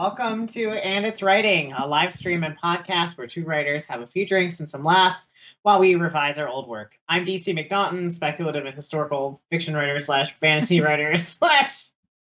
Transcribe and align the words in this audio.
Welcome 0.00 0.46
to 0.46 0.70
And 0.70 1.04
It's 1.04 1.22
Writing, 1.22 1.74
a 1.74 1.86
live 1.86 2.14
stream 2.14 2.42
and 2.42 2.58
podcast 2.58 3.18
where 3.18 3.26
two 3.26 3.44
writers 3.44 3.84
have 3.84 4.00
a 4.00 4.06
few 4.06 4.26
drinks 4.26 4.58
and 4.58 4.66
some 4.66 4.82
laughs 4.82 5.30
while 5.60 5.78
we 5.78 5.94
revise 5.94 6.38
our 6.38 6.48
old 6.48 6.68
work. 6.68 6.98
I'm 7.06 7.26
DC 7.26 7.54
McNaughton, 7.54 8.10
speculative 8.10 8.64
and 8.64 8.74
historical 8.74 9.38
fiction 9.50 9.74
writer 9.74 9.98
slash 9.98 10.32
fantasy 10.32 10.80
writer 10.80 11.14
slash 11.18 11.88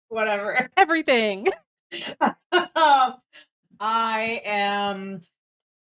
whatever. 0.08 0.68
Everything. 0.77 1.50
I 2.52 4.41
am 4.45 5.22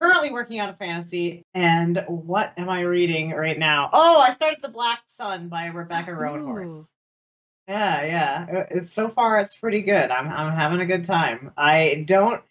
currently 0.02 0.32
working 0.32 0.62
on 0.62 0.70
a 0.70 0.74
fantasy, 0.76 1.44
and 1.54 2.06
what 2.08 2.54
am 2.56 2.70
I 2.70 2.84
reading 2.84 3.32
right 3.32 3.60
now? 3.60 3.90
Oh, 3.92 4.22
I 4.22 4.30
started 4.30 4.60
The 4.62 4.70
Black 4.70 5.02
Sun 5.08 5.50
by 5.50 5.66
Rebecca 5.66 6.12
Roanhorse. 6.12 6.92
Yeah, 7.68 8.06
yeah. 8.06 8.46
Uh, 8.60 8.66
It's 8.72 8.94
so 8.94 9.10
far 9.10 9.40
it's 9.40 9.58
pretty 9.58 9.82
good. 9.82 10.12
I'm 10.12 10.28
I'm 10.30 10.54
having 10.54 10.82
a 10.82 10.86
good 10.86 11.04
time. 11.04 11.52
I 11.58 12.04
don't 12.08 12.44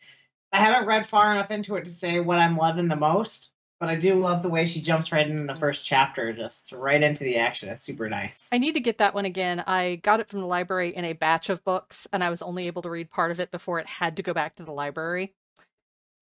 I 0.52 0.59
haven't 0.59 0.87
read 0.87 1.06
far 1.06 1.32
enough 1.32 1.50
into 1.50 1.77
it 1.77 1.84
to 1.84 1.90
say 1.90 2.20
what 2.20 2.38
I'm 2.38 2.56
loving 2.56 2.88
the 2.88 2.96
most, 2.96 3.52
but 3.80 3.88
I 3.88 3.96
do 3.96 4.20
love 4.20 4.42
the 4.42 4.48
way 4.48 4.64
she 4.66 4.80
jumps 4.80 5.12
right 5.12 5.28
in 5.28 5.46
the 5.46 5.54
first 5.54 5.84
chapter, 5.84 6.32
just 6.32 6.73
right 6.73 7.02
into 7.02 7.24
the 7.24 7.38
action. 7.38 7.68
It's 7.68 7.80
super 7.80 8.09
nice. 8.09 8.48
I 8.52 8.59
need 8.59 8.74
to 8.74 8.80
get 8.80 8.98
that 8.98 9.14
one 9.14 9.24
again. 9.24 9.64
I 9.66 9.96
got 9.96 10.20
it 10.20 10.28
from 10.28 10.40
the 10.40 10.46
library 10.46 10.95
in 10.95 11.04
a 11.04 11.12
batch 11.12 11.51
of 11.51 11.65
books, 11.65 12.06
and 12.12 12.23
I 12.23 12.30
was 12.30 12.42
only 12.42 12.66
able 12.66 12.82
to 12.82 12.90
read 12.90 13.10
part 13.10 13.30
of 13.30 13.40
it 13.40 13.51
before 13.51 13.80
it 13.80 13.87
had 13.87 14.16
to 14.16 14.23
go 14.23 14.32
back 14.32 14.56
to 14.56 14.65
the 14.65 14.73
library. 14.73 15.34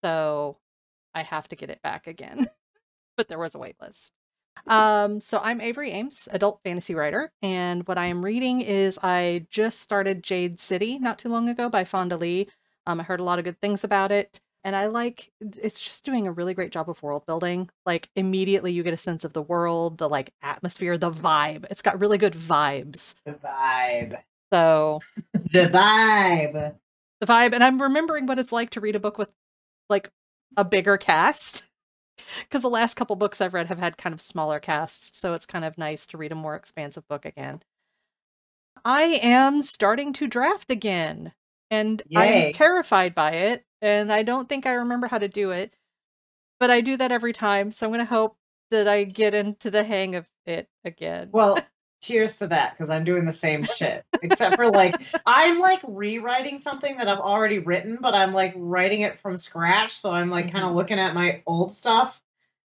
So 0.03 0.59
I 1.15 1.23
have 1.23 1.49
to 1.49 1.57
get 1.57 1.71
it 1.71 1.83
back 1.83 2.07
again. 2.07 2.49
but 3.17 3.29
there 3.29 3.39
was 3.39 3.55
a 3.55 3.59
wait 3.59 3.77
list. 3.81 4.13
Um, 4.67 5.21
so 5.21 5.41
I'm 5.43 5.61
Avery 5.61 5.91
Ames, 5.91 6.29
adult 6.31 6.61
fantasy 6.65 6.95
writer, 6.95 7.33
and 7.43 7.87
what 7.89 7.99
I 7.99 8.07
am 8.07 8.25
reading 8.25 8.61
is 8.61 8.99
I 9.03 9.47
just 9.51 9.81
started 9.81 10.23
Jade 10.23 10.61
City 10.61 10.99
not 10.99 11.19
too 11.19 11.29
long 11.29 11.49
ago 11.49 11.69
by 11.69 11.85
Fonda 11.85 12.17
Lee. 12.17 12.49
Um, 12.87 13.01
I 13.01 13.03
heard 13.03 13.21
a 13.21 13.25
lot 13.25 13.39
of 13.39 13.45
good 13.45 13.61
things 13.61 13.83
about 13.83 14.13
it, 14.13 14.41
and 14.63 14.77
I 14.77 14.87
like 14.87 15.31
it's 15.41 15.81
just 15.81 16.05
doing 16.05 16.27
a 16.27 16.33
really 16.33 16.55
great 16.55 16.71
job 16.73 16.89
of 16.89 17.03
world 17.03 17.27
building. 17.27 17.71
Like 17.85 18.09
immediately 18.15 18.73
you 18.73 18.83
get 18.85 18.95
a 18.95 18.99
sense 18.99 19.25
of 19.25 19.33
the 19.33 19.43
world, 19.43 19.99
the 19.99 20.09
like 20.09 20.33
atmosphere, 20.43 20.97
the 20.97 21.11
vibe. 21.11 21.67
It's 21.71 21.83
got 21.83 21.99
really 21.99 22.19
good 22.19 22.35
vibes. 22.35 23.15
The 23.25 23.33
vibe. 23.33 24.15
So 24.53 25.01
The 25.33 25.67
vibe. 25.73 26.75
the 27.21 27.27
vibe, 27.27 27.53
and 27.55 27.65
I'm 27.65 27.81
remembering 27.83 28.27
what 28.27 28.39
it's 28.39 28.53
like 28.53 28.71
to 28.71 28.81
read 28.81 28.95
a 28.97 29.01
book 29.01 29.19
with 29.19 29.31
like 29.89 30.11
a 30.57 30.65
bigger 30.65 30.97
cast. 30.97 31.69
Because 32.41 32.63
the 32.63 32.71
last 32.71 32.95
couple 32.95 33.17
books 33.17 33.41
I've 33.41 33.55
read 33.55 33.69
have 33.69 33.79
had 33.79 33.97
kind 33.97 34.13
of 34.13 34.21
smaller 34.21 34.61
casts, 34.61 35.17
so 35.19 35.35
it's 35.35 35.47
kind 35.47 35.65
of 35.65 35.79
nice 35.79 36.07
to 36.09 36.19
read 36.19 36.33
a 36.33 36.37
more 36.37 36.55
expansive 36.55 37.07
book 37.09 37.25
again. 37.25 37.63
I 38.85 39.21
am 39.23 39.63
starting 39.63 40.13
to 40.15 40.27
draft 40.27 40.71
again, 40.71 41.33
and 41.71 42.03
Yay. 42.09 42.49
I'm 42.49 42.53
terrified 42.53 43.15
by 43.15 43.33
it, 43.33 43.65
and 43.81 44.13
I 44.13 44.23
don't 44.23 44.49
think 44.49 44.67
I 44.67 44.73
remember 44.73 45.07
how 45.07 45.19
to 45.19 45.29
do 45.29 45.51
it, 45.51 45.75
but 46.59 46.71
I 46.71 46.81
do 46.81 46.97
that 46.97 47.13
every 47.13 47.33
time, 47.33 47.71
so 47.71 47.87
I'm 47.87 47.93
going 47.93 48.05
to 48.05 48.13
hope 48.13 48.37
that 48.71 48.89
I 48.89 49.05
get 49.05 49.35
into 49.35 49.71
the 49.71 49.85
hang 49.85 50.15
of 50.15 50.27
it 50.47 50.69
again. 50.85 51.31
Well, 51.33 51.59
cheers 52.03 52.39
to 52.39 52.47
that 52.49 52.73
because 52.73 52.91
I'm 52.91 53.05
doing 53.05 53.25
the 53.25 53.33
same 53.33 53.63
shit. 53.63 54.05
Except 54.23 54.57
for 54.57 54.69
like 54.69 55.01
I'm 55.25 55.59
like 55.59 55.81
rewriting 55.87 56.59
something 56.59 56.97
that 56.99 57.09
I've 57.09 57.19
already 57.21 57.61
written, 57.61 57.99
but 58.01 58.15
I'm 58.15 58.35
like 58.35 58.53
writing 58.57 59.01
it 59.03 59.19
from 59.19 59.39
scratch. 59.39 59.93
So 59.93 60.11
I'm 60.11 60.29
like 60.29 60.53
kind 60.53 60.65
of 60.65 60.75
looking 60.75 60.99
at 60.99 61.15
my 61.15 61.43
old 61.47 61.73
stuff 61.73 62.21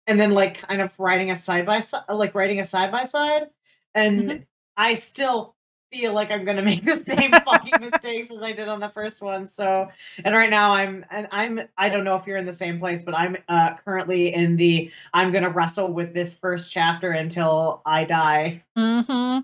and 0.08 0.20
then 0.20 0.32
like 0.32 0.60
kind 0.60 0.82
of 0.82 0.98
writing 1.00 1.32
a 1.32 1.36
side 1.36 1.66
by 1.66 1.82
side 1.82 2.04
like 2.10 2.34
writing 2.34 2.60
a 2.62 2.66
side 2.66 2.92
by 2.92 3.04
side. 3.04 3.48
And 3.94 4.30
Mhm. 4.30 4.48
I 4.78 4.94
still 4.94 5.56
feel 5.92 6.14
like 6.14 6.32
I'm 6.32 6.46
gonna 6.46 6.62
make 6.62 6.84
the 6.84 6.98
same 7.06 7.32
fucking 7.32 7.74
mistakes 7.80 8.32
as 8.32 8.42
I 8.42 8.52
did 8.52 8.68
on 8.68 8.80
the 8.80 8.90
first 8.90 9.22
one. 9.22 9.46
So 9.46 9.88
and 10.24 10.36
right 10.36 10.50
now 10.50 10.72
I'm 10.72 11.06
and 11.12 11.28
I'm 11.32 11.62
I 11.78 11.90
don't 11.90 12.04
know 12.04 12.16
if 12.16 12.26
you're 12.28 12.38
in 12.38 12.46
the 12.46 12.54
same 12.54 12.80
place, 12.80 13.04
but 13.04 13.16
I'm 13.16 13.38
uh 13.48 13.76
currently 13.86 14.34
in 14.34 14.56
the 14.56 14.92
I'm 15.14 15.32
gonna 15.32 15.50
wrestle 15.50 15.94
with 15.94 16.14
this 16.14 16.34
first 16.34 16.72
chapter 16.72 17.12
until 17.12 17.82
I 17.86 18.04
die 18.04 18.62
hmm. 18.76 19.40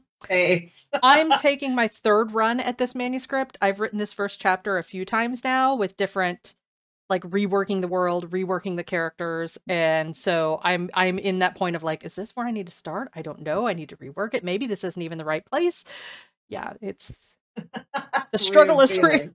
I'm 1.04 1.32
taking 1.40 1.76
my 1.76 1.88
third 1.88 2.34
run 2.34 2.60
at 2.60 2.78
this 2.78 2.96
manuscript. 2.96 3.58
I've 3.62 3.80
written 3.80 4.00
this 4.00 4.14
first 4.14 4.40
chapter 4.40 4.78
a 4.78 4.84
few 4.84 5.06
times 5.06 5.44
now 5.44 5.76
with 5.76 5.98
different 5.98 6.56
like 7.10 7.24
reworking 7.24 7.82
the 7.82 7.88
world, 7.88 8.32
reworking 8.32 8.76
the 8.76 8.84
characters, 8.84 9.58
and 9.68 10.16
so 10.16 10.60
I'm 10.64 10.90
I'm 10.94 11.20
in 11.20 11.40
that 11.40 11.56
point 11.56 11.76
of 11.76 11.84
like 11.84 12.04
is 12.04 12.16
this 12.16 12.32
where 12.36 12.48
I 12.48 12.52
need 12.52 12.68
to 12.68 12.74
start? 12.74 13.10
I 13.14 13.22
don't 13.22 13.42
know. 13.42 13.68
I 13.68 13.74
need 13.74 13.90
to 13.90 13.98
rework 13.98 14.34
it. 14.34 14.44
Maybe 14.44 14.66
this 14.66 14.84
isn't 14.84 15.02
even 15.02 15.18
the 15.18 15.26
right 15.26 15.46
place. 15.46 15.84
Yeah, 16.50 16.74
it's 16.82 17.38
the 18.32 18.40
struggle 18.40 18.82
is 18.82 18.98
real. 19.00 19.30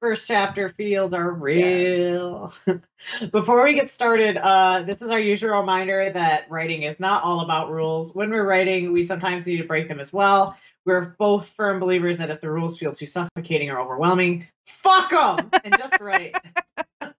First 0.00 0.28
chapter 0.28 0.68
feels 0.68 1.14
are 1.14 1.32
real. 1.32 2.52
Before 3.32 3.64
we 3.64 3.72
get 3.72 3.88
started, 3.88 4.36
uh, 4.36 4.82
this 4.82 5.00
is 5.00 5.10
our 5.10 5.18
usual 5.18 5.58
reminder 5.58 6.10
that 6.10 6.50
writing 6.50 6.82
is 6.82 7.00
not 7.00 7.22
all 7.22 7.40
about 7.40 7.70
rules. 7.70 8.14
When 8.14 8.30
we're 8.30 8.46
writing, 8.46 8.92
we 8.92 9.02
sometimes 9.02 9.46
need 9.46 9.56
to 9.56 9.64
break 9.64 9.88
them 9.88 9.98
as 9.98 10.12
well. 10.12 10.54
We're 10.84 11.16
both 11.18 11.48
firm 11.48 11.80
believers 11.80 12.18
that 12.18 12.30
if 12.30 12.40
the 12.42 12.50
rules 12.50 12.78
feel 12.78 12.92
too 12.92 13.06
suffocating 13.06 13.70
or 13.70 13.80
overwhelming, 13.80 14.46
fuck 14.66 15.10
them 15.10 15.50
and 15.64 15.76
just 15.78 15.98
write. 16.00 16.36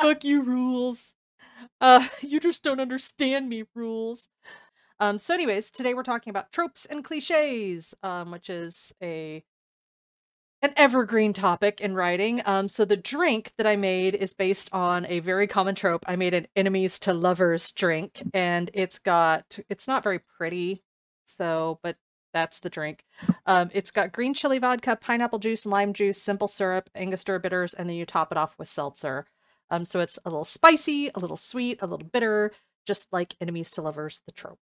Fuck 0.00 0.22
you 0.22 0.42
rules. 0.42 1.14
Uh 1.80 2.06
you 2.20 2.38
just 2.38 2.62
don't 2.62 2.78
understand 2.78 3.48
me 3.48 3.64
rules. 3.74 4.28
Um 5.00 5.18
so 5.18 5.34
anyways, 5.34 5.70
today 5.70 5.94
we're 5.94 6.02
talking 6.02 6.30
about 6.30 6.52
tropes 6.52 6.84
and 6.86 7.04
clichés, 7.04 7.94
um 8.02 8.30
which 8.30 8.50
is 8.50 8.92
a 9.02 9.44
an 10.60 10.72
evergreen 10.76 11.32
topic 11.32 11.80
in 11.80 11.94
writing. 11.94 12.42
Um 12.44 12.68
so 12.68 12.84
the 12.84 12.96
drink 12.96 13.52
that 13.58 13.66
I 13.66 13.76
made 13.76 14.14
is 14.14 14.34
based 14.34 14.68
on 14.72 15.06
a 15.06 15.20
very 15.20 15.46
common 15.46 15.74
trope. 15.74 16.04
I 16.06 16.16
made 16.16 16.34
an 16.34 16.48
enemies 16.56 16.98
to 17.00 17.14
lovers 17.14 17.70
drink 17.72 18.22
and 18.34 18.70
it's 18.74 18.98
got 18.98 19.58
it's 19.68 19.86
not 19.88 20.02
very 20.02 20.18
pretty. 20.18 20.82
So, 21.26 21.78
but 21.82 21.96
that's 22.32 22.60
the 22.60 22.70
drink. 22.70 23.04
Um, 23.46 23.70
it's 23.72 23.90
got 23.90 24.12
green 24.12 24.34
chili 24.34 24.58
vodka, 24.58 24.96
pineapple 24.96 25.38
juice, 25.38 25.66
lime 25.66 25.92
juice, 25.92 26.20
simple 26.20 26.48
syrup, 26.48 26.90
Angostura 26.94 27.40
bitters, 27.40 27.74
and 27.74 27.88
then 27.88 27.96
you 27.96 28.06
top 28.06 28.32
it 28.32 28.38
off 28.38 28.58
with 28.58 28.68
seltzer. 28.68 29.26
Um, 29.70 29.84
so 29.84 30.00
it's 30.00 30.18
a 30.24 30.30
little 30.30 30.44
spicy, 30.44 31.10
a 31.14 31.18
little 31.18 31.36
sweet, 31.36 31.80
a 31.82 31.86
little 31.86 32.06
bitter, 32.06 32.52
just 32.86 33.12
like 33.12 33.34
enemies 33.40 33.70
to 33.72 33.82
lovers, 33.82 34.22
the 34.26 34.32
trope. 34.32 34.58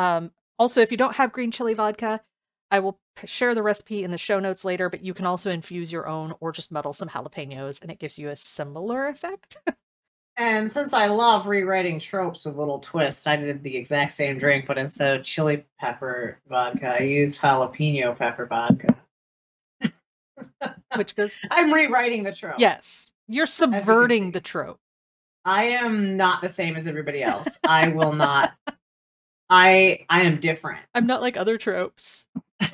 Um, 0.00 0.30
also, 0.58 0.80
if 0.80 0.90
you 0.90 0.96
don't 0.96 1.16
have 1.16 1.30
green 1.32 1.50
chili 1.50 1.74
vodka, 1.74 2.22
I 2.70 2.78
will 2.78 2.98
share 3.26 3.54
the 3.54 3.62
recipe 3.62 4.02
in 4.02 4.10
the 4.10 4.18
show 4.18 4.40
notes 4.40 4.64
later, 4.64 4.88
but 4.88 5.04
you 5.04 5.12
can 5.12 5.26
also 5.26 5.50
infuse 5.50 5.92
your 5.92 6.06
own 6.06 6.32
or 6.40 6.52
just 6.52 6.72
muddle 6.72 6.94
some 6.94 7.08
jalapenos, 7.08 7.82
and 7.82 7.90
it 7.90 7.98
gives 7.98 8.18
you 8.18 8.30
a 8.30 8.36
similar 8.36 9.06
effect. 9.06 9.58
And 10.36 10.72
since 10.72 10.94
I 10.94 11.08
love 11.08 11.46
rewriting 11.46 11.98
tropes 11.98 12.46
with 12.46 12.56
little 12.56 12.78
twists, 12.78 13.26
I 13.26 13.36
did 13.36 13.62
the 13.62 13.76
exact 13.76 14.12
same 14.12 14.38
drink, 14.38 14.64
but 14.64 14.78
instead 14.78 15.14
of 15.14 15.22
chili 15.22 15.66
pepper 15.78 16.38
vodka, 16.48 16.96
I 16.98 17.02
used 17.02 17.38
jalapeno 17.38 18.16
pepper 18.16 18.46
vodka. 18.46 18.96
which 20.96 21.14
goes, 21.14 21.36
I'm 21.50 21.70
rewriting 21.70 22.22
the 22.22 22.32
trope. 22.32 22.58
yes, 22.58 23.12
you're 23.28 23.44
subverting 23.44 24.26
see. 24.26 24.30
the 24.30 24.40
trope. 24.40 24.80
I 25.44 25.64
am 25.64 26.16
not 26.16 26.40
the 26.40 26.48
same 26.48 26.74
as 26.74 26.86
everybody 26.86 27.22
else. 27.22 27.58
I 27.68 27.88
will 27.88 28.14
not. 28.14 28.54
I 29.50 30.06
I 30.08 30.22
am 30.22 30.38
different. 30.38 30.80
I'm 30.94 31.06
not 31.06 31.20
like 31.20 31.36
other 31.36 31.58
tropes. 31.58 32.26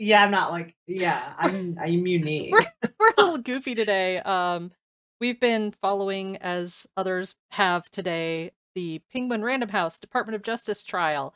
Yeah, 0.00 0.22
I'm 0.22 0.30
not 0.30 0.52
like 0.52 0.76
yeah. 0.86 1.34
I'm 1.38 1.76
I'm 1.80 2.06
unique. 2.06 2.52
we're 3.00 3.10
a 3.18 3.20
little 3.22 3.38
goofy 3.38 3.74
today. 3.74 4.18
Um, 4.18 4.70
we've 5.20 5.40
been 5.40 5.72
following, 5.72 6.36
as 6.36 6.86
others 6.96 7.34
have 7.50 7.90
today, 7.90 8.52
the 8.76 9.00
Penguin 9.12 9.42
Random 9.42 9.70
House 9.70 9.98
Department 9.98 10.36
of 10.36 10.42
Justice 10.42 10.84
trial. 10.84 11.34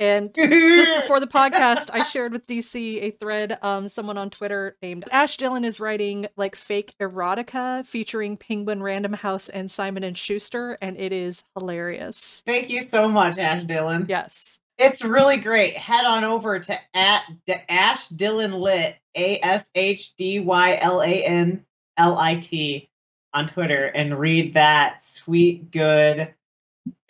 And 0.00 0.34
just 0.34 0.94
before 1.02 1.20
the 1.20 1.26
podcast, 1.26 1.90
I 1.92 2.02
shared 2.02 2.32
with 2.32 2.46
DC 2.46 3.02
a 3.02 3.10
thread. 3.12 3.58
Um, 3.62 3.88
someone 3.88 4.18
on 4.18 4.30
Twitter 4.30 4.76
named 4.82 5.04
Ash 5.12 5.36
Dylan 5.36 5.64
is 5.64 5.78
writing 5.78 6.26
like 6.36 6.56
fake 6.56 6.94
erotica 7.00 7.86
featuring 7.86 8.36
Penguin 8.36 8.82
Random 8.82 9.12
House 9.12 9.48
and 9.48 9.70
Simon 9.70 10.02
and 10.02 10.16
Schuster, 10.18 10.76
and 10.82 10.96
it 10.96 11.12
is 11.12 11.44
hilarious. 11.56 12.42
Thank 12.46 12.68
you 12.70 12.80
so 12.80 13.08
much, 13.08 13.38
Ash 13.38 13.64
Dylan. 13.64 14.08
Yes, 14.08 14.60
It's 14.78 15.04
really 15.04 15.36
great. 15.36 15.76
Head 15.76 16.04
on 16.04 16.24
over 16.24 16.58
to 16.58 16.78
at 16.94 17.22
the 17.46 17.70
Ash 17.70 18.08
Dylan 18.08 18.58
Lit 18.60 18.96
A 19.16 19.38
S 19.40 19.70
H 19.74 20.14
D 20.16 20.40
Y 20.40 20.78
L 20.80 21.00
A 21.02 21.24
N 21.24 21.64
L 21.96 22.18
I 22.18 22.36
T 22.36 22.88
on 23.34 23.46
Twitter 23.46 23.86
and 23.86 24.18
read 24.18 24.54
that 24.54 25.00
sweet 25.00 25.70
good 25.70 26.34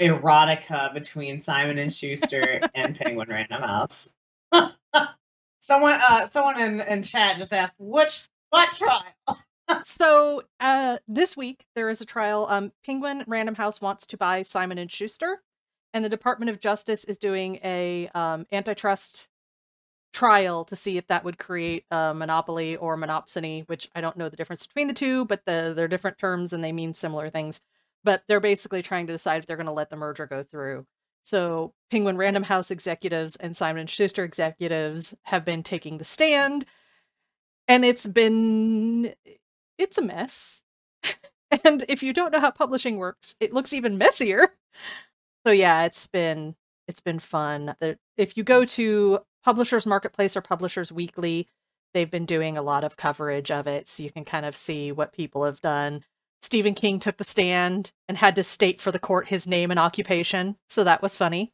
erotica 0.01 0.93
between 0.95 1.41
Simon 1.41 1.79
and 1.79 1.93
Schuster 1.93 2.61
and 2.75 2.99
Penguin 2.99 3.29
Random 3.29 3.63
House. 3.63 4.13
someone 5.61 5.99
uh 6.09 6.27
someone 6.27 6.61
in, 6.61 6.81
in 6.81 7.03
chat 7.03 7.37
just 7.37 7.53
asked 7.53 7.75
which 7.79 8.29
what 8.51 8.69
trial? 8.71 9.05
so 9.85 10.43
uh 10.61 10.99
this 11.07 11.37
week 11.37 11.65
there 11.75 11.89
is 11.89 12.01
a 12.01 12.05
trial 12.05 12.47
um 12.51 12.73
penguin 12.85 13.25
random 13.27 13.55
house 13.55 13.81
wants 13.81 14.07
to 14.07 14.19
buy 14.19 14.43
simon 14.43 14.77
and 14.77 14.93
schuster 14.93 15.41
and 15.95 16.05
the 16.05 16.09
department 16.11 16.51
of 16.51 16.61
justice 16.61 17.05
is 17.05 17.17
doing 17.17 17.59
a 17.65 18.11
um 18.15 18.45
antitrust 18.53 19.29
trial 20.13 20.65
to 20.65 20.77
see 20.77 20.99
if 20.99 21.07
that 21.07 21.25
would 21.25 21.39
create 21.39 21.85
a 21.91 22.13
monopoly 22.15 22.77
or 22.77 22.97
monopsony, 22.97 23.67
which 23.69 23.89
I 23.95 24.01
don't 24.01 24.17
know 24.17 24.29
the 24.29 24.37
difference 24.37 24.67
between 24.67 24.89
the 24.89 24.95
two, 24.95 25.25
but 25.25 25.45
the, 25.47 25.73
they're 25.75 25.89
different 25.89 26.19
terms 26.19 26.53
and 26.53 26.63
they 26.63 26.73
mean 26.73 26.95
similar 26.95 27.29
things. 27.29 27.61
But 28.05 28.25
they're 28.29 28.41
basically 28.41 28.83
trying 28.83 29.07
to 29.07 29.13
decide 29.13 29.39
if 29.39 29.47
they're 29.47 29.57
going 29.57 29.67
to 29.67 29.73
let 29.73 29.91
the 29.91 29.97
merger 29.97 30.27
go 30.27 30.43
through. 30.43 30.87
So 31.23 31.73
Penguin 31.91 32.17
Random 32.17 32.43
House 32.43 32.71
executives 32.71 33.37
and 33.37 33.57
Simon 33.57 33.87
Schuster 33.87 34.25
executives 34.25 35.15
have 35.25 35.45
been 35.45 35.63
taking 35.63 35.99
the 35.99 36.05
stand, 36.05 36.67
and 37.69 37.85
it's 37.85 38.07
been 38.07 39.15
it's 39.79 39.99
a 39.99 40.03
mess. 40.03 40.63
and 41.65 41.85
if 41.89 42.03
you 42.03 42.13
don't 42.13 42.33
know 42.33 42.41
how 42.41 42.51
publishing 42.51 42.97
works, 42.97 43.35
it 43.41 43.53
looks 43.53 43.73
even 43.73 43.99
messier. 43.99 44.49
So 45.47 45.53
yeah, 45.53 45.85
it's 45.85 46.07
been 46.07 46.57
it's 46.89 47.01
been 47.01 47.19
fun. 47.19 47.75
If 48.17 48.37
you 48.37 48.45
go 48.45 48.65
to 48.65 49.21
Publishers 49.45 49.87
Marketplace 49.87 50.37
or 50.37 50.41
Publishers 50.41 50.93
Weekly, 50.93 51.49
they've 51.95 52.11
been 52.11 52.27
doing 52.27 52.57
a 52.57 52.63
lot 52.63 52.85
of 52.85 52.97
coverage 52.97 53.51
of 53.51 53.67
it, 53.67 53.89
so 53.89 54.03
you 54.03 54.11
can 54.11 54.25
kind 54.25 54.47
of 54.47 54.55
see 54.55 54.93
what 54.93 55.13
people 55.13 55.45
have 55.45 55.61
done. 55.61 56.05
Stephen 56.43 56.75
King 56.75 56.99
took 56.99 57.17
the 57.17 57.25
stand 57.25 57.93
and 58.09 58.19
had 58.19 58.37
to 58.37 58.43
state 58.43 58.81
for 58.81 58.91
the 58.91 58.99
court 58.99 59.29
his 59.29 59.47
name 59.47 59.71
and 59.71 59.79
occupation, 59.81 60.57
so 60.69 60.85
that 60.85 61.01
was 61.01 61.17
funny. 61.17 61.53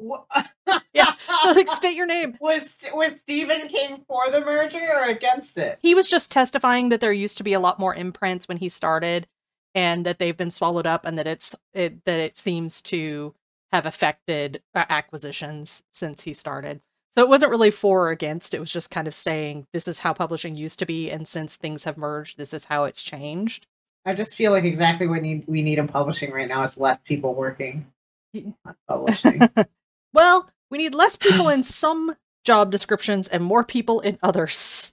yeah, 0.92 1.14
like 1.44 1.68
state 1.68 1.96
your 1.96 2.06
name. 2.06 2.36
Was 2.40 2.84
was 2.94 3.18
Stephen 3.18 3.66
King 3.66 4.04
for 4.06 4.30
the 4.30 4.40
merger 4.40 4.78
or 4.78 5.04
against 5.04 5.58
it? 5.58 5.78
He 5.82 5.94
was 5.94 6.08
just 6.08 6.30
testifying 6.30 6.88
that 6.90 7.00
there 7.00 7.12
used 7.12 7.36
to 7.38 7.42
be 7.42 7.52
a 7.52 7.60
lot 7.60 7.80
more 7.80 7.94
imprints 7.94 8.46
when 8.46 8.58
he 8.58 8.68
started, 8.68 9.26
and 9.74 10.06
that 10.06 10.20
they've 10.20 10.36
been 10.36 10.52
swallowed 10.52 10.86
up, 10.86 11.04
and 11.04 11.18
that 11.18 11.26
it's 11.26 11.54
it, 11.74 12.04
that 12.04 12.20
it 12.20 12.36
seems 12.36 12.80
to 12.82 13.34
have 13.72 13.86
affected 13.86 14.62
uh, 14.74 14.84
acquisitions 14.88 15.82
since 15.92 16.22
he 16.22 16.32
started. 16.32 16.80
So 17.14 17.22
it 17.22 17.28
wasn't 17.28 17.50
really 17.50 17.70
for 17.70 18.08
or 18.08 18.10
against. 18.10 18.54
It 18.54 18.60
was 18.60 18.70
just 18.70 18.90
kind 18.90 19.08
of 19.08 19.14
saying 19.14 19.66
this 19.72 19.88
is 19.88 20.00
how 20.00 20.12
publishing 20.12 20.56
used 20.56 20.78
to 20.78 20.86
be, 20.86 21.10
and 21.10 21.26
since 21.26 21.56
things 21.56 21.84
have 21.84 21.96
merged, 21.96 22.38
this 22.38 22.54
is 22.54 22.66
how 22.66 22.84
it's 22.84 23.02
changed. 23.02 23.66
I 24.04 24.14
just 24.14 24.36
feel 24.36 24.52
like 24.52 24.64
exactly 24.64 25.06
what 25.06 25.22
need, 25.22 25.44
we 25.46 25.62
need 25.62 25.78
in 25.78 25.88
publishing 25.88 26.30
right 26.30 26.48
now 26.48 26.62
is 26.62 26.78
less 26.78 27.00
people 27.00 27.34
working 27.34 27.86
on 28.34 28.54
publishing. 28.86 29.40
well, 30.14 30.48
we 30.70 30.78
need 30.78 30.94
less 30.94 31.16
people 31.16 31.48
in 31.48 31.62
some 31.62 32.14
job 32.44 32.70
descriptions 32.70 33.28
and 33.28 33.42
more 33.42 33.64
people 33.64 34.00
in 34.00 34.18
others. 34.22 34.92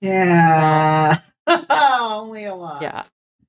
Yeah. 0.00 1.18
Only 1.70 2.44
a 2.44 2.54
lot. 2.54 2.82
Yeah. 2.82 3.02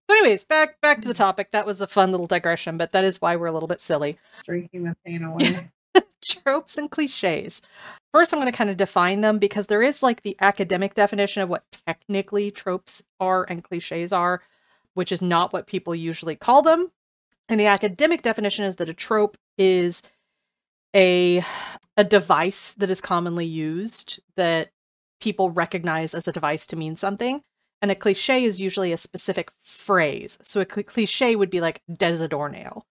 So, 0.09 0.15
anyways, 0.17 0.45
back 0.45 0.79
back 0.81 1.01
to 1.01 1.07
the 1.07 1.13
topic. 1.13 1.51
That 1.51 1.65
was 1.65 1.81
a 1.81 1.87
fun 1.87 2.11
little 2.11 2.27
digression, 2.27 2.77
but 2.77 2.91
that 2.93 3.03
is 3.03 3.21
why 3.21 3.35
we're 3.35 3.47
a 3.47 3.51
little 3.51 3.67
bit 3.67 3.81
silly. 3.81 4.17
Drinking 4.45 4.83
the 4.83 4.95
pain 5.05 5.23
away. 5.23 5.71
Tropes 6.44 6.77
and 6.77 6.89
cliches. 6.89 7.62
First, 8.13 8.33
I'm 8.33 8.39
going 8.39 8.51
to 8.51 8.57
kind 8.57 8.69
of 8.69 8.77
define 8.77 9.21
them 9.21 9.38
because 9.38 9.68
there 9.68 9.81
is 9.81 10.01
like 10.01 10.21
the 10.21 10.35
academic 10.39 10.94
definition 10.95 11.44
of 11.44 11.50
what 11.50 11.63
technically 11.85 12.51
tropes 12.51 13.03
are 13.19 13.45
and 13.50 13.63
cliches 13.63 14.12
are, 14.12 14.41
which 14.94 15.12
is 15.12 15.21
not 15.21 15.53
what 15.53 15.68
people 15.68 15.94
usually 15.94 16.35
call 16.35 16.62
them. 16.62 16.91
And 17.50 17.59
the 17.59 17.68
academic 17.68 18.21
definition 18.24 18.65
is 18.65 18.77
that 18.77 18.89
a 18.89 18.94
trope 18.94 19.38
is 19.57 20.01
a 20.95 21.44
a 21.95 22.03
device 22.03 22.74
that 22.74 22.91
is 22.91 23.01
commonly 23.01 23.45
used 23.45 24.19
that 24.35 24.69
people 25.19 25.50
recognize 25.50 26.13
as 26.13 26.27
a 26.27 26.31
device 26.31 26.65
to 26.68 26.75
mean 26.75 26.95
something 26.95 27.41
and 27.81 27.91
a 27.91 27.95
cliche 27.95 28.44
is 28.44 28.62
usually 28.62 28.91
a 28.91 28.97
specific 28.97 29.51
phrase. 29.59 30.39
So 30.44 30.62
a 30.62 30.65
cl- 30.65 30.83
cliche 30.83 31.35
would 31.35 31.50
be 31.50 31.62
like 31.62 31.81
des 31.94 32.24
adorno. 32.24 32.85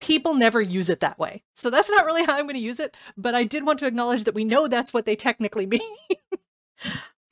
People 0.00 0.34
never 0.34 0.60
use 0.60 0.88
it 0.88 1.00
that 1.00 1.18
way. 1.18 1.42
So 1.54 1.70
that's 1.70 1.90
not 1.90 2.06
really 2.06 2.24
how 2.24 2.34
I'm 2.34 2.44
going 2.44 2.54
to 2.54 2.60
use 2.60 2.80
it, 2.80 2.96
but 3.16 3.34
I 3.34 3.44
did 3.44 3.66
want 3.66 3.78
to 3.80 3.86
acknowledge 3.86 4.24
that 4.24 4.34
we 4.34 4.44
know 4.44 4.68
that's 4.68 4.94
what 4.94 5.04
they 5.04 5.16
technically 5.16 5.66
mean. 5.66 5.80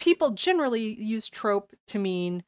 People 0.00 0.30
generally 0.30 1.00
use 1.00 1.28
trope 1.28 1.72
to 1.88 1.98
mean 1.98 2.42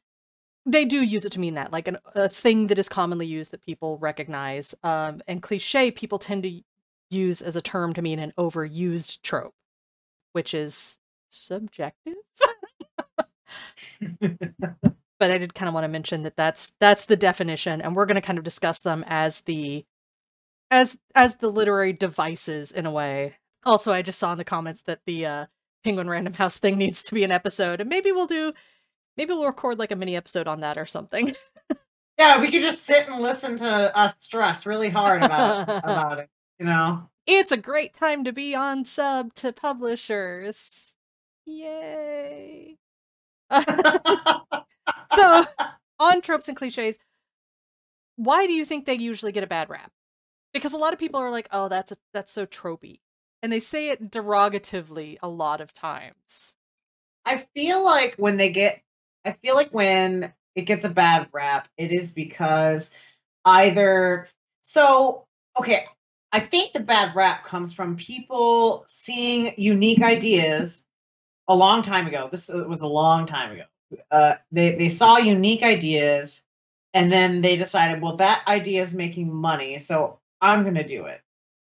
they 0.65 0.85
do 0.85 1.01
use 1.01 1.25
it 1.25 1.31
to 1.31 1.39
mean 1.39 1.55
that, 1.55 1.71
like 1.71 1.87
an, 1.87 1.97
a 2.13 2.29
thing 2.29 2.67
that 2.67 2.77
is 2.77 2.89
commonly 2.89 3.25
used 3.25 3.51
that 3.51 3.65
people 3.65 3.97
recognize. 3.97 4.75
Um, 4.83 5.21
and 5.27 5.41
cliche, 5.41 5.89
people 5.89 6.19
tend 6.19 6.43
to 6.43 6.61
use 7.09 7.41
as 7.41 7.55
a 7.55 7.61
term 7.61 7.93
to 7.93 8.01
mean 8.01 8.19
an 8.19 8.33
overused 8.37 9.21
trope, 9.21 9.55
which 10.33 10.53
is 10.53 10.97
subjective. 11.29 12.15
but 15.19 15.31
I 15.31 15.37
did 15.37 15.53
kind 15.53 15.67
of 15.67 15.73
want 15.73 15.83
to 15.83 15.89
mention 15.89 16.23
that 16.23 16.37
that's 16.37 16.71
that's 16.79 17.05
the 17.05 17.17
definition, 17.17 17.81
and 17.81 17.95
we're 17.95 18.05
going 18.05 18.15
to 18.15 18.21
kind 18.21 18.37
of 18.37 18.43
discuss 18.43 18.81
them 18.81 19.03
as 19.07 19.41
the 19.41 19.85
as 20.71 20.97
as 21.15 21.37
the 21.37 21.49
literary 21.49 21.93
devices 21.93 22.71
in 22.71 22.85
a 22.85 22.91
way. 22.91 23.35
Also, 23.65 23.91
I 23.91 24.01
just 24.01 24.19
saw 24.19 24.31
in 24.31 24.37
the 24.37 24.45
comments 24.45 24.83
that 24.83 25.01
the 25.05 25.25
uh, 25.25 25.45
Penguin 25.83 26.09
Random 26.09 26.33
House 26.33 26.59
thing 26.59 26.77
needs 26.77 27.01
to 27.03 27.13
be 27.13 27.23
an 27.23 27.31
episode, 27.31 27.81
and 27.81 27.89
maybe 27.89 28.11
we'll 28.11 28.27
do 28.27 28.53
maybe 29.17 29.33
we'll 29.33 29.45
record 29.45 29.79
like 29.79 29.91
a 29.91 29.95
mini 29.95 30.15
episode 30.15 30.47
on 30.47 30.61
that 30.61 30.77
or 30.77 30.85
something. 30.85 31.33
yeah, 32.17 32.39
we 32.39 32.51
could 32.51 32.61
just 32.61 32.85
sit 32.85 33.09
and 33.09 33.21
listen 33.21 33.57
to 33.57 33.97
us 33.97 34.15
stress 34.19 34.65
really 34.65 34.89
hard 34.89 35.23
about 35.23 35.69
about 35.83 36.19
it. 36.19 36.29
You 36.59 36.65
know, 36.65 37.09
it's 37.25 37.51
a 37.51 37.57
great 37.57 37.93
time 37.93 38.23
to 38.23 38.33
be 38.33 38.55
on 38.55 38.85
sub 38.85 39.33
to 39.35 39.53
publishers. 39.53 40.95
Yay! 41.45 42.77
so, 45.15 45.45
on 45.99 46.21
tropes 46.21 46.47
and 46.47 46.55
cliches, 46.55 46.99
why 48.17 48.45
do 48.45 48.53
you 48.53 48.65
think 48.65 48.85
they 48.85 48.93
usually 48.93 49.31
get 49.31 49.43
a 49.43 49.47
bad 49.47 49.69
rap? 49.69 49.91
Because 50.53 50.73
a 50.73 50.77
lot 50.77 50.93
of 50.93 50.99
people 50.99 51.19
are 51.19 51.31
like, 51.31 51.47
"Oh, 51.51 51.67
that's 51.69 51.91
a, 51.91 51.97
that's 52.13 52.31
so 52.31 52.45
tropey," 52.45 52.99
and 53.43 53.51
they 53.51 53.59
say 53.59 53.89
it 53.89 54.11
derogatively 54.11 55.17
a 55.21 55.29
lot 55.29 55.61
of 55.61 55.73
times. 55.73 56.53
I 57.25 57.37
feel 57.37 57.83
like 57.83 58.15
when 58.17 58.37
they 58.37 58.51
get, 58.51 58.81
I 59.25 59.33
feel 59.33 59.55
like 59.55 59.71
when 59.71 60.33
it 60.55 60.63
gets 60.63 60.83
a 60.83 60.89
bad 60.89 61.27
rap, 61.31 61.67
it 61.77 61.91
is 61.91 62.11
because 62.11 62.91
either 63.45 64.27
so 64.61 65.25
okay. 65.59 65.85
I 66.31 66.39
think 66.39 66.73
the 66.73 66.79
bad 66.79 67.15
rap 67.15 67.43
comes 67.43 67.73
from 67.73 67.95
people 67.95 68.83
seeing 68.85 69.51
unique 69.57 70.03
ideas 70.03 70.85
a 71.47 71.55
long 71.55 71.81
time 71.81 72.05
ago. 72.05 72.29
This 72.31 72.49
was 72.49 72.81
a 72.81 72.87
long 72.87 73.25
time 73.25 73.51
ago. 73.51 73.63
Uh, 74.11 74.35
they 74.51 74.75
they 74.75 74.89
saw 74.89 75.17
unique 75.17 75.63
ideas, 75.63 76.45
and 76.93 77.11
then 77.11 77.41
they 77.41 77.55
decided, 77.55 78.01
well, 78.01 78.15
that 78.17 78.43
idea 78.47 78.83
is 78.83 78.93
making 78.93 79.33
money, 79.33 79.79
so 79.79 80.19
I'm 80.41 80.63
gonna 80.63 80.83
do 80.83 81.05
it. 81.05 81.21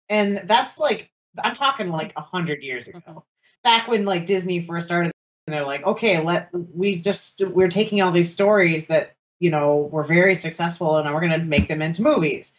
And 0.10 0.38
that's 0.46 0.80
like 0.80 1.10
I'm 1.44 1.54
talking 1.54 1.90
like 1.90 2.14
a 2.16 2.22
hundred 2.22 2.64
years 2.64 2.88
ago, 2.88 3.00
mm-hmm. 3.00 3.20
back 3.64 3.88
when 3.88 4.06
like 4.06 4.26
Disney 4.26 4.60
first 4.62 4.88
started. 4.88 5.12
And 5.48 5.56
they're 5.56 5.66
like, 5.66 5.84
okay, 5.84 6.22
let 6.22 6.50
we 6.54 6.96
just 6.96 7.42
we're 7.48 7.68
taking 7.68 8.02
all 8.02 8.12
these 8.12 8.32
stories 8.32 8.88
that 8.88 9.16
you 9.40 9.50
know 9.50 9.90
were 9.92 10.04
very 10.04 10.36
successful, 10.36 10.98
and 10.98 11.12
we're 11.14 11.22
gonna 11.22 11.40
make 11.40 11.68
them 11.68 11.82
into 11.82 12.04
movies. 12.04 12.56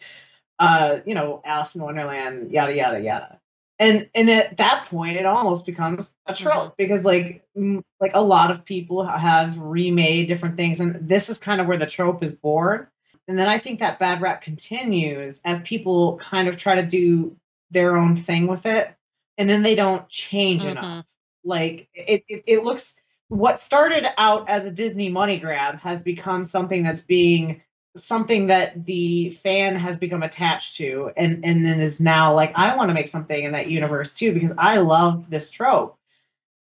Uh, 0.59 0.99
you 1.05 1.15
know, 1.15 1.41
Alice 1.45 1.75
in 1.75 1.81
Wonderland, 1.81 2.51
yada 2.51 2.75
yada 2.75 2.99
yada 2.99 3.39
and 3.79 4.09
and 4.13 4.29
at 4.29 4.57
that 4.57 4.85
point 4.85 5.17
it 5.17 5.25
almost 5.25 5.65
becomes 5.65 6.15
a 6.27 6.33
trope 6.33 6.55
mm-hmm. 6.55 6.73
because 6.77 7.03
like 7.03 7.43
m- 7.55 7.83
like 7.99 8.11
a 8.13 8.21
lot 8.21 8.51
of 8.51 8.63
people 8.63 9.03
have 9.03 9.57
remade 9.57 10.27
different 10.27 10.55
things 10.55 10.79
and 10.79 10.95
this 11.07 11.29
is 11.29 11.39
kind 11.39 11.59
of 11.59 11.67
where 11.67 11.77
the 11.77 11.85
trope 11.85 12.23
is 12.23 12.33
born 12.33 12.87
and 13.27 13.37
then 13.37 13.47
i 13.47 13.57
think 13.57 13.79
that 13.79 13.99
bad 13.99 14.21
rap 14.21 14.41
continues 14.41 15.41
as 15.45 15.59
people 15.61 16.17
kind 16.17 16.47
of 16.47 16.57
try 16.57 16.75
to 16.75 16.85
do 16.85 17.35
their 17.71 17.97
own 17.97 18.15
thing 18.15 18.47
with 18.47 18.65
it 18.65 18.95
and 19.37 19.49
then 19.49 19.63
they 19.63 19.75
don't 19.75 20.07
change 20.09 20.63
mm-hmm. 20.63 20.77
enough 20.77 21.05
like 21.43 21.87
it, 21.93 22.23
it 22.27 22.43
it 22.45 22.63
looks 22.63 22.99
what 23.29 23.59
started 23.59 24.07
out 24.17 24.47
as 24.49 24.65
a 24.65 24.71
disney 24.71 25.09
money 25.09 25.37
grab 25.37 25.79
has 25.79 26.01
become 26.01 26.45
something 26.45 26.83
that's 26.83 27.01
being 27.01 27.61
something 27.95 28.47
that 28.47 28.85
the 28.85 29.29
fan 29.29 29.75
has 29.75 29.99
become 29.99 30.23
attached 30.23 30.75
to 30.77 31.11
and 31.15 31.45
and 31.45 31.63
then 31.63 31.79
is 31.79 32.01
now 32.01 32.33
like 32.33 32.51
I 32.55 32.75
want 32.75 32.89
to 32.89 32.93
make 32.93 33.07
something 33.07 33.43
in 33.43 33.51
that 33.51 33.69
universe 33.69 34.13
too 34.13 34.33
because 34.33 34.53
I 34.57 34.77
love 34.77 35.29
this 35.29 35.51
trope. 35.51 35.97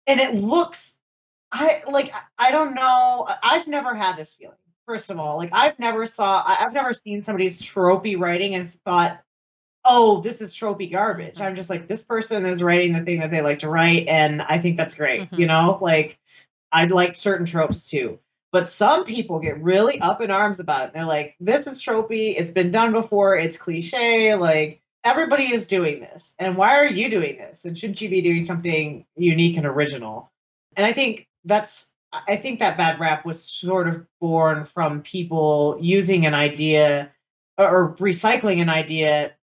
And 0.07 0.19
it 0.19 0.35
looks 0.35 0.99
I 1.51 1.83
like 1.89 2.11
I 2.37 2.51
don't 2.51 2.73
know 2.73 3.27
I've 3.43 3.67
never 3.67 3.93
had 3.93 4.17
this 4.17 4.33
feeling. 4.33 4.55
First 4.87 5.09
of 5.09 5.19
all, 5.19 5.37
like 5.37 5.49
I've 5.53 5.77
never 5.79 6.05
saw 6.05 6.43
I've 6.45 6.73
never 6.73 6.93
seen 6.93 7.21
somebody's 7.21 7.61
tropey 7.61 8.19
writing 8.19 8.55
and 8.55 8.67
thought 8.67 9.21
oh, 9.83 10.21
this 10.21 10.41
is 10.41 10.53
tropey 10.53 10.91
garbage. 10.91 11.35
Mm-hmm. 11.35 11.43
I'm 11.43 11.55
just 11.55 11.69
like, 11.69 11.87
this 11.87 12.03
person 12.03 12.45
is 12.45 12.61
writing 12.61 12.93
the 12.93 13.01
thing 13.01 13.19
that 13.19 13.31
they 13.31 13.41
like 13.41 13.59
to 13.59 13.69
write, 13.69 14.07
and 14.07 14.41
I 14.43 14.59
think 14.59 14.77
that's 14.77 14.93
great. 14.93 15.21
Mm-hmm. 15.21 15.41
You 15.41 15.47
know, 15.47 15.79
like 15.81 16.19
I'd 16.71 16.91
like 16.91 17.15
certain 17.15 17.45
tropes 17.45 17.89
too. 17.89 18.19
But 18.51 18.67
some 18.67 19.05
people 19.05 19.39
get 19.39 19.61
really 19.63 19.99
up 20.01 20.21
in 20.21 20.29
arms 20.29 20.59
about 20.59 20.83
it. 20.83 20.93
They're 20.93 21.05
like, 21.05 21.35
this 21.39 21.67
is 21.67 21.81
tropey. 21.81 22.35
It's 22.37 22.49
been 22.49 22.69
done 22.69 22.91
before. 22.91 23.37
It's 23.37 23.57
cliche. 23.57 24.35
Like, 24.35 24.81
everybody 25.05 25.53
is 25.53 25.67
doing 25.67 26.01
this. 26.01 26.35
And 26.37 26.57
why 26.57 26.75
are 26.75 26.85
you 26.85 27.09
doing 27.09 27.37
this? 27.37 27.63
And 27.63 27.77
shouldn't 27.77 28.01
you 28.01 28.09
be 28.09 28.21
doing 28.21 28.41
something 28.41 29.05
unique 29.15 29.55
and 29.55 29.65
original? 29.65 30.33
And 30.75 30.85
I 30.85 30.91
think 30.91 31.29
that's, 31.45 31.95
I 32.13 32.35
think 32.35 32.59
that 32.59 32.77
bad 32.77 32.99
rap 32.99 33.25
was 33.25 33.43
sort 33.43 33.87
of 33.87 34.05
born 34.19 34.65
from 34.65 35.01
people 35.01 35.77
using 35.79 36.25
an 36.25 36.33
idea 36.33 37.11
or 37.57 37.93
recycling 37.95 38.61
an 38.61 38.69
idea 38.69 39.33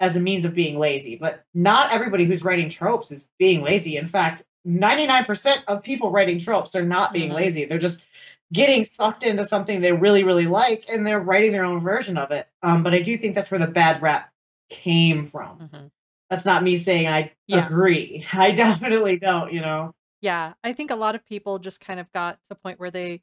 as 0.00 0.16
a 0.16 0.20
means 0.20 0.44
of 0.44 0.54
being 0.54 0.78
lazy. 0.78 1.16
But 1.16 1.44
not 1.54 1.92
everybody 1.92 2.24
who's 2.24 2.44
writing 2.44 2.68
tropes 2.68 3.10
is 3.10 3.28
being 3.38 3.62
lazy. 3.62 3.96
In 3.96 4.06
fact, 4.06 4.42
99% 4.66 5.62
of 5.68 5.82
people 5.82 6.10
writing 6.10 6.38
tropes 6.38 6.74
are 6.74 6.84
not 6.84 7.12
being 7.12 7.30
Mhm. 7.30 7.34
lazy. 7.34 7.64
They're 7.64 7.78
just 7.78 8.04
getting 8.52 8.84
sucked 8.84 9.22
into 9.22 9.44
something 9.44 9.80
they 9.80 9.92
really, 9.92 10.24
really 10.24 10.46
like 10.46 10.84
and 10.92 11.06
they're 11.06 11.20
writing 11.20 11.52
their 11.52 11.64
own 11.64 11.80
version 11.80 12.18
of 12.18 12.30
it. 12.30 12.48
Um, 12.62 12.82
but 12.82 12.92
I 12.92 13.00
do 13.00 13.16
think 13.16 13.34
that's 13.34 13.50
where 13.50 13.60
the 13.60 13.66
bad 13.66 14.02
rap 14.02 14.30
came 14.68 15.24
from. 15.24 15.58
Mhm. 15.72 15.90
That's 16.28 16.44
not 16.44 16.62
me 16.62 16.76
saying 16.76 17.08
I 17.08 17.32
Yeah. 17.46 17.64
agree. 17.64 18.26
I 18.32 18.50
definitely 18.50 19.16
don't, 19.18 19.52
you 19.52 19.60
know. 19.60 19.94
Yeah, 20.20 20.54
I 20.62 20.72
think 20.72 20.90
a 20.90 20.96
lot 20.96 21.14
of 21.14 21.24
people 21.24 21.58
just 21.58 21.80
kind 21.80 21.98
of 22.00 22.12
got 22.12 22.32
to 22.34 22.48
the 22.50 22.54
point 22.54 22.78
where 22.78 22.90
they 22.90 23.22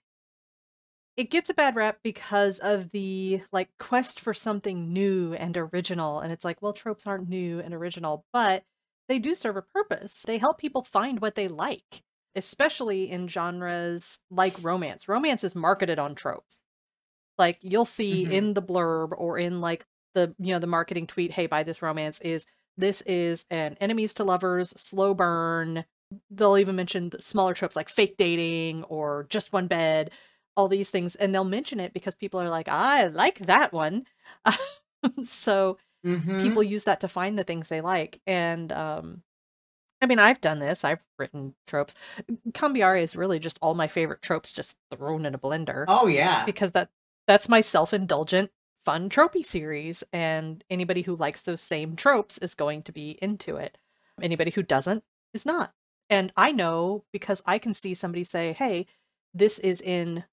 it 1.15 1.31
gets 1.31 1.49
a 1.49 1.53
bad 1.53 1.75
rap 1.75 1.99
because 2.03 2.59
of 2.59 2.91
the 2.91 3.41
like 3.51 3.69
quest 3.79 4.19
for 4.19 4.33
something 4.33 4.93
new 4.93 5.33
and 5.33 5.57
original 5.57 6.19
and 6.19 6.31
it's 6.31 6.45
like, 6.45 6.61
well, 6.61 6.73
tropes 6.73 7.07
aren't 7.07 7.27
new 7.29 7.59
and 7.59 7.73
original, 7.73 8.25
but 8.33 8.63
they 9.09 9.17
do 9.19 9.33
serve 9.33 9.57
a 9.57 9.61
purpose. 9.61 10.23
They 10.27 10.37
help 10.37 10.59
people 10.59 10.83
find 10.83 11.19
what 11.19 11.35
they 11.35 11.47
like, 11.47 12.03
especially 12.35 13.09
in 13.09 13.27
genres 13.27 14.19
like 14.29 14.55
romance. 14.61 15.07
Romance 15.07 15.43
is 15.43 15.55
marketed 15.55 15.97
on 15.97 16.13
tropes. 16.13 16.59
Like 17.37 17.59
you'll 17.61 17.85
see 17.85 18.23
Mhm. 18.23 18.29
in 18.29 18.53
the 18.53 18.61
blurb 18.63 19.11
or 19.17 19.37
in 19.37 19.61
like 19.61 19.85
the 20.15 20.35
you 20.39 20.53
know 20.53 20.59
the 20.59 20.67
marketing 20.67 21.07
tweet, 21.07 21.31
"Hey, 21.31 21.47
buy 21.47 21.63
this 21.63 21.81
romance." 21.81 22.19
Is 22.21 22.45
this 22.77 23.01
is 23.03 23.45
an 23.51 23.77
enemies 23.81 24.13
to 24.15 24.23
lovers 24.23 24.69
slow 24.81 25.13
burn 25.13 25.85
they'll 26.29 26.57
even 26.57 26.75
mention 26.75 27.09
the 27.09 27.21
smaller 27.21 27.53
tropes 27.53 27.75
like 27.75 27.89
fake 27.89 28.15
dating 28.17 28.83
or 28.85 29.25
just 29.29 29.53
one 29.53 29.67
bed, 29.67 30.11
all 30.55 30.67
these 30.67 30.89
things, 30.89 31.15
and 31.15 31.33
they'll 31.33 31.43
mention 31.43 31.79
it 31.79 31.93
because 31.93 32.15
people 32.15 32.41
are 32.41 32.49
like, 32.49 32.67
I 32.67 33.07
like 33.07 33.39
that 33.39 33.73
one. 33.73 34.05
so 35.23 35.77
Mhm. 36.05 36.39
people 36.41 36.63
use 36.63 36.83
that 36.85 36.99
to 37.01 37.07
find 37.07 37.37
the 37.37 37.43
things 37.43 37.67
they 37.69 37.81
like. 37.81 38.21
And 38.27 38.71
um 38.71 39.23
I 40.01 40.05
mean, 40.05 40.19
I've 40.19 40.41
done 40.41 40.59
this. 40.59 40.83
I've 40.83 41.03
written 41.17 41.55
tropes. 41.65 41.95
Cambiare 42.51 43.01
is 43.01 43.15
really 43.15 43.39
just 43.39 43.57
all 43.63 43.73
my 43.73 43.87
favorite 43.87 44.21
tropes 44.21 44.51
just 44.53 44.77
thrown 44.91 45.25
in 45.25 45.33
a 45.33 45.39
blender 45.39 45.85
Oh 45.87 46.05
yeah. 46.07 46.45
because 46.45 46.71
that 46.73 46.89
that's 47.27 47.49
my 47.49 47.61
self-indulgent 47.61 48.51
fun 48.85 49.09
tropey 49.09 49.43
series 49.45 50.03
and 50.13 50.63
anybody 50.69 51.01
who 51.01 51.15
likes 51.15 51.41
those 51.41 51.61
same 51.61 51.95
tropes 51.95 52.37
is 52.37 52.55
going 52.55 52.83
to 52.83 52.91
be 52.91 53.17
into 53.21 53.57
it. 53.57 53.77
Anybody 54.21 54.51
who 54.51 54.63
doesn't 54.63 55.03
is 55.33 55.45
not. 55.45 55.73
And 56.09 56.31
I 56.37 56.51
know 56.51 57.03
because 57.11 57.41
I 57.45 57.57
can 57.57 57.73
see 57.73 57.93
somebody 57.93 58.23
say, 58.23 58.53
"Hey, 58.53 58.85
this 59.33 59.59
is 59.59 59.81
in 59.81 60.23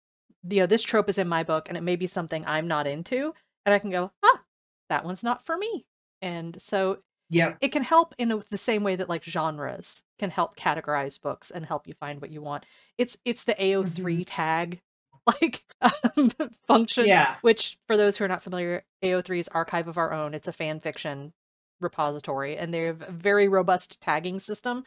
you 0.48 0.60
know, 0.60 0.66
this 0.66 0.82
trope 0.82 1.08
is 1.08 1.16
in 1.18 1.26
my 1.26 1.42
book 1.42 1.68
and 1.68 1.78
it 1.78 1.82
may 1.82 1.96
be 1.96 2.06
something 2.06 2.44
I'm 2.46 2.68
not 2.68 2.86
into." 2.86 3.34
And 3.66 3.74
I 3.74 3.78
can 3.78 3.90
go, 3.90 4.12
"Ah, 4.22 4.42
that 4.88 5.04
one's 5.04 5.24
not 5.24 5.44
for 5.44 5.56
me." 5.56 5.86
And 6.22 6.60
so 6.60 6.98
yeah, 7.30 7.54
it 7.60 7.68
can 7.72 7.82
help 7.82 8.14
in 8.18 8.30
a, 8.30 8.38
the 8.50 8.58
same 8.58 8.82
way 8.84 8.96
that 8.96 9.08
like 9.08 9.24
genres 9.24 10.02
can 10.18 10.30
help 10.30 10.56
categorize 10.56 11.20
books 11.20 11.50
and 11.50 11.66
help 11.66 11.86
you 11.86 11.94
find 11.94 12.20
what 12.20 12.30
you 12.30 12.42
want. 12.42 12.64
It's 12.98 13.16
it's 13.24 13.44
the 13.44 13.54
AO3 13.54 14.22
tag 14.26 14.80
like 15.26 15.64
um, 15.80 16.30
function 16.68 17.06
Yeah. 17.06 17.36
which 17.40 17.78
for 17.86 17.96
those 17.96 18.16
who 18.18 18.24
are 18.24 18.28
not 18.28 18.42
familiar 18.42 18.84
AO3 19.02 19.38
is 19.38 19.48
archive 19.48 19.88
of 19.88 19.96
our 19.98 20.12
own. 20.12 20.34
It's 20.34 20.48
a 20.48 20.52
fan 20.52 20.80
fiction 20.80 21.32
repository 21.80 22.56
and 22.56 22.72
they 22.72 22.82
have 22.82 23.02
a 23.02 23.10
very 23.10 23.48
robust 23.48 24.00
tagging 24.00 24.38
system 24.38 24.84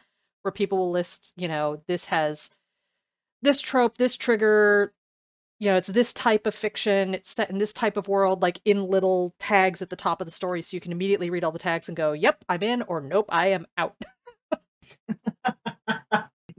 where 0.48 0.52
people 0.52 0.78
will 0.78 0.90
list, 0.90 1.34
you 1.36 1.46
know, 1.46 1.82
this 1.88 2.06
has 2.06 2.48
this 3.42 3.60
trope, 3.60 3.98
this 3.98 4.16
trigger, 4.16 4.94
you 5.58 5.68
know, 5.68 5.76
it's 5.76 5.88
this 5.88 6.14
type 6.14 6.46
of 6.46 6.54
fiction, 6.54 7.12
it's 7.12 7.30
set 7.30 7.50
in 7.50 7.58
this 7.58 7.74
type 7.74 7.98
of 7.98 8.08
world, 8.08 8.40
like 8.40 8.60
in 8.64 8.82
little 8.82 9.34
tags 9.38 9.82
at 9.82 9.90
the 9.90 9.96
top 9.96 10.22
of 10.22 10.26
the 10.26 10.30
story. 10.30 10.62
So 10.62 10.74
you 10.74 10.80
can 10.80 10.90
immediately 10.90 11.28
read 11.28 11.44
all 11.44 11.52
the 11.52 11.58
tags 11.58 11.86
and 11.86 11.96
go, 11.96 12.12
yep, 12.12 12.46
I'm 12.48 12.62
in, 12.62 12.80
or 12.82 13.02
nope, 13.02 13.26
I 13.28 13.48
am 13.48 13.66
out. 13.76 13.94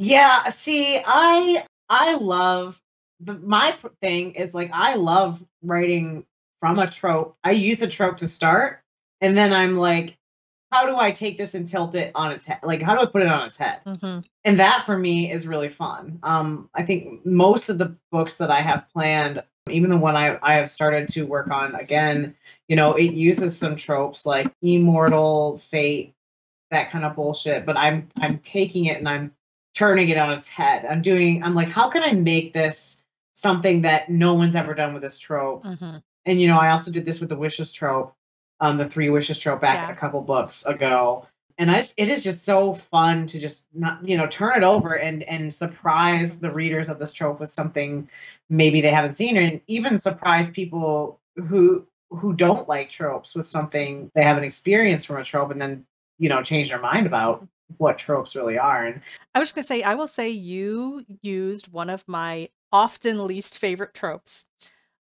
Yeah, 0.02 0.44
see, 0.46 1.02
I 1.06 1.66
I 1.90 2.16
love 2.16 2.82
the 3.20 3.34
my 3.40 3.76
thing 4.02 4.32
is 4.32 4.56
like 4.56 4.72
I 4.74 4.96
love 4.96 5.44
writing 5.62 6.26
from 6.62 6.80
a 6.80 6.90
trope. 6.90 7.36
I 7.44 7.52
use 7.52 7.82
a 7.82 7.88
trope 7.88 8.16
to 8.18 8.28
start, 8.28 8.80
and 9.20 9.36
then 9.36 9.52
I'm 9.52 9.78
like, 9.78 10.19
how 10.72 10.86
do 10.86 10.98
I 10.98 11.12
take 11.12 11.38
this 11.38 11.56
and 11.56 11.66
tilt 11.66 11.96
it 11.96 12.12
on 12.14 12.32
its 12.32 12.46
head? 12.46 12.60
Like, 12.64 12.82
how 12.82 12.94
do 12.96 13.02
I 13.02 13.06
put 13.06 13.24
it 13.24 13.28
on 13.28 13.46
its 13.46 13.58
head? 13.58 13.82
Mm-hmm. 13.86 14.20
And 14.46 14.60
that 14.60 14.84
for 14.86 14.98
me 14.98 15.32
is 15.32 15.48
really 15.48 15.68
fun. 15.68 16.20
Um, 16.24 16.70
I 16.76 16.84
think 16.84 17.26
most 17.26 17.70
of 17.70 17.80
the 17.80 17.96
books 18.12 18.38
that 18.38 18.52
I 18.52 18.62
have 18.62 18.88
planned, 18.90 19.44
even 19.70 19.90
the 19.90 19.98
one 19.98 20.16
I, 20.16 20.38
I 20.44 20.54
have 20.54 20.70
started 20.70 21.08
to 21.10 21.26
work 21.26 21.50
on 21.50 21.74
again, 21.76 22.36
you 22.68 22.76
know, 22.76 22.94
it 22.94 23.14
uses 23.14 23.58
some 23.58 23.76
tropes 23.76 24.26
like 24.26 24.54
immortal 24.62 25.58
fate, 25.58 26.14
that 26.70 26.92
kind 26.92 27.04
of 27.04 27.16
bullshit. 27.16 27.66
But 27.66 27.78
I'm 27.78 28.08
I'm 28.20 28.38
taking 28.40 28.86
it 28.86 29.00
and 29.00 29.10
I'm 29.10 29.32
turning 29.74 30.10
it 30.10 30.18
on 30.18 30.32
its 30.32 30.50
head. 30.50 30.86
I'm 30.86 31.02
doing. 31.02 31.44
I'm 31.44 31.56
like, 31.56 31.70
how 31.70 31.90
can 31.90 32.04
I 32.04 32.14
make 32.14 32.54
this 32.54 33.06
something 33.34 33.82
that 33.82 34.10
no 34.10 34.36
one's 34.36 34.56
ever 34.56 34.76
done 34.76 34.94
with 34.94 35.02
this 35.02 35.18
trope? 35.18 35.64
Mm-hmm. 35.64 35.98
and 36.26 36.42
you 36.42 36.48
know 36.48 36.58
i 36.58 36.70
also 36.70 36.92
did 36.92 37.06
this 37.06 37.22
with 37.22 37.30
the 37.30 37.38
wishes 37.38 37.72
trope 37.72 38.14
um 38.62 38.78
the 38.78 38.88
three 38.88 39.10
wishes 39.10 39.40
trope 39.40 39.62
back 39.62 39.76
Yeah. 39.76 39.92
a 39.92 39.96
couple 39.96 40.22
books 40.22 40.66
ago. 40.66 41.26
And 41.58 41.70
I, 41.70 41.84
it 41.98 42.08
is 42.08 42.24
just 42.24 42.46
so 42.46 42.74
fun 42.74 43.28
to 43.28 43.38
just 43.40 43.68
not 43.74 44.06
you 44.08 44.16
know 44.18 44.28
turn 44.28 44.58
it 44.58 44.64
over 44.64 44.94
and 44.94 45.24
and 45.24 45.54
surprise 45.54 46.40
the 46.40 46.52
readers 46.52 46.88
of 46.90 47.00
this 47.00 47.12
trope 47.14 47.40
with 47.40 47.50
something 47.50 48.10
maybe 48.50 48.80
they 48.80 48.92
haven't 48.92 49.14
seen 49.14 49.36
and 49.36 49.60
even 49.68 49.98
surprise 49.98 50.50
people 50.50 51.20
who 51.36 51.86
who 52.12 52.34
don't 52.34 52.68
like 52.70 52.90
tropes 52.90 53.36
with 53.36 53.46
something 53.46 54.10
they 54.16 54.24
haven't 54.24 54.46
experienced 54.46 55.06
from 55.06 55.18
a 55.18 55.24
trope 55.24 55.52
and 55.52 55.62
then 55.62 55.86
you 56.18 56.30
know 56.30 56.42
change 56.42 56.70
their 56.70 56.80
mind 56.80 57.06
about 57.06 57.46
what 57.78 57.98
tropes 57.98 58.36
really 58.36 58.58
are. 58.58 58.88
And 58.88 59.02
I 59.36 59.40
was 59.40 59.52
gonna 59.52 59.68
say, 59.68 59.84
I 59.84 59.96
will 59.96 60.08
say 60.08 60.30
you 60.30 61.06
used 61.22 61.72
one 61.72 61.90
of 61.90 62.04
my 62.08 62.50
often 62.72 63.26
least 63.28 63.58
favorite 63.58 63.94
tropes, 63.94 64.46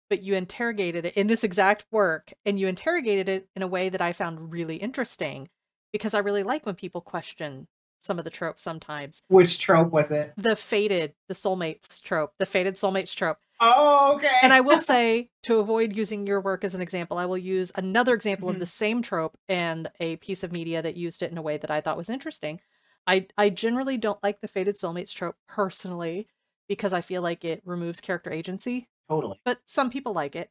but 0.10 0.24
you 0.24 0.36
interrogated 0.36 1.06
it 1.06 1.16
in 1.16 1.28
this 1.28 1.44
exact 1.44 1.86
work, 1.92 2.34
and 2.46 2.60
you 2.60 2.68
interrogated 2.68 3.30
it 3.30 3.50
in 3.56 3.62
a 3.62 3.68
way 3.68 3.90
that 3.90 4.02
I 4.02 4.14
found 4.14 4.52
really 4.52 4.78
interesting 4.78 5.50
because 5.94 6.14
I 6.14 6.20
really 6.20 6.44
like 6.44 6.66
when 6.66 6.76
people 6.76 7.02
question 7.02 7.68
some 8.00 8.20
of 8.20 8.26
the 8.26 8.32
tropes 8.32 8.64
sometimes. 8.64 9.24
which 9.28 9.60
trope 9.60 9.92
was 9.92 10.12
it 10.12 10.34
The 10.38 10.56
fated, 10.56 11.16
the 11.28 11.34
soulmates 11.34 12.02
trope, 12.02 12.34
the 12.40 12.46
fated 12.46 12.76
soulmates 12.76 13.16
trope. 13.16 13.40
oh 13.60 14.16
okay 14.16 14.38
And 14.42 14.54
I 14.54 14.62
will 14.62 14.78
say, 14.80 15.30
to 15.44 15.58
avoid 15.58 15.96
using 15.96 16.28
your 16.28 16.42
work 16.42 16.64
as 16.64 16.76
an 16.76 16.82
example, 16.82 17.18
I 17.18 17.26
will 17.26 17.38
use 17.38 17.72
another 17.76 18.14
example 18.14 18.50
Mhm. 18.50 18.54
of 18.54 18.60
the 18.60 18.66
same 18.66 19.02
trope 19.02 19.38
and 19.50 19.90
a 20.00 20.18
piece 20.18 20.44
of 20.44 20.52
media 20.52 20.82
that 20.82 20.96
used 20.96 21.24
it 21.24 21.32
in 21.32 21.38
a 21.38 21.42
way 21.42 21.58
that 21.58 21.72
I 21.72 21.82
thought 21.82 21.98
was 21.98 22.10
interesting. 22.10 22.62
I 23.08 23.28
I 23.38 23.50
generally 23.50 23.98
don't 23.98 24.22
like 24.24 24.42
the 24.42 24.48
fated 24.48 24.76
soulmates 24.76 25.14
trope 25.14 25.38
personally 25.48 26.28
because 26.68 26.94
I 26.94 27.02
feel 27.02 27.22
like 27.22 27.44
it 27.46 27.62
removes 27.66 28.02
character 28.02 28.32
agency, 28.32 28.90
totally. 29.10 29.40
but 29.46 29.60
some 29.66 29.90
people 29.90 30.14
like 30.14 30.36
it. 30.36 30.50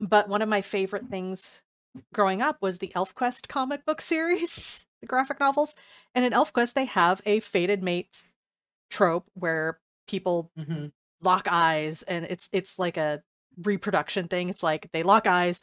But 0.00 0.28
one 0.28 0.42
of 0.42 0.48
my 0.48 0.62
favorite 0.62 1.08
things 1.10 1.62
growing 2.14 2.40
up 2.40 2.62
was 2.62 2.78
the 2.78 2.92
ElfQuest 2.96 3.48
comic 3.48 3.84
book 3.84 4.00
series, 4.12 4.86
the 5.00 5.06
graphic 5.06 5.40
novels. 5.40 5.76
And 6.14 6.24
in 6.24 6.32
ElfQuest, 6.32 6.74
they 6.74 6.86
have 6.86 7.20
a 7.26 7.40
fated 7.40 7.82
mates 7.82 8.32
trope 8.90 9.26
where 9.34 9.78
people 10.08 10.50
hmm 10.56 10.86
lock 11.22 11.46
eyes 11.50 12.02
and 12.04 12.24
it's 12.24 12.48
it's 12.50 12.78
like 12.78 12.96
a 12.96 13.22
reproduction 13.62 14.26
thing. 14.26 14.48
It's 14.48 14.62
like 14.62 14.90
they 14.92 15.02
lock 15.02 15.26
eyes 15.26 15.60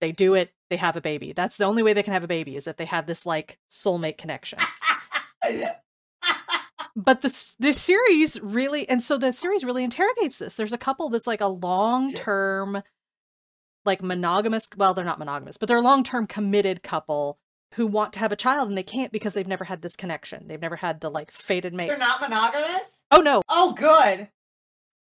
they 0.00 0.12
do 0.12 0.34
it 0.34 0.50
they 0.70 0.76
have 0.76 0.96
a 0.96 1.00
baby. 1.00 1.32
That's 1.32 1.56
the 1.56 1.64
only 1.64 1.82
way 1.82 1.92
they 1.92 2.02
can 2.02 2.12
have 2.12 2.24
a 2.24 2.28
baby 2.28 2.56
is 2.56 2.66
if 2.66 2.76
they 2.76 2.84
have 2.84 3.06
this 3.06 3.26
like 3.26 3.58
soulmate 3.70 4.18
connection 4.18 4.58
but 6.96 7.22
the 7.22 7.54
this 7.58 7.80
series 7.80 8.40
really 8.40 8.88
and 8.88 9.02
so 9.02 9.18
the 9.18 9.32
series 9.32 9.64
really 9.64 9.84
interrogates 9.84 10.38
this. 10.38 10.56
There's 10.56 10.72
a 10.72 10.78
couple 10.78 11.08
that's 11.08 11.26
like 11.26 11.40
a 11.40 11.46
long 11.46 12.12
term 12.12 12.82
like 13.84 14.02
monogamous 14.02 14.70
well 14.76 14.94
they're 14.94 15.04
not 15.04 15.18
monogamous 15.18 15.56
but 15.56 15.68
they're 15.68 15.76
a 15.76 15.82
long 15.82 16.02
term 16.02 16.26
committed 16.26 16.82
couple 16.82 17.38
who 17.74 17.86
want 17.86 18.12
to 18.12 18.20
have 18.20 18.32
a 18.32 18.36
child 18.36 18.68
and 18.68 18.78
they 18.78 18.84
can't 18.84 19.12
because 19.12 19.34
they've 19.34 19.48
never 19.48 19.64
had 19.64 19.82
this 19.82 19.96
connection. 19.96 20.46
They've 20.46 20.62
never 20.62 20.76
had 20.76 21.00
the 21.00 21.10
like 21.10 21.30
fated 21.30 21.74
mates. 21.74 21.90
They're 21.90 21.98
not 21.98 22.20
monogamous? 22.20 23.04
oh 23.10 23.20
no. 23.20 23.42
Oh, 23.48 23.72
good. 23.72 24.28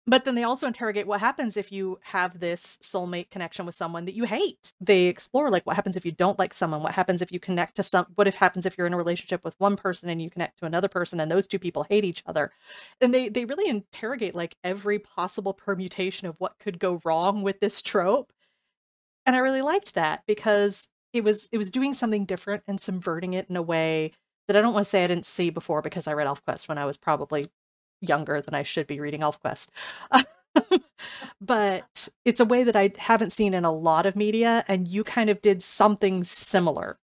But 0.05 0.25
then 0.25 0.35
they 0.35 0.43
also 0.43 0.67
interrogate 0.67 1.07
what 1.07 1.21
happens 1.21 1.55
if 1.55 1.71
you 1.71 1.97
have 2.01 2.39
this 2.39 2.77
soulmate 2.81 3.29
connection 3.29 3.65
with 3.65 3.73
someone 3.73 4.03
that 4.03 4.15
you 4.15 4.25
hate. 4.25 4.73
They 4.81 5.05
explore 5.05 5.49
like 5.49 5.65
what 5.65 5.77
happens 5.77 5.95
if 5.95 6.05
you 6.05 6.11
don't 6.11 6.37
like 6.37 6.53
someone, 6.53 6.83
what 6.83 6.93
happens 6.93 7.21
if 7.21 7.31
you 7.31 7.39
connect 7.39 7.75
to 7.75 7.83
some 7.83 8.07
what 8.15 8.27
if 8.27 8.35
happens 8.35 8.65
if 8.65 8.77
you're 8.77 8.87
in 8.87 8.93
a 8.93 8.97
relationship 8.97 9.45
with 9.45 9.55
one 9.59 9.77
person 9.77 10.09
and 10.09 10.21
you 10.21 10.29
connect 10.29 10.59
to 10.59 10.65
another 10.65 10.89
person 10.89 11.21
and 11.21 11.31
those 11.31 11.47
two 11.47 11.59
people 11.59 11.83
hate 11.89 12.03
each 12.03 12.21
other. 12.25 12.51
And 12.99 13.13
they 13.13 13.29
they 13.29 13.45
really 13.45 13.69
interrogate 13.69 14.35
like 14.35 14.57
every 14.63 14.99
possible 14.99 15.53
permutation 15.53 16.27
of 16.27 16.35
what 16.37 16.59
could 16.59 16.79
go 16.79 16.99
wrong 17.05 17.41
with 17.41 17.61
this 17.61 17.81
trope. 17.81 18.33
And 19.25 19.35
I 19.35 19.39
really 19.39 19.61
liked 19.61 19.93
that 19.95 20.23
because 20.27 20.89
it 21.13 21.23
was 21.23 21.47
it 21.51 21.57
was 21.57 21.71
doing 21.71 21.93
something 21.93 22.25
different 22.25 22.63
and 22.67 22.79
subverting 22.81 23.33
it 23.33 23.49
in 23.49 23.55
a 23.55 23.61
way 23.61 24.11
that 24.47 24.57
I 24.57 24.61
don't 24.61 24.73
want 24.73 24.85
to 24.85 24.89
say 24.89 25.03
I 25.03 25.07
didn't 25.07 25.25
see 25.25 25.49
before 25.49 25.81
because 25.81 26.07
I 26.07 26.13
read 26.13 26.27
ElfQuest 26.27 26.67
when 26.67 26.77
I 26.77 26.85
was 26.85 26.97
probably 26.97 27.47
younger 28.03 28.41
than 28.41 28.53
I 28.53 28.63
should 28.63 28.87
be 28.87 28.99
reading 28.99 29.21
ElfQuest. 29.21 29.69
but 31.41 32.07
it's 32.25 32.39
a 32.39 32.45
way 32.45 32.63
that 32.63 32.75
I 32.75 32.91
haven't 32.97 33.31
seen 33.31 33.53
in 33.53 33.65
a 33.65 33.71
lot 33.71 34.05
of 34.05 34.15
media, 34.15 34.63
and 34.67 34.87
you 34.87 35.03
kind 35.03 35.29
of 35.29 35.41
did 35.41 35.61
something 35.63 36.23
similar. 36.23 36.97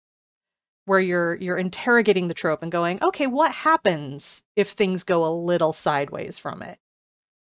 where 0.85 0.99
you're 0.99 1.35
you're 1.35 1.57
interrogating 1.57 2.27
the 2.27 2.33
trope 2.33 2.61
and 2.63 2.71
going, 2.71 3.01
okay, 3.03 3.27
what 3.27 3.51
happens 3.51 4.43
if 4.55 4.69
things 4.69 5.03
go 5.03 5.23
a 5.25 5.29
little 5.33 5.71
sideways 5.73 6.37
from 6.39 6.61
it? 6.63 6.79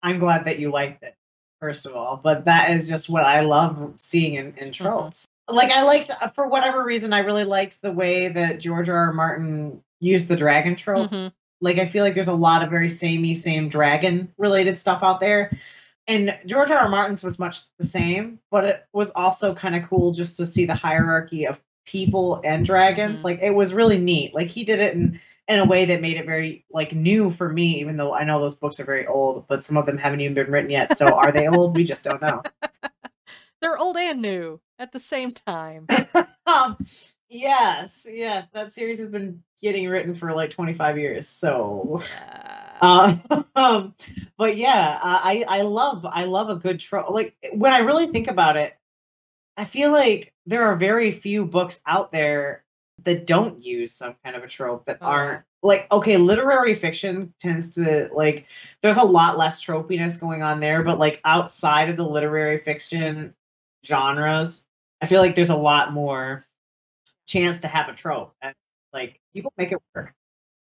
I'm 0.02 0.18
glad 0.18 0.44
that 0.46 0.58
you 0.58 0.70
liked 0.70 1.02
it, 1.02 1.14
first 1.60 1.84
of 1.86 1.94
all. 1.94 2.18
But 2.22 2.44
that 2.46 2.70
is 2.70 2.88
just 2.88 3.08
what 3.10 3.24
I 3.24 3.40
love 3.40 3.94
seeing 3.96 4.34
in, 4.34 4.46
in 4.56 4.68
Mm-hmm. 4.70 4.84
tropes. 4.84 5.26
Like 5.48 5.70
I 5.72 5.82
liked 5.82 6.10
uh, 6.10 6.28
for 6.28 6.46
whatever 6.48 6.82
reason, 6.82 7.12
I 7.12 7.18
really 7.18 7.44
liked 7.44 7.82
the 7.82 7.92
way 7.92 8.28
that 8.28 8.60
George 8.60 8.88
R. 8.88 8.96
R. 8.96 9.12
Martin 9.12 9.82
used 10.00 10.28
the 10.28 10.36
dragon 10.36 10.74
trope. 10.74 11.10
Mhm. 11.10 11.32
Like 11.60 11.78
I 11.78 11.86
feel 11.86 12.04
like 12.04 12.14
there's 12.14 12.28
a 12.28 12.34
lot 12.34 12.62
of 12.62 12.70
very 12.70 12.88
samey, 12.88 13.34
same 13.34 13.68
dragon 13.68 14.32
related 14.38 14.76
stuff 14.78 15.02
out 15.02 15.20
there. 15.20 15.56
And 16.06 16.38
George 16.44 16.70
R. 16.70 16.78
R. 16.78 16.88
Martin's 16.88 17.24
was 17.24 17.38
much 17.38 17.60
the 17.78 17.86
same, 17.86 18.38
but 18.50 18.64
it 18.64 18.86
was 18.92 19.10
also 19.12 19.54
kind 19.54 19.74
of 19.74 19.88
cool 19.88 20.12
just 20.12 20.36
to 20.36 20.44
see 20.46 20.66
the 20.66 20.74
hierarchy 20.74 21.46
of 21.46 21.62
people 21.86 22.40
and 22.44 22.64
dragons. 22.64 23.20
Mhm. 23.20 23.24
Like 23.24 23.38
it 23.40 23.54
was 23.54 23.72
really 23.72 23.98
neat. 23.98 24.34
Like 24.34 24.48
he 24.48 24.64
did 24.64 24.80
it 24.80 24.94
in 24.94 25.20
in 25.48 25.58
a 25.58 25.64
way 25.64 25.84
that 25.84 26.00
made 26.00 26.16
it 26.16 26.26
very 26.26 26.64
like 26.70 26.92
new 26.94 27.30
for 27.30 27.50
me, 27.50 27.80
even 27.80 27.96
though 27.96 28.14
I 28.14 28.24
know 28.24 28.40
those 28.40 28.56
books 28.56 28.80
are 28.80 28.84
very 28.84 29.06
old, 29.06 29.46
but 29.46 29.62
some 29.62 29.76
of 29.76 29.86
them 29.86 29.98
haven't 29.98 30.20
even 30.20 30.34
been 30.34 30.50
written 30.50 30.70
yet. 30.70 30.96
So 30.96 31.14
are 31.14 31.32
they 31.32 31.48
old? 31.48 31.76
We 31.76 31.84
just 31.84 32.04
don't 32.04 32.22
know. 32.22 32.42
They're 33.60 33.78
old 33.78 33.96
and 33.96 34.20
new 34.20 34.60
at 34.78 34.92
the 34.92 35.00
same 35.00 35.30
time. 35.30 35.86
um, 36.46 36.76
yes, 37.28 38.06
yes, 38.10 38.46
that 38.52 38.72
series 38.72 38.98
has 38.98 39.08
been 39.08 39.42
getting 39.62 39.88
written 39.88 40.14
for 40.14 40.32
like 40.32 40.50
25 40.50 40.98
years. 40.98 41.28
So 41.28 42.02
Yeah. 42.10 42.60
Uh, 42.80 43.16
um, 43.56 43.94
but 44.36 44.56
yeah, 44.56 44.98
I 45.02 45.44
I 45.48 45.62
love 45.62 46.04
I 46.06 46.24
love 46.24 46.50
a 46.50 46.56
good 46.56 46.80
trope. 46.80 47.10
Like 47.10 47.34
when 47.52 47.72
I 47.72 47.78
really 47.78 48.06
think 48.06 48.28
about 48.28 48.56
it, 48.56 48.76
I 49.56 49.64
feel 49.64 49.92
like 49.92 50.32
there 50.46 50.64
are 50.66 50.76
very 50.76 51.10
few 51.10 51.44
books 51.46 51.80
out 51.86 52.10
there 52.12 52.64
that 53.04 53.26
don't 53.26 53.62
use 53.62 53.92
some 53.94 54.16
kind 54.24 54.36
of 54.36 54.44
a 54.44 54.48
trope 54.48 54.84
that 54.86 54.98
Oh. 55.00 55.06
aren't 55.06 55.44
like 55.62 55.90
okay, 55.92 56.16
literary 56.18 56.74
fiction 56.74 57.32
tends 57.40 57.74
to 57.76 58.08
like 58.12 58.46
there's 58.82 58.96
a 58.98 59.02
lot 59.04 59.38
less 59.38 59.64
tropiness 59.64 60.20
going 60.20 60.42
on 60.42 60.60
there, 60.60 60.82
but 60.82 60.98
like 60.98 61.20
outside 61.24 61.88
of 61.88 61.96
the 61.96 62.06
literary 62.06 62.58
fiction 62.58 63.34
genres, 63.84 64.66
I 65.00 65.06
feel 65.06 65.20
like 65.20 65.34
there's 65.34 65.50
a 65.50 65.56
lot 65.56 65.92
more 65.92 66.44
chance 67.26 67.60
to 67.60 67.68
have 67.68 67.88
a 67.88 67.94
trope. 67.94 68.34
And 68.42 68.54
like 68.92 69.20
people 69.34 69.52
make 69.56 69.72
it 69.72 69.78
work. 69.94 70.14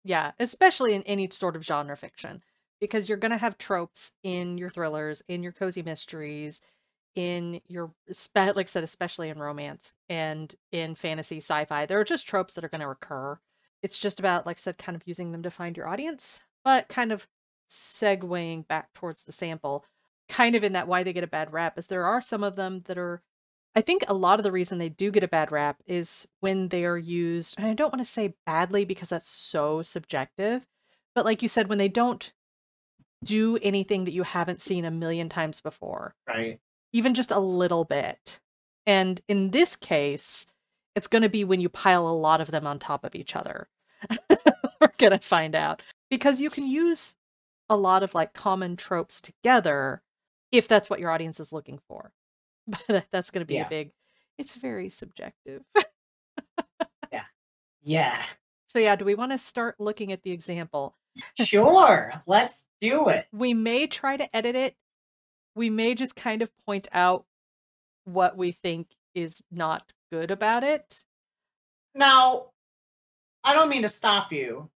Yeah, 0.04 0.33
especially 0.38 0.95
in 0.95 1.02
any 1.02 1.28
sort 1.30 1.57
of 1.57 1.64
genre 1.64 1.97
fiction, 1.97 2.42
because 2.80 3.09
you're 3.09 3.19
going 3.19 3.33
to 3.33 3.38
have 3.38 3.59
tropes 3.59 4.12
in 4.23 4.57
your 4.57 4.71
thrillers, 4.71 5.23
in 5.28 5.42
your 5.42 5.52
cozy 5.52 5.83
mysteries, 5.83 6.62
in 7.14 7.61
your, 7.66 7.92
like 8.35 8.57
I 8.57 8.64
said, 8.64 8.85
especially 8.85 9.28
in 9.28 9.38
romance 9.38 9.92
and 10.09 10.54
in 10.73 10.95
fantasy, 10.95 11.38
sci 11.38 11.64
fi. 11.66 11.85
There 11.87 12.00
are 12.00 12.04
just 12.04 12.26
tropes 12.26 12.54
that 12.54 12.64
are 12.64 12.69
going 12.69 12.80
to 12.80 12.88
recur. 12.88 13.38
It's 13.83 13.99
just 13.99 14.21
about, 14.21 14.47
like 14.47 14.59
I 14.59 14.61
said, 14.61 14.78
kind 14.78 14.97
of 14.97 15.07
using 15.07 15.33
them 15.33 15.42
to 15.42 15.50
find 15.50 15.76
your 15.76 15.88
audience, 15.88 16.40
but 16.64 16.88
kind 16.88 17.12
of 17.12 17.26
segueing 17.69 18.66
back 18.66 18.92
towards 18.95 19.25
the 19.25 19.33
sample. 19.33 19.85
Kind 20.28 20.54
of 20.54 20.62
in 20.62 20.73
that 20.73 20.87
why 20.87 21.02
they 21.02 21.12
get 21.12 21.25
a 21.25 21.26
bad 21.26 21.52
rap 21.52 21.76
is 21.76 21.88
there 21.88 22.04
are 22.04 22.21
some 22.21 22.45
of 22.45 22.57
them 22.57 22.85
that 22.87 22.97
are 22.97 23.23
I 23.75 23.81
think 23.81 24.03
a 24.09 24.15
lot 24.15 24.39
of 24.41 24.43
the 24.43 24.50
reason 24.53 24.79
they 24.79 24.89
do 24.89 25.11
get 25.11 25.23
a 25.23 25.29
bad 25.29 25.53
rap 25.53 25.81
is 25.87 26.27
when 26.41 26.69
they 26.69 26.85
are 26.85 26.99
used, 26.99 27.55
and 27.57 27.67
I 27.67 27.75
don't 27.75 27.93
want 27.93 28.05
to 28.05 28.11
say 28.11 28.35
badly 28.45 28.85
because 28.85 29.09
that's 29.11 29.29
so 29.29 29.83
subjective, 29.83 30.67
but 31.15 31.25
like 31.25 31.41
you 31.43 31.49
said, 31.49 31.69
when 31.69 31.79
they 31.79 31.89
don't 31.89 32.33
do 33.25 33.59
anything 33.62 34.05
that 34.05 34.12
you 34.12 34.23
haven't 34.25 34.61
seen 34.61 34.85
a 34.85 34.91
million 34.91 35.29
times 35.29 35.61
before, 35.61 36.15
Right. 36.27 36.59
even 36.93 37.15
just 37.15 37.31
a 37.31 37.39
little 37.39 37.85
bit. 37.85 38.41
And 38.87 39.21
in 39.28 39.50
this 39.50 39.76
case, 39.76 40.47
it's 40.97 41.06
going 41.06 41.23
to 41.23 41.28
be 41.28 41.45
when 41.45 41.61
you 41.61 41.69
pile 41.69 42.09
a 42.09 42.11
lot 42.11 42.41
of 42.41 42.50
them 42.50 42.67
on 42.67 42.78
top 42.78 43.04
of 43.04 43.15
each 43.15 43.37
other. 43.37 43.69
We're 44.80 44.91
going 44.99 45.13
to 45.13 45.19
find 45.19 45.54
out 45.54 45.83
because 46.11 46.41
you 46.41 46.50
can 46.50 46.67
use 46.67 47.15
a 47.69 47.76
lot 47.76 48.02
of 48.02 48.15
like 48.15 48.33
common 48.33 48.75
tropes 48.76 49.21
together 49.21 50.02
if 50.50 50.67
that's 50.67 50.91
what 50.91 50.99
your 50.99 51.11
audience 51.11 51.39
is 51.39 51.52
looking 51.52 51.78
for. 51.87 52.13
But 52.89 53.06
that's 53.11 53.30
going 53.30 53.41
to 53.43 53.47
be 53.47 53.54
Yeah. 53.54 53.67
a 53.67 53.69
big, 53.71 53.93
it's 54.39 54.54
very 54.56 54.89
subjective. 54.89 55.63
Yeah. 57.13 57.23
Yeah. 57.83 58.23
So, 58.67 58.78
yeah, 58.78 58.95
do 58.95 59.04
we 59.06 59.15
want 59.15 59.33
to 59.33 59.39
start 59.39 59.76
looking 59.80 60.13
at 60.13 60.23
the 60.23 60.33
example? 60.33 60.97
Sure. 61.41 62.13
Let's 62.26 62.69
do 62.80 63.09
it. 63.09 63.26
We 63.33 63.54
may 63.54 63.87
try 63.87 64.17
to 64.19 64.37
edit 64.37 64.54
it. 64.54 64.76
We 65.54 65.71
may 65.71 65.95
just 65.95 66.15
kind 66.15 66.43
of 66.43 66.50
point 66.67 66.89
out 66.93 67.25
what 68.04 68.37
we 68.37 68.52
think 68.52 68.89
is 69.15 69.43
not 69.50 69.93
good 70.13 70.30
about 70.30 70.63
it. 70.63 71.04
Now, 71.95 72.49
I 73.45 73.54
don't 73.54 73.71
mean 73.71 73.83
to 73.83 73.89
stop 73.89 74.30
you, 74.30 74.69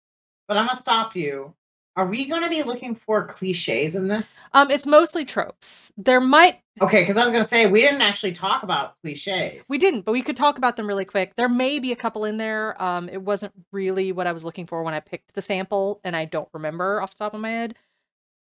but 0.49 0.57
I'm 0.57 0.67
going 0.67 0.77
to 0.77 0.81
stop 0.81 1.15
you. 1.17 1.53
Are 1.95 2.07
we 2.07 2.25
going 2.27 2.43
to 2.43 2.49
be 2.49 2.63
looking 2.63 2.95
for 2.95 3.27
cliches 3.27 3.95
in 3.95 4.09
this? 4.09 4.45
Um, 4.55 4.71
it's 4.71 4.87
mostly 4.87 5.25
tropes. 5.25 5.93
There 5.99 6.21
might 6.21 6.61
Okay, 6.81 7.03
because 7.03 7.19
I 7.19 7.23
was 7.23 7.31
going 7.31 7.43
to 7.43 7.49
say 7.49 7.67
we 7.67 7.83
didn't 7.83 8.01
actually 8.01 8.33
talk 8.33 8.63
about 8.63 8.95
cliches. 9.03 9.67
we 9.69 9.77
didn't, 9.77 10.03
but 10.03 10.13
we 10.13 10.23
could 10.23 10.37
talk 10.37 10.57
about 10.57 10.77
them 10.77 10.87
really 10.87 11.05
quick. 11.05 11.35
There 11.37 11.49
may 11.49 11.79
be 11.79 11.93
a 11.93 11.97
couple 11.97 12.25
in 12.25 12.39
there. 12.39 12.81
Um, 12.83 13.11
it 13.11 13.21
wasn't 13.21 13.53
really 13.73 14.11
what 14.11 14.27
I 14.27 14.33
was 14.33 14.43
looking 14.43 14.67
for 14.67 14.83
when 14.83 14.95
I 14.95 15.01
picked 15.01 15.35
the 15.35 15.43
sample, 15.43 16.01
and 16.03 16.17
I 16.17 16.25
don't 16.25 16.49
remember 16.55 17.03
off 17.03 17.13
the 17.13 17.19
top 17.25 17.35
of 17.35 17.41
my 17.41 17.51
head. 17.51 17.75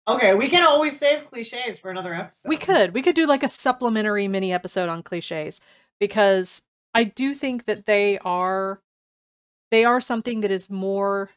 Okay, 0.08 0.36
we 0.36 0.49
can 0.49 0.63
always 0.63 0.97
save 0.97 1.25
cliches 1.25 1.80
for 1.80 1.89
another 1.89 2.13
episode. 2.13 2.49
We 2.49 2.58
could. 2.58 2.93
We 2.93 3.01
could 3.01 3.15
do 3.15 3.25
like 3.25 3.43
a 3.43 3.49
supplementary 3.49 4.27
mini 4.27 4.54
episode 4.54 4.89
on 4.89 5.01
cliches 5.01 5.60
because 5.99 6.62
I 6.93 7.06
do 7.06 7.34
think 7.34 7.65
that 7.65 7.86
they 7.88 8.19
are 8.19 8.82
they 9.71 9.84
are 9.86 10.01
something 10.01 10.41
that 10.41 10.51
is 10.51 10.69
more 10.69 11.30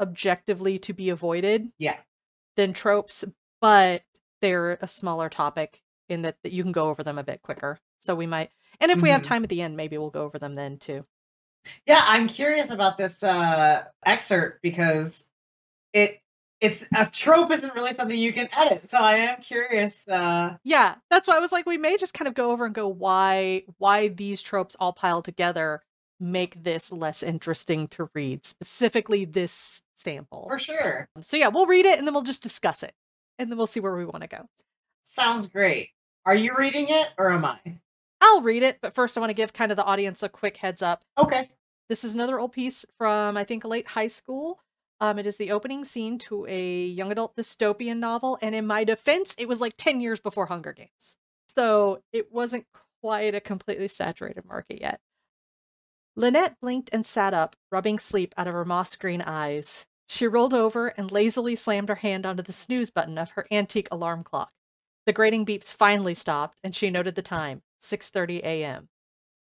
objectively 0.00 0.78
to 0.80 0.92
be 0.92 1.10
avoided 1.10 1.70
Yeah. 1.78 1.98
than 2.56 2.72
tropes, 2.72 3.24
but 3.60 4.02
they're 4.42 4.78
a 4.82 4.88
smaller 4.88 5.28
topic 5.28 5.82
in 6.08 6.22
that, 6.22 6.36
that 6.42 6.52
you 6.52 6.62
can 6.62 6.72
go 6.72 6.90
over 6.90 7.02
them 7.02 7.18
a 7.18 7.24
bit 7.24 7.42
quicker. 7.42 7.78
So 8.00 8.14
we 8.14 8.26
might 8.26 8.50
and 8.80 8.90
if 8.92 9.02
we 9.02 9.10
have 9.10 9.22
Mhm. 9.22 9.24
time 9.24 9.42
at 9.44 9.50
the 9.50 9.62
end, 9.62 9.76
maybe 9.76 9.98
we'll 9.98 10.10
go 10.10 10.22
over 10.24 10.38
them 10.38 10.54
then 10.54 10.78
too. 10.78 11.06
Yeah, 11.86 12.02
I'm 12.06 12.28
curious 12.28 12.70
about 12.70 12.98
this 12.98 13.22
uh 13.22 13.84
excerpt 14.06 14.62
because 14.62 15.30
it 15.92 16.20
it's 16.60 16.88
a 16.96 17.06
trope 17.06 17.50
isn't 17.52 17.74
really 17.74 17.94
something 17.94 18.18
you 18.18 18.32
can 18.32 18.48
edit. 18.56 18.88
So 18.88 18.98
I 18.98 19.16
am 19.18 19.40
curious 19.42 20.08
uh 20.08 20.56
Yeah, 20.64 20.96
that's 21.10 21.28
why 21.28 21.36
I 21.36 21.40
was 21.40 21.52
like, 21.52 21.66
we 21.66 21.78
may 21.78 21.96
just 21.96 22.14
kind 22.14 22.28
of 22.28 22.34
go 22.34 22.50
over 22.52 22.66
and 22.66 22.74
go 22.74 22.88
why 22.88 23.64
why 23.78 24.08
these 24.08 24.42
tropes 24.42 24.76
all 24.80 24.92
piled 24.92 25.24
together 25.24 25.82
make 26.20 26.62
this 26.62 26.92
less 26.92 27.22
interesting 27.22 27.88
to 27.88 28.10
read, 28.14 28.44
specifically 28.44 29.24
this 29.24 29.82
sample. 29.96 30.46
for 30.48 30.58
sure. 30.58 31.08
So 31.20 31.36
yeah, 31.36 31.48
we'll 31.48 31.66
read 31.66 31.86
it 31.86 31.98
and 31.98 32.06
then 32.06 32.14
we'll 32.14 32.22
just 32.22 32.42
discuss 32.42 32.82
it, 32.82 32.92
and 33.38 33.50
then 33.50 33.58
we'll 33.58 33.66
see 33.66 33.80
where 33.80 33.96
we 33.96 34.04
want 34.04 34.22
to 34.22 34.28
go. 34.28 34.48
Sounds 35.02 35.46
great. 35.46 35.90
Are 36.26 36.34
you 36.34 36.54
reading 36.56 36.86
it 36.88 37.08
or 37.16 37.30
am 37.32 37.44
I? 37.44 37.58
I'll 38.20 38.42
read 38.42 38.62
it, 38.62 38.78
but 38.82 38.94
first 38.94 39.16
I 39.16 39.20
want 39.20 39.30
to 39.30 39.34
give 39.34 39.52
kind 39.52 39.70
of 39.70 39.76
the 39.76 39.84
audience 39.84 40.22
a 40.22 40.28
quick 40.28 40.58
heads 40.58 40.82
up. 40.82 41.04
Okay. 41.16 41.48
This 41.88 42.04
is 42.04 42.14
another 42.14 42.38
old 42.38 42.52
piece 42.52 42.84
from 42.98 43.36
I 43.36 43.44
think 43.44 43.64
late 43.64 43.88
high 43.88 44.08
school. 44.08 44.60
Um, 45.00 45.18
it 45.18 45.26
is 45.26 45.36
the 45.36 45.52
opening 45.52 45.84
scene 45.84 46.18
to 46.18 46.44
a 46.48 46.86
young 46.86 47.12
adult 47.12 47.36
dystopian 47.36 47.98
novel, 47.98 48.36
and 48.42 48.54
in 48.54 48.66
my 48.66 48.82
defense, 48.82 49.34
it 49.38 49.46
was 49.48 49.60
like 49.60 49.74
ten 49.76 50.00
years 50.00 50.18
before 50.18 50.46
Hunger 50.46 50.72
Games, 50.72 51.18
so 51.46 52.02
it 52.12 52.32
wasn't 52.32 52.66
quite 53.00 53.32
a 53.32 53.40
completely 53.40 53.86
saturated 53.86 54.44
market 54.44 54.80
yet. 54.80 55.00
Lynette 56.18 56.58
blinked 56.60 56.90
and 56.92 57.06
sat 57.06 57.32
up, 57.32 57.54
rubbing 57.70 57.96
sleep 57.96 58.34
out 58.36 58.48
of 58.48 58.52
her 58.52 58.64
moss 58.64 58.96
green 58.96 59.22
eyes. 59.22 59.86
She 60.08 60.26
rolled 60.26 60.52
over 60.52 60.88
and 60.88 61.12
lazily 61.12 61.54
slammed 61.54 61.88
her 61.88 61.94
hand 61.94 62.26
onto 62.26 62.42
the 62.42 62.52
snooze 62.52 62.90
button 62.90 63.16
of 63.16 63.30
her 63.30 63.46
antique 63.52 63.86
alarm 63.92 64.24
clock. 64.24 64.50
The 65.06 65.12
grating 65.12 65.46
beeps 65.46 65.72
finally 65.72 66.14
stopped, 66.14 66.58
and 66.64 66.74
she 66.74 66.90
noted 66.90 67.14
the 67.14 67.22
time 67.22 67.62
6:30 67.80 68.40
a.m. 68.40 68.88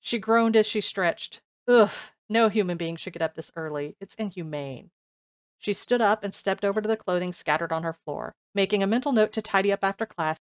She 0.01 0.19
groaned 0.19 0.57
as 0.57 0.67
she 0.67 0.81
stretched. 0.81 1.41
Ugh, 1.69 1.93
no 2.29 2.49
human 2.49 2.77
being 2.77 2.97
should 2.97 3.13
get 3.13 3.23
up 3.23 3.37
this 3.37 3.53
early. 3.55 3.97
It's 4.01 4.17
inhumane. 4.17 4.91
She 5.61 5.73
stood 5.73 6.01
up 6.01 6.25
and 6.25 6.35
stepped 6.35 6.65
over 6.65 6.81
to 6.81 6.89
the 6.89 6.97
clothing 6.97 7.33
scattered 7.33 7.71
on 7.71 7.85
her 7.85 7.93
floor, 7.93 8.35
making 8.57 8.83
a 8.83 8.89
mental 8.89 9.13
note 9.13 9.31
to 9.35 9.41
tidy 9.41 9.71
up 9.71 9.85
after 9.85 10.05
class. 10.05 10.39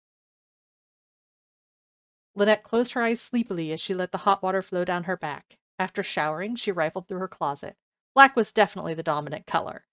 Lynette 2.35 2.61
closed 2.61 2.93
her 2.93 3.01
eyes 3.01 3.19
sleepily 3.19 3.73
as 3.73 3.81
she 3.81 3.95
let 3.95 4.11
the 4.11 4.19
hot 4.19 4.43
water 4.43 4.61
flow 4.61 4.85
down 4.85 5.05
her 5.05 5.17
back. 5.17 5.57
After 5.81 6.03
showering, 6.03 6.55
she 6.57 6.71
rifled 6.71 7.07
through 7.07 7.17
her 7.17 7.27
closet. 7.27 7.75
Black 8.13 8.35
was 8.35 8.51
definitely 8.51 8.93
the 8.93 9.01
dominant 9.01 9.47
color. 9.47 9.85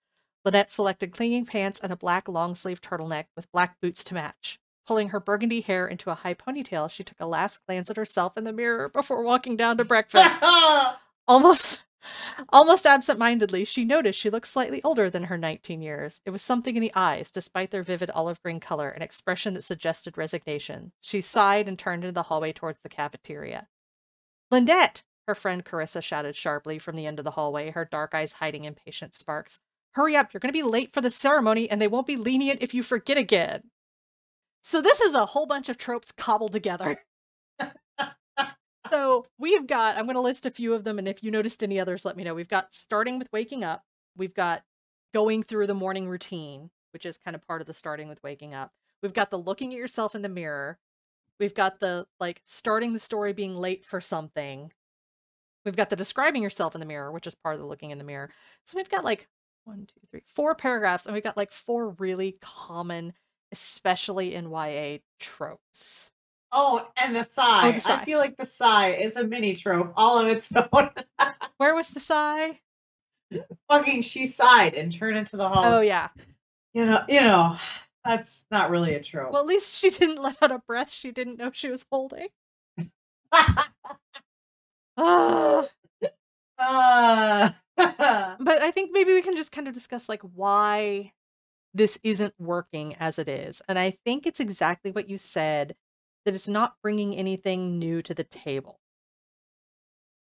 Lynette 0.44 0.70
selected 0.70 1.12
clinging 1.12 1.46
pants 1.46 1.80
and 1.80 1.90
a 1.90 1.96
black 1.96 2.28
long 2.28 2.54
sleeved 2.54 2.84
turtleneck 2.84 3.24
with 3.34 3.50
black 3.52 3.80
boots 3.80 4.04
to 4.04 4.12
match. 4.12 4.60
Pulling 4.86 5.08
her 5.08 5.18
burgundy 5.18 5.62
hair 5.62 5.88
into 5.88 6.10
a 6.10 6.14
high 6.14 6.34
ponytail, 6.34 6.90
she 6.90 7.04
took 7.04 7.18
a 7.18 7.24
last 7.24 7.64
glance 7.64 7.88
at 7.88 7.96
herself 7.96 8.36
in 8.36 8.44
the 8.44 8.52
mirror 8.52 8.90
before 8.90 9.22
walking 9.22 9.56
down 9.56 9.78
to 9.78 9.84
breakfast. 9.86 10.44
Almost 11.26 11.84
almost 12.50 12.84
absent-mindedly, 12.84 13.64
she 13.64 13.86
noticed 13.86 14.18
she 14.18 14.28
looked 14.28 14.46
slightly 14.46 14.82
older 14.82 15.08
than 15.08 15.24
her 15.24 15.38
19 15.38 15.80
years. 15.80 16.20
It 16.26 16.30
was 16.30 16.42
something 16.42 16.76
in 16.76 16.82
the 16.82 16.92
eyes, 16.94 17.30
despite 17.30 17.70
their 17.70 17.82
vivid 17.82 18.10
olive 18.10 18.42
green 18.42 18.60
color, 18.60 18.90
an 18.90 19.00
expression 19.00 19.54
that 19.54 19.64
suggested 19.64 20.18
resignation. 20.18 20.92
She 21.00 21.22
sighed 21.22 21.66
and 21.66 21.78
turned 21.78 22.04
into 22.04 22.12
the 22.12 22.24
hallway 22.24 22.52
towards 22.52 22.80
the 22.80 22.90
cafeteria. 22.90 23.68
Lynette! 24.50 25.02
Her 25.28 25.34
friend 25.34 25.62
Carissa 25.62 26.02
shouted 26.02 26.34
sharply 26.34 26.78
from 26.78 26.96
the 26.96 27.04
end 27.04 27.18
of 27.18 27.24
the 27.26 27.32
hallway, 27.32 27.70
her 27.70 27.84
dark 27.84 28.14
eyes 28.14 28.32
hiding 28.32 28.64
impatient 28.64 29.14
sparks. 29.14 29.60
Hurry 29.90 30.16
up, 30.16 30.32
you're 30.32 30.40
going 30.40 30.50
to 30.50 30.58
be 30.58 30.62
late 30.62 30.90
for 30.90 31.02
the 31.02 31.10
ceremony, 31.10 31.70
and 31.70 31.82
they 31.82 31.86
won't 31.86 32.06
be 32.06 32.16
lenient 32.16 32.62
if 32.62 32.72
you 32.72 32.82
forget 32.82 33.18
again. 33.18 33.64
So, 34.62 34.80
this 34.80 35.02
is 35.02 35.12
a 35.12 35.26
whole 35.26 35.44
bunch 35.44 35.68
of 35.68 35.76
tropes 35.76 36.12
cobbled 36.12 36.52
together. 36.52 37.00
so, 38.90 39.26
we've 39.38 39.66
got, 39.66 39.98
I'm 39.98 40.06
going 40.06 40.14
to 40.14 40.22
list 40.22 40.46
a 40.46 40.50
few 40.50 40.72
of 40.72 40.84
them, 40.84 40.98
and 40.98 41.06
if 41.06 41.22
you 41.22 41.30
noticed 41.30 41.62
any 41.62 41.78
others, 41.78 42.06
let 42.06 42.16
me 42.16 42.24
know. 42.24 42.34
We've 42.34 42.48
got 42.48 42.72
starting 42.72 43.18
with 43.18 43.30
waking 43.30 43.62
up, 43.62 43.84
we've 44.16 44.34
got 44.34 44.62
going 45.12 45.42
through 45.42 45.66
the 45.66 45.74
morning 45.74 46.08
routine, 46.08 46.70
which 46.94 47.04
is 47.04 47.18
kind 47.18 47.34
of 47.34 47.46
part 47.46 47.60
of 47.60 47.66
the 47.66 47.74
starting 47.74 48.08
with 48.08 48.22
waking 48.22 48.54
up. 48.54 48.72
We've 49.02 49.12
got 49.12 49.30
the 49.30 49.38
looking 49.38 49.74
at 49.74 49.78
yourself 49.78 50.14
in 50.14 50.22
the 50.22 50.30
mirror. 50.30 50.78
We've 51.38 51.54
got 51.54 51.80
the 51.80 52.06
like 52.18 52.40
starting 52.46 52.94
the 52.94 52.98
story 52.98 53.34
being 53.34 53.56
late 53.56 53.84
for 53.84 54.00
something. 54.00 54.72
We've 55.68 55.76
got 55.76 55.90
the 55.90 55.96
describing 55.96 56.42
yourself 56.42 56.74
in 56.74 56.80
the 56.80 56.86
mirror, 56.86 57.12
which 57.12 57.26
is 57.26 57.34
part 57.34 57.54
of 57.54 57.60
the 57.60 57.66
looking 57.66 57.90
in 57.90 57.98
the 57.98 58.04
mirror. 58.04 58.30
So 58.64 58.78
we've 58.78 58.88
got 58.88 59.04
like 59.04 59.28
one, 59.64 59.86
two, 59.86 60.00
three, 60.10 60.22
four 60.26 60.54
paragraphs, 60.54 61.04
and 61.04 61.12
we've 61.12 61.22
got 61.22 61.36
like 61.36 61.50
four 61.50 61.90
really 61.98 62.38
common, 62.40 63.12
especially 63.52 64.34
in 64.34 64.50
YA 64.50 64.98
tropes. 65.20 66.10
Oh, 66.52 66.88
and 66.96 67.14
the 67.14 67.20
oh, 67.20 67.22
sigh. 67.22 67.68
Oh, 67.68 67.72
the 67.72 67.80
sigh. 67.80 67.96
I 67.96 68.04
feel 68.06 68.18
like 68.18 68.38
the 68.38 68.46
sigh 68.46 68.92
is 68.92 69.16
a 69.16 69.24
mini 69.24 69.54
trope 69.54 69.92
all 69.94 70.16
on 70.18 70.30
its 70.30 70.50
own. 70.72 70.88
Where 71.58 71.74
was 71.74 71.90
the 71.90 72.00
sigh? 72.00 72.60
Fucking 73.68 74.00
she 74.00 74.24
sighed 74.24 74.74
and 74.74 74.90
turned 74.90 75.18
into 75.18 75.36
the 75.36 75.46
hall. 75.46 75.64
Oh 75.66 75.80
yeah. 75.82 76.08
You 76.72 76.86
know, 76.86 77.02
you 77.08 77.20
know, 77.20 77.58
that's 78.06 78.46
not 78.50 78.70
really 78.70 78.94
a 78.94 79.02
trope. 79.02 79.32
Well, 79.32 79.42
at 79.42 79.46
least 79.46 79.74
she 79.74 79.90
didn't 79.90 80.16
let 80.22 80.42
out 80.42 80.50
a 80.50 80.62
breath 80.66 80.90
she 80.90 81.10
didn't 81.10 81.38
know 81.38 81.50
she 81.52 81.68
was 81.68 81.84
holding. 81.92 82.28
Uh, 84.98 85.66
But 87.76 88.62
I 88.62 88.70
think 88.72 88.90
maybe 88.92 89.12
we 89.12 89.22
can 89.22 89.36
just 89.36 89.52
kind 89.52 89.68
of 89.68 89.74
discuss 89.74 90.08
like 90.08 90.22
why 90.22 91.12
this 91.72 91.98
isn't 92.02 92.34
working 92.38 92.96
as 92.96 93.18
it 93.18 93.28
is. 93.28 93.62
And 93.68 93.78
I 93.78 93.90
think 93.90 94.26
it's 94.26 94.40
exactly 94.40 94.90
what 94.90 95.08
you 95.08 95.18
said 95.18 95.76
that 96.24 96.34
it's 96.34 96.48
not 96.48 96.74
bringing 96.82 97.14
anything 97.14 97.78
new 97.78 98.02
to 98.02 98.14
the 98.14 98.24
table. 98.24 98.80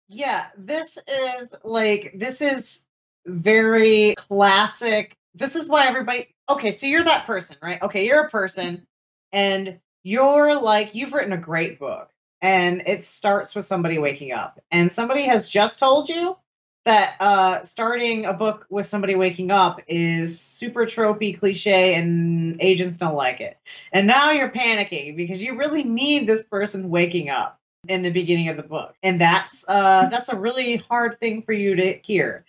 yeah, 0.08 0.48
this 0.58 0.98
is 1.08 1.56
like 1.64 2.14
this 2.16 2.42
is 2.42 2.88
very 3.26 4.14
classic. 4.18 5.16
This 5.34 5.56
is 5.56 5.70
why 5.70 5.88
everybody 5.88 6.28
okay, 6.50 6.72
so 6.72 6.86
you're 6.88 7.04
that 7.04 7.26
person, 7.26 7.58
right? 7.62 7.82
Okay, 7.82 8.06
you're 8.06 8.26
a 8.26 8.30
person 8.30 8.86
and 9.32 9.80
you're 10.04 10.60
like 10.60 10.94
you've 10.96 11.14
written 11.14 11.34
a 11.34 11.38
great 11.38 11.80
book 11.80 12.10
and 12.44 12.84
it 12.86 13.04
starts 13.04 13.56
with 13.56 13.66
somebody 13.66 13.98
waking 13.98 14.34
up. 14.34 14.60
And 14.70 14.92
somebody 14.92 15.24
has 15.24 15.48
just 15.48 15.80
told 15.80 16.10
you 16.10 16.38
that 16.86 17.16
uh 17.22 17.64
starting 17.64 18.26
a 18.26 18.34
book 18.34 18.68
with 18.70 18.86
somebody 18.86 19.16
waking 19.16 19.50
up 19.50 19.80
is 19.88 20.38
super 20.38 20.82
tropey 20.84 21.38
cliche 21.40 21.96
and 21.96 22.62
agents 22.62 22.98
don't 22.98 23.16
like 23.16 23.40
it. 23.40 23.58
And 23.94 24.06
now 24.06 24.32
you're 24.32 24.52
panicking 24.52 25.16
because 25.16 25.42
you 25.42 25.58
really 25.58 25.86
need 25.86 26.28
this 26.28 26.44
person 26.44 26.90
waking 26.90 27.30
up 27.30 27.58
in 27.88 28.02
the 28.02 28.12
beginning 28.12 28.50
of 28.50 28.58
the 28.58 28.64
book. 28.64 28.96
And 29.02 29.20
that's 29.20 29.64
uh 29.70 30.08
that's 30.12 30.28
a 30.30 30.36
really 30.36 30.76
hard 30.76 31.18
thing 31.18 31.42
for 31.42 31.54
you 31.54 31.76
to 31.76 31.94
hear. 32.04 32.44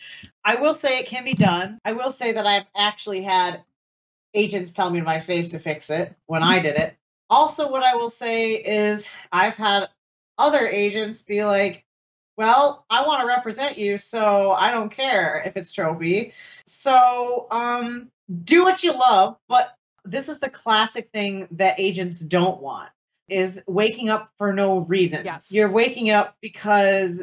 I 0.45 0.57
will 0.57 0.75
say 0.75 0.99
it 0.99 1.07
can 1.07 1.25
be 1.25 1.35
done. 1.35 1.79
I 1.85 1.93
will 1.93 2.11
say 2.11 2.33
that 2.33 2.47
i've 2.47 2.67
actually 2.75 3.23
had 3.23 3.63
agents 4.35 4.73
tell 4.73 4.91
me 4.91 4.99
to 4.99 5.05
my 5.05 5.21
face 5.21 5.51
to 5.51 5.61
fix 5.61 5.91
it 5.91 6.13
when 6.27 6.43
i 6.43 6.59
did 6.59 6.75
it 6.77 6.97
also 7.35 7.69
what 7.71 7.83
i 7.83 7.95
will 7.95 8.11
say 8.11 8.53
is 8.53 9.11
i've 9.33 9.57
had 9.57 9.89
other 10.39 10.67
agents 10.67 11.23
be 11.23 11.45
like 11.45 11.85
well 12.37 12.87
i 12.91 13.05
want 13.05 13.21
to 13.21 13.27
represent 13.27 13.77
you 13.77 13.99
so 13.99 14.53
i 14.53 14.71
don't 14.71 14.91
care 14.91 15.43
if 15.45 15.57
it's 15.57 15.75
tropey 15.75 16.33
so 16.65 17.47
um 17.51 18.09
do 18.45 18.63
what 18.63 18.83
you 18.85 18.93
love 18.93 19.37
but 19.49 19.77
this 20.05 20.29
is 20.29 20.39
the 20.39 20.49
classic 20.51 21.11
thing 21.13 21.49
that 21.51 21.79
agents 21.79 22.21
don't 22.21 22.61
want 22.63 22.91
is 23.29 23.63
waking 23.67 24.11
up 24.11 24.29
for 24.39 24.53
no 24.53 24.79
reason 24.81 25.25
Yes. 25.25 25.51
you're 25.51 25.73
waking 25.73 26.11
up 26.11 26.37
because 26.41 27.23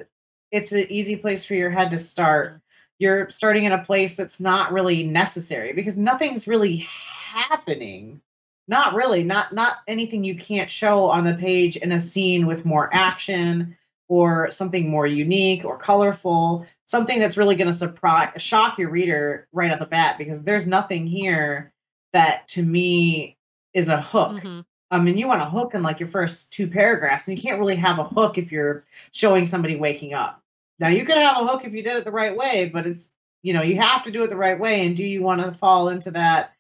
it's 0.52 0.74
an 0.74 0.86
easy 0.90 1.16
place 1.16 1.46
for 1.46 1.54
your 1.56 1.70
head 1.70 1.90
to 1.92 1.98
start 1.98 2.54
Mhm. 2.56 2.62
you're 3.00 3.30
starting 3.30 3.64
in 3.64 3.72
a 3.72 3.84
place 3.84 4.16
that's 4.16 4.40
not 4.42 4.72
really 4.74 5.04
necessary 5.04 5.74
because 5.74 5.98
nothing's 5.98 6.48
really 6.48 6.86
happening 7.32 8.22
not 8.72 8.96
really 8.96 9.24
not 9.24 9.54
not 9.54 9.76
anything 9.88 10.24
you 10.24 10.36
can't 10.36 10.70
show 10.70 11.06
on 11.06 11.24
the 11.24 11.36
page 11.36 11.78
in 11.78 11.92
a 11.92 12.00
scene 12.00 12.48
with 12.48 12.66
more 12.66 12.90
action 12.92 13.78
or 14.08 14.50
something 14.50 14.90
more 14.90 15.06
unique 15.06 15.64
or 15.64 15.78
colorful 15.78 16.66
something 16.86 17.20
that's 17.20 17.38
really 17.38 17.56
going 17.56 17.68
to 17.68 17.74
surprise 17.74 18.42
shock 18.42 18.80
your 18.80 18.90
reader 18.90 19.48
right 19.54 19.72
off 19.72 19.80
the 19.80 19.86
bat 19.86 20.18
because 20.18 20.44
there's 20.44 20.68
nothing 20.68 21.06
here 21.06 21.72
that 22.14 22.48
to 22.48 22.64
me 22.64 23.38
is 23.74 23.90
a 23.90 24.02
hook 24.02 24.42
Mhm. 24.42 24.66
I 24.94 25.00
mean, 25.00 25.18
you 25.18 25.26
want 25.28 25.42
a 25.42 25.46
hook 25.46 25.74
in 25.74 25.84
like 25.84 26.02
your 26.02 26.10
first 26.10 26.52
two 26.52 26.68
paragraphs, 26.68 27.26
and 27.30 27.38
you 27.38 27.42
can't 27.42 27.60
really 27.60 27.78
have 27.78 27.98
a 27.98 28.04
hook 28.04 28.38
if 28.38 28.52
you're 28.52 28.84
showing 29.14 29.46
somebody 29.46 29.78
waking 29.78 30.14
up. 30.14 30.44
Now, 30.82 30.90
you 30.90 31.06
could 31.06 31.16
have 31.16 31.38
a 31.38 31.48
hook 31.48 31.64
if 31.64 31.74
you 31.74 31.82
did 31.82 31.98
it 31.98 32.04
the 32.04 32.12
right 32.12 32.36
way, 32.36 32.70
but 32.74 32.86
it's, 32.86 33.16
you 33.42 33.54
know, 33.54 33.62
you 33.62 33.80
have 33.80 34.04
to 34.04 34.12
do 34.12 34.22
it 34.24 34.30
the 34.30 34.36
right 34.36 34.60
way. 34.60 34.86
And 34.86 34.94
do 34.98 35.06
you 35.06 35.22
want 35.22 35.40
to 35.42 35.54
fall 35.54 35.88
into 35.88 36.12
that, 36.12 36.52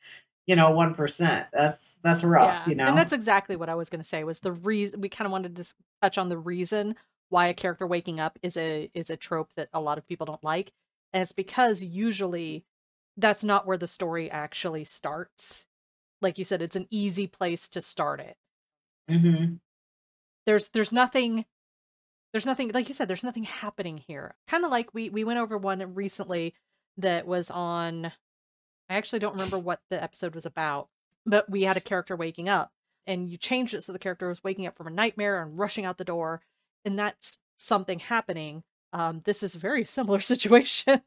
you 0.48 0.56
know, 0.56 0.72
1%? 0.72 1.48
That's, 1.54 1.98
that's 2.04 2.24
rough, 2.24 2.68
you 2.68 2.76
know? 2.76 2.88
And 2.88 2.98
that's 2.98 3.14
exactly 3.14 3.56
what 3.56 3.70
I 3.70 3.76
was 3.76 3.90
going 3.90 4.02
to 4.02 4.08
say 4.08 4.24
was 4.24 4.40
the 4.40 4.52
reason 4.52 5.02
we 5.02 5.10
kind 5.10 5.26
of 5.26 5.32
wanted 5.32 5.56
to 5.58 5.74
touch 6.02 6.18
on 6.18 6.30
the 6.30 6.38
reason 6.38 6.96
why 7.30 7.48
a 7.48 7.54
character 7.54 7.88
waking 7.88 8.20
up 8.20 8.38
is 8.44 8.58
a 8.58 8.92
is 8.94 9.10
a 9.10 9.16
trope 9.16 9.54
that 9.56 9.70
a 9.74 9.80
lot 9.80 9.98
of 9.98 10.06
people 10.08 10.26
don't 10.26 10.44
like. 10.44 10.74
And 11.14 11.24
it's 11.24 11.32
because 11.32 11.82
usually 11.82 12.66
that's 13.18 13.44
not 13.44 13.66
where 13.66 13.78
the 13.78 13.88
story 13.88 14.30
actually 14.30 14.84
starts. 14.84 15.66
Like 16.22 16.38
you 16.38 16.44
said, 16.44 16.62
it's 16.62 16.76
an 16.76 16.88
easy 16.92 17.28
place 17.28 17.70
to 17.70 17.82
start 17.82 18.20
it. 18.20 18.38
Mhm. 19.10 19.60
There's 20.46 20.70
there's 20.70 20.92
nothing 20.92 21.46
there's 22.34 22.46
nothing 22.46 22.72
like 22.74 22.88
you 22.88 22.94
said, 22.94 23.08
there's 23.08 23.24
nothing 23.24 23.44
happening 23.44 23.98
here. 23.98 24.36
Kind 24.48 24.66
of 24.66 24.72
like 24.72 24.94
we 24.94 25.10
we 25.10 25.24
went 25.24 25.40
over 25.40 25.58
one 25.58 25.94
recently 25.94 26.54
that 26.98 27.26
was 27.26 27.50
on 27.50 28.12
I 28.92 28.96
actually 28.96 29.20
don't 29.20 29.34
remember 29.34 29.58
what 29.58 29.82
the 29.90 30.02
episode 30.02 30.36
was 30.36 30.46
about, 30.46 30.90
but 31.26 31.50
we 31.50 31.64
had 31.64 31.78
a 31.78 31.82
character 31.82 32.16
waking 32.16 32.50
up 32.50 32.72
and 33.08 33.30
you 33.30 33.38
changed 33.38 33.74
it 33.74 33.82
so 33.84 33.94
the 33.94 34.00
character 34.00 34.28
was 34.28 34.44
waking 34.44 34.68
up 34.68 34.76
from 34.76 34.88
a 34.88 34.92
nightmare 34.92 35.42
and 35.42 35.58
rushing 35.58 35.86
out 35.86 35.98
the 35.98 36.04
door 36.04 36.42
and 36.84 36.98
that's 37.00 37.40
something 37.58 38.00
happening. 38.00 38.64
Um, 38.94 39.22
this 39.24 39.44
is 39.44 39.56
a 39.56 39.60
very 39.60 39.86
similar 39.98 40.20
situation, 40.20 41.02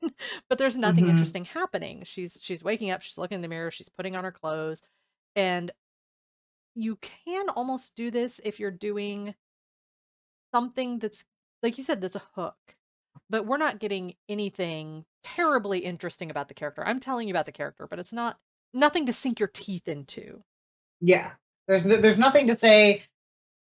but 0.49 0.57
there's 0.59 0.79
nothing 0.79 1.07
Mhm. 1.07 1.11
interesting 1.11 1.44
happening. 1.44 2.03
She's 2.05 2.38
she's 2.40 2.64
waking 2.64 2.90
up, 2.90 3.03
she's 3.03 3.18
looking 3.18 3.37
in 3.37 3.42
the 3.42 3.49
mirror, 3.49 3.70
she's 3.70 3.88
putting 3.90 4.16
on 4.16 4.25
her 4.25 4.33
clothes, 4.33 4.83
and 5.37 5.70
you 6.75 6.97
can 6.97 7.49
almost 7.51 7.94
do 7.97 8.11
this 8.11 8.40
if 8.44 8.59
you're 8.59 8.70
doing 8.70 9.35
something 10.55 10.99
that's 10.99 11.25
like 11.62 11.77
you 11.79 11.85
said 11.85 12.01
that's 12.01 12.16
a 12.16 12.23
hook 12.35 12.77
but 13.30 13.46
we're 13.46 13.56
not 13.56 13.78
getting 13.78 14.14
anything 14.28 15.04
terribly 15.22 15.78
interesting 15.80 16.30
about 16.30 16.48
the 16.48 16.54
character 16.54 16.84
i'm 16.87 17.00
telling 17.00 17.26
you 17.28 17.32
about 17.32 17.46
the 17.46 17.52
character 17.52 17.87
but 17.88 17.98
it's 17.98 18.12
not 18.12 18.38
nothing 18.72 19.06
to 19.06 19.12
sink 19.12 19.38
your 19.40 19.48
teeth 19.52 19.88
into 19.88 20.42
Yeah. 21.00 21.30
There's, 21.66 21.84
there's 21.87 22.18
nothing 22.18 22.46
to 22.48 22.56
say, 22.56 23.02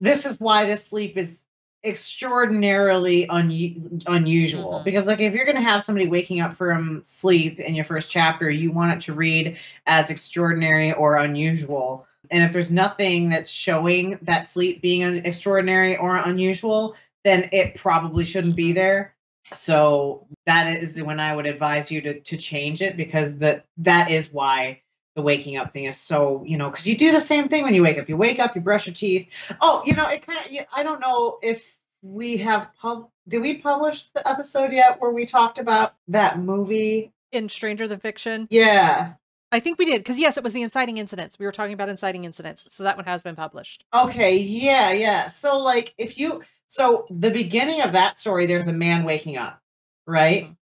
this 0.01 0.25
is 0.25 0.39
why 0.39 0.65
this 0.65 0.83
sleep 0.87 1.15
is 1.17 1.45
extraordinarily 1.83 3.27
un- 3.29 4.01
unusual 4.07 4.79
Mhm. 4.79 4.83
because 4.85 5.05
like 5.07 5.19
if 5.19 5.33
you're 5.33 5.45
going 5.45 5.57
to 5.57 5.61
have 5.61 5.83
somebody 5.83 6.07
waking 6.07 6.39
up 6.41 6.53
from 6.53 7.03
sleep 7.03 7.59
in 7.59 7.75
your 7.75 7.85
first 7.85 8.09
chapter 8.09 8.49
you 8.49 8.71
want 8.71 8.93
it 8.93 9.01
to 9.01 9.13
read 9.13 9.57
as 9.85 10.09
extraordinary 10.09 10.93
or 10.93 11.17
unusual 11.17 12.07
and 12.31 12.41
if 12.43 12.53
there's 12.53 12.71
nothing 12.71 13.29
that's 13.29 13.51
showing 13.51 14.17
that 14.21 14.45
sleep 14.45 14.81
being 14.81 15.01
extraordinary 15.25 15.97
or 15.97 16.15
unusual 16.17 16.95
then 17.25 17.47
it 17.51 17.75
probably 17.75 18.23
shouldn't 18.25 18.55
be 18.55 18.71
Mhm. 18.71 18.75
there 18.75 19.15
so 19.51 20.25
that 20.45 20.67
is 20.67 21.01
when 21.01 21.19
i 21.19 21.35
would 21.35 21.45
advise 21.45 21.91
you 21.91 22.01
to 22.01 22.19
to 22.21 22.37
change 22.37 22.81
it 22.81 22.95
because 22.95 23.37
that 23.39 23.65
that 23.77 24.09
is 24.09 24.31
why 24.31 24.79
the 25.15 25.21
waking 25.21 25.57
up 25.57 25.71
thing 25.71 25.85
is 25.85 25.97
so 25.97 26.43
you 26.45 26.57
know 26.57 26.69
because 26.69 26.87
you 26.87 26.97
do 26.97 27.11
the 27.11 27.19
same 27.19 27.47
thing 27.47 27.63
when 27.63 27.73
you 27.73 27.83
wake 27.83 27.99
up. 27.99 28.09
You 28.09 28.17
wake 28.17 28.39
up 28.39 28.55
you 28.55 28.61
brush 28.61 28.87
your 28.87 28.95
teeth. 28.95 29.53
Oh 29.61 29.83
you 29.85 29.93
know 29.93 30.09
it 30.09 30.25
kind 30.25 30.39
of 30.39 30.65
i 30.75 30.83
don't 30.83 30.99
know 30.99 31.37
if 31.41 31.77
we 32.01 32.37
have 32.37 32.73
pub 32.75 33.09
did 33.27 33.41
we 33.41 33.55
publish 33.55 34.05
the 34.05 34.27
episode 34.27 34.71
yet 34.73 34.99
where 34.99 35.11
we 35.11 35.25
talked 35.25 35.57
about 35.57 35.93
that 36.09 36.39
movie? 36.39 37.13
In 37.31 37.47
stranger 37.47 37.87
than 37.87 37.99
fiction? 37.99 38.47
Yeah. 38.51 39.13
I 39.51 39.59
think 39.59 39.77
we 39.77 39.85
did 39.85 39.99
because 39.99 40.19
yes 40.19 40.35
it 40.35 40.43
was 40.43 40.53
the 40.53 40.63
inciting 40.63 40.97
incidents. 40.97 41.37
We 41.37 41.45
were 41.45 41.51
talking 41.51 41.73
about 41.73 41.89
inciting 41.89 42.25
incidents 42.25 42.65
so 42.69 42.83
that 42.83 42.97
one 42.97 43.05
has 43.05 43.21
been 43.21 43.35
published. 43.35 43.85
Okay 43.93 44.35
yeah 44.37 44.91
yeah. 44.91 45.27
So 45.27 45.59
like 45.59 45.93
if 45.97 46.17
you 46.17 46.41
so 46.73 47.05
the 47.09 47.29
beginning 47.29 47.81
of 47.81 47.91
that 47.91 48.17
story 48.17 48.45
there's 48.47 48.67
a 48.67 48.73
man 48.73 49.03
waking 49.03 49.37
up 49.37 49.61
right 50.07 50.45
Mhm. 50.45 50.57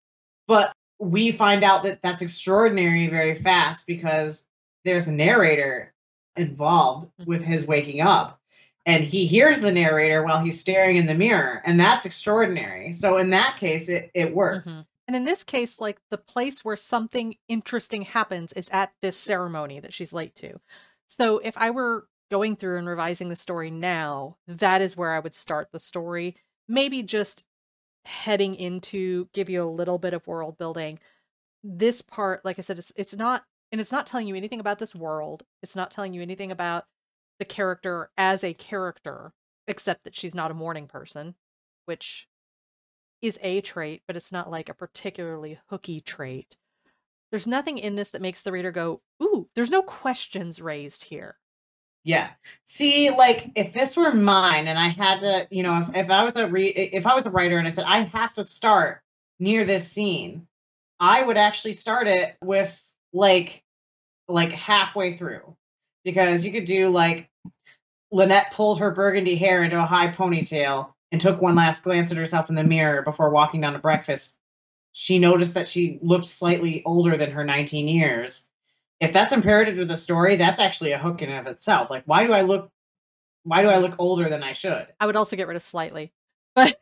but 0.48 0.74
we 1.00 1.32
find 1.32 1.64
out 1.64 1.84
that 1.84 2.02
that's 2.02 2.22
extraordinary 2.22 3.08
very 3.08 3.34
fast 3.34 3.88
because 3.88 4.48
there's 4.84 5.08
a 5.08 5.12
narrator 5.12 5.94
involved 6.36 7.10
with 7.26 7.42
his 7.42 7.66
waking 7.66 8.02
up 8.02 8.40
and 8.86 9.04
he 9.04 9.26
hears 9.26 9.62
the 9.62 9.72
narrator 9.72 10.24
while 10.24 10.44
he's 10.44 10.60
staring 10.60 10.96
in 10.98 11.06
the 11.06 11.14
mirror 11.14 11.62
and 11.66 11.80
that's 11.80 12.06
extraordinary 12.06 12.92
so 12.94 13.18
in 13.18 13.30
that 13.30 13.56
case 13.58 13.88
it, 13.90 14.12
it 14.14 14.36
works 14.36 14.74
Mhm. 14.82 14.88
And 15.08 15.16
in 15.18 15.26
this 15.26 15.44
case, 15.44 15.82
like 15.82 16.00
the 16.10 16.18
place 16.18 16.64
where 16.64 16.78
something 16.78 17.36
interesting 17.50 18.04
happens 18.04 18.54
is 18.54 18.70
at 18.70 18.94
this 19.02 19.18
ceremony 19.18 19.82
that 19.82 19.94
she's 19.94 20.14
late 20.14 20.36
to. 20.36 20.62
So 21.08 21.40
if 21.40 21.58
I 21.58 21.70
were 21.70 22.08
going 22.32 22.56
through 22.56 22.80
and 22.80 22.88
revising 22.90 23.30
the 23.30 23.36
story 23.36 23.70
now, 23.70 24.38
that 24.48 24.82
is 24.82 24.98
where 24.98 25.14
I 25.14 25.20
would 25.20 25.36
start 25.36 25.70
the 25.72 25.80
story. 25.80 26.38
Maybe 26.68 27.04
just 27.04 27.46
heading 28.06 28.56
into 28.56 29.30
give 29.34 29.50
you 29.50 29.62
a 29.62 29.66
little 29.66 30.00
bit 30.00 30.14
of 30.14 30.28
world 30.28 30.58
building. 30.58 31.00
This 31.64 32.02
part, 32.02 32.46
like 32.46 32.60
I 32.60 32.64
said, 32.64 32.80
it's 32.80 32.94
it's 32.96 33.16
not 33.16 33.46
and 33.72 33.82
it's 33.82 33.92
not 33.92 34.08
telling 34.08 34.28
you 34.28 34.36
anything 34.36 34.60
about 34.62 34.80
this 34.80 34.96
world. 34.96 35.44
It's 35.64 35.76
not 35.76 35.92
telling 35.92 36.14
you 36.14 36.22
anything 36.22 36.52
about 36.52 36.86
the 37.40 37.46
character 37.46 38.12
as 38.18 38.44
a 38.44 38.54
character, 38.54 39.34
except 39.68 40.04
that 40.06 40.16
she's 40.16 40.36
not 40.36 40.52
a 40.52 40.56
morning 40.56 40.88
person, 40.88 41.36
which 41.86 42.28
is 43.22 43.40
a 43.44 43.62
trait, 43.62 44.04
but 44.08 44.18
it's 44.18 44.32
not 44.32 44.52
like 44.52 44.70
a 44.70 44.74
particularly 44.74 45.60
hooky 45.70 46.02
trait. 46.02 46.58
There's 47.32 47.48
nothing 47.48 47.78
in 47.80 47.96
this 47.96 48.12
that 48.12 48.22
makes 48.22 48.42
the 48.42 48.54
reader 48.54 48.72
go, 48.72 49.04
"Ooh, 49.24 49.50
there's 49.56 49.72
no 49.72 49.84
questions 49.84 50.62
raised 50.62 51.06
here." 51.06 51.41
Yeah. 52.04 52.30
See 52.66 53.10
like 53.10 53.52
if 53.56 53.74
this 53.74 53.96
were 53.96 54.14
mine 54.14 54.68
and 54.68 54.80
i 54.80 54.88
had 54.88 55.20
to 55.20 55.48
you 55.52 55.64
know 55.64 55.78
if, 55.78 55.96
if 55.96 56.10
i 56.10 56.24
was 56.24 56.36
a 56.36 56.48
re- 56.48 56.70
if 56.70 57.06
i 57.06 57.14
was 57.14 57.26
a 57.26 57.30
writer 57.30 57.58
and 57.58 57.68
i 57.68 57.70
said 57.70 57.86
i 57.88 58.02
have 58.02 58.34
to 58.34 58.44
start 58.44 59.02
near 59.40 59.66
this 59.66 59.90
scene 59.90 60.48
i 61.00 61.22
would 61.24 61.38
actually 61.38 61.74
start 61.74 62.08
it 62.08 62.36
with 62.42 62.82
like 63.14 63.64
like 64.28 64.52
halfway 64.52 65.14
through. 65.14 65.56
Because 66.04 66.46
you 66.46 66.52
could 66.52 66.66
do 66.66 66.90
like 66.90 67.30
lynette 68.12 68.52
pulled 68.52 68.80
her 68.80 68.92
burgundy 68.92 69.36
hair 69.36 69.64
into 69.64 69.80
a 69.80 69.86
high 69.86 70.08
ponytail 70.08 70.94
and 71.12 71.22
took 71.22 71.42
one 71.42 71.56
last 71.56 71.84
glance 71.84 72.12
at 72.12 72.18
herself 72.18 72.50
in 72.50 72.56
the 72.56 72.64
mirror 72.64 73.04
before 73.04 73.30
walking 73.30 73.62
down 73.62 73.74
to 73.74 73.80
breakfast. 73.80 74.40
She 74.94 75.20
noticed 75.20 75.54
that 75.54 75.68
she 75.68 76.00
looked 76.02 76.26
slightly 76.26 76.84
older 76.86 77.16
than 77.16 77.32
her 77.32 77.44
19 77.44 77.88
years 77.88 78.50
if 79.02 79.12
that's 79.12 79.34
imperative 79.34 79.76
to 79.76 79.86
the 79.86 79.98
story, 79.98 80.36
that's 80.38 80.60
actually 80.60 80.92
a 80.94 80.98
hook 80.98 81.22
in 81.22 81.30
and 81.30 81.46
of 81.46 81.52
itself. 81.52 81.90
Like, 81.90 82.04
why 82.06 82.24
do 82.24 82.32
I 82.32 82.42
look, 82.42 82.70
why 83.44 83.64
do 83.64 83.68
I 83.68 83.78
look 83.80 83.96
older 83.98 84.30
than 84.30 84.44
I 84.44 84.54
should? 84.54 84.88
I 85.00 85.08
would 85.08 85.16
also 85.16 85.36
get 85.36 85.48
rid 85.48 85.56
of 85.58 85.64
slightly. 85.64 86.14
But 86.56 86.78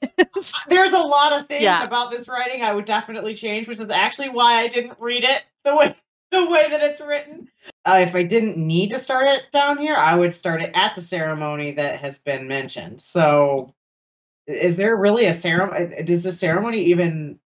There's 0.67 0.91
a 0.93 0.99
lot 0.99 1.31
of 1.33 1.47
things 1.47 1.63
Yeah. 1.63 1.83
about 1.83 2.11
this 2.11 2.27
writing 2.27 2.61
I 2.61 2.73
would 2.73 2.85
definitely 2.85 3.35
change, 3.35 3.67
which 3.67 3.79
is 3.79 3.89
actually 3.89 4.29
why 4.29 4.55
I 4.61 4.67
didn't 4.67 4.97
read 4.99 5.23
it 5.23 5.45
the 5.63 5.75
way 5.75 5.95
the 6.31 6.45
way 6.47 6.69
that 6.69 6.81
it's 6.83 7.01
written. 7.01 7.47
Uh, 7.85 7.99
if 8.01 8.15
I 8.15 8.23
didn't 8.23 8.57
need 8.57 8.89
to 8.91 8.99
start 8.99 9.27
it 9.27 9.43
down 9.51 9.77
here, 9.77 9.95
I 9.95 10.15
would 10.15 10.33
start 10.33 10.61
it 10.61 10.71
at 10.75 10.93
the 10.95 11.01
ceremony 11.01 11.71
that 11.71 11.99
has 11.99 12.19
been 12.19 12.47
mentioned. 12.47 13.01
So, 13.01 13.73
is 14.45 14.75
there 14.75 14.95
really 14.95 15.25
a 15.25 15.33
ceremony? 15.33 16.03
Does 16.03 16.23
the 16.23 16.31
ceremony 16.31 16.79
even 16.81 17.39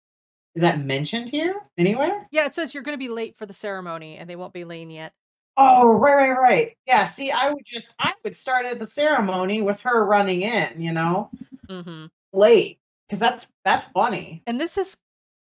is 0.56 0.62
that 0.62 0.80
mentioned 0.80 1.30
here 1.30 1.62
anywhere? 1.78 2.24
yeah, 2.32 2.46
it 2.46 2.54
says 2.54 2.74
you're 2.74 2.84
going 2.84 2.94
to 2.98 3.06
be 3.06 3.10
late 3.10 3.36
for 3.38 3.46
the 3.46 3.54
ceremony 3.54 4.18
and 4.18 4.30
they 4.30 4.36
won't 4.36 4.54
be 4.54 4.66
laying 4.66 4.92
yet. 4.92 5.14
Oh, 5.58 6.00
right, 6.00 6.30
right, 6.30 6.40
right. 6.40 6.78
Yeah, 6.88 7.06
see, 7.06 7.32
I 7.32 7.52
would 7.52 7.64
just 7.66 7.94
I 8.00 8.14
would 8.24 8.36
start 8.36 8.66
at 8.66 8.80
the 8.80 8.88
ceremony 8.88 9.62
with 9.62 9.80
her 9.82 10.06
running 10.06 10.42
in, 10.42 10.82
you 10.82 10.92
know, 10.92 11.30
hmm 11.70 12.06
late. 12.34 12.80
Cuz 13.10 13.20
that's 13.20 13.48
that's 13.64 13.86
funny. 13.86 14.42
And 14.48 14.60
this 14.60 14.78
is 14.78 14.98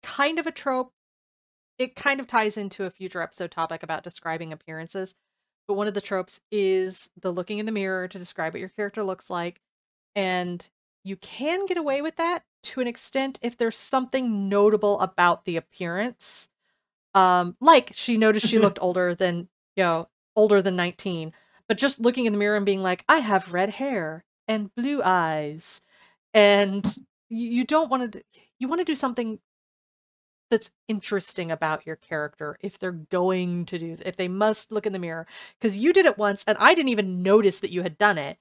kind 0.03 0.39
of 0.39 0.47
a 0.47 0.53
trope. 0.53 0.93
It 1.79 1.97
kind 1.97 2.21
of 2.21 2.27
ties 2.27 2.57
into 2.57 2.85
a 2.85 2.91
future 2.91 3.23
episode 3.23 3.51
topic 3.51 3.83
about 3.83 4.03
describing 4.05 4.53
appearances. 4.53 5.15
But 5.67 5.75
one 5.75 5.87
of 5.87 5.95
the 5.95 6.01
tropes 6.01 6.41
is 6.51 7.11
the 7.21 7.33
looking 7.33 7.59
in 7.59 7.67
the 7.67 7.73
mirror 7.73 8.09
to 8.09 8.19
describe 8.19 8.55
what 8.55 8.61
your 8.61 8.69
character 8.71 9.03
looks 9.03 9.29
like. 9.31 9.61
And 10.17 10.67
you 11.09 11.16
can 11.16 11.66
get 11.66 11.77
away 11.77 12.03
with 12.03 12.16
that 12.16 12.44
to 12.62 12.81
an 12.81 12.87
extent 12.87 13.38
if 13.42 13.57
there's 13.57 13.77
something 13.77 14.49
notable 14.49 15.01
about 15.01 15.44
the 15.44 15.57
appearance. 15.57 16.49
Um, 17.14 17.57
like 17.61 17.92
she 17.94 18.16
noticed 18.16 18.47
she 18.47 18.59
looked 18.59 18.79
older 18.83 19.14
than, 19.14 19.49
you 19.75 19.85
know, 19.85 20.09
older 20.37 20.61
than 20.61 20.77
19. 20.77 21.33
But 21.66 21.79
just 21.79 22.01
looking 22.01 22.27
in 22.27 22.33
the 22.33 22.38
mirror 22.38 22.57
and 22.57 22.66
being 22.66 22.83
like, 22.83 23.05
I 23.09 23.18
have 23.18 23.53
red 23.53 23.71
hair 23.71 24.25
and 24.47 24.75
blue 24.75 25.03
eyes. 25.03 25.81
And 26.35 26.85
you, 27.29 27.49
you 27.49 27.64
don't 27.64 27.90
want 27.90 28.12
to 28.12 28.23
you 28.59 28.68
want 28.68 28.81
to 28.81 28.85
do 28.85 28.97
something 28.97 29.38
that's 30.51 30.71
interesting 30.88 31.51
about 31.51 31.87
your 31.87 31.97
character 31.97 32.59
if 32.62 32.79
they're 32.79 32.92
going 32.92 33.66
to 33.66 33.79
do 33.79 33.97
if 34.05 34.16
they 34.16 34.29
must 34.29 34.73
look 34.73 34.87
in 34.87 34.92
the 34.92 34.99
mirror 34.99 35.27
because 35.61 35.77
you 35.77 35.92
did 35.92 36.07
it 36.07 36.16
once 36.16 36.42
and 36.47 36.57
I 36.59 36.75
didn't 36.75 36.88
even 36.88 37.23
notice 37.23 37.61
that 37.61 37.71
you 37.71 37.83
had 37.83 37.99
done 37.99 38.16
it 38.16 38.38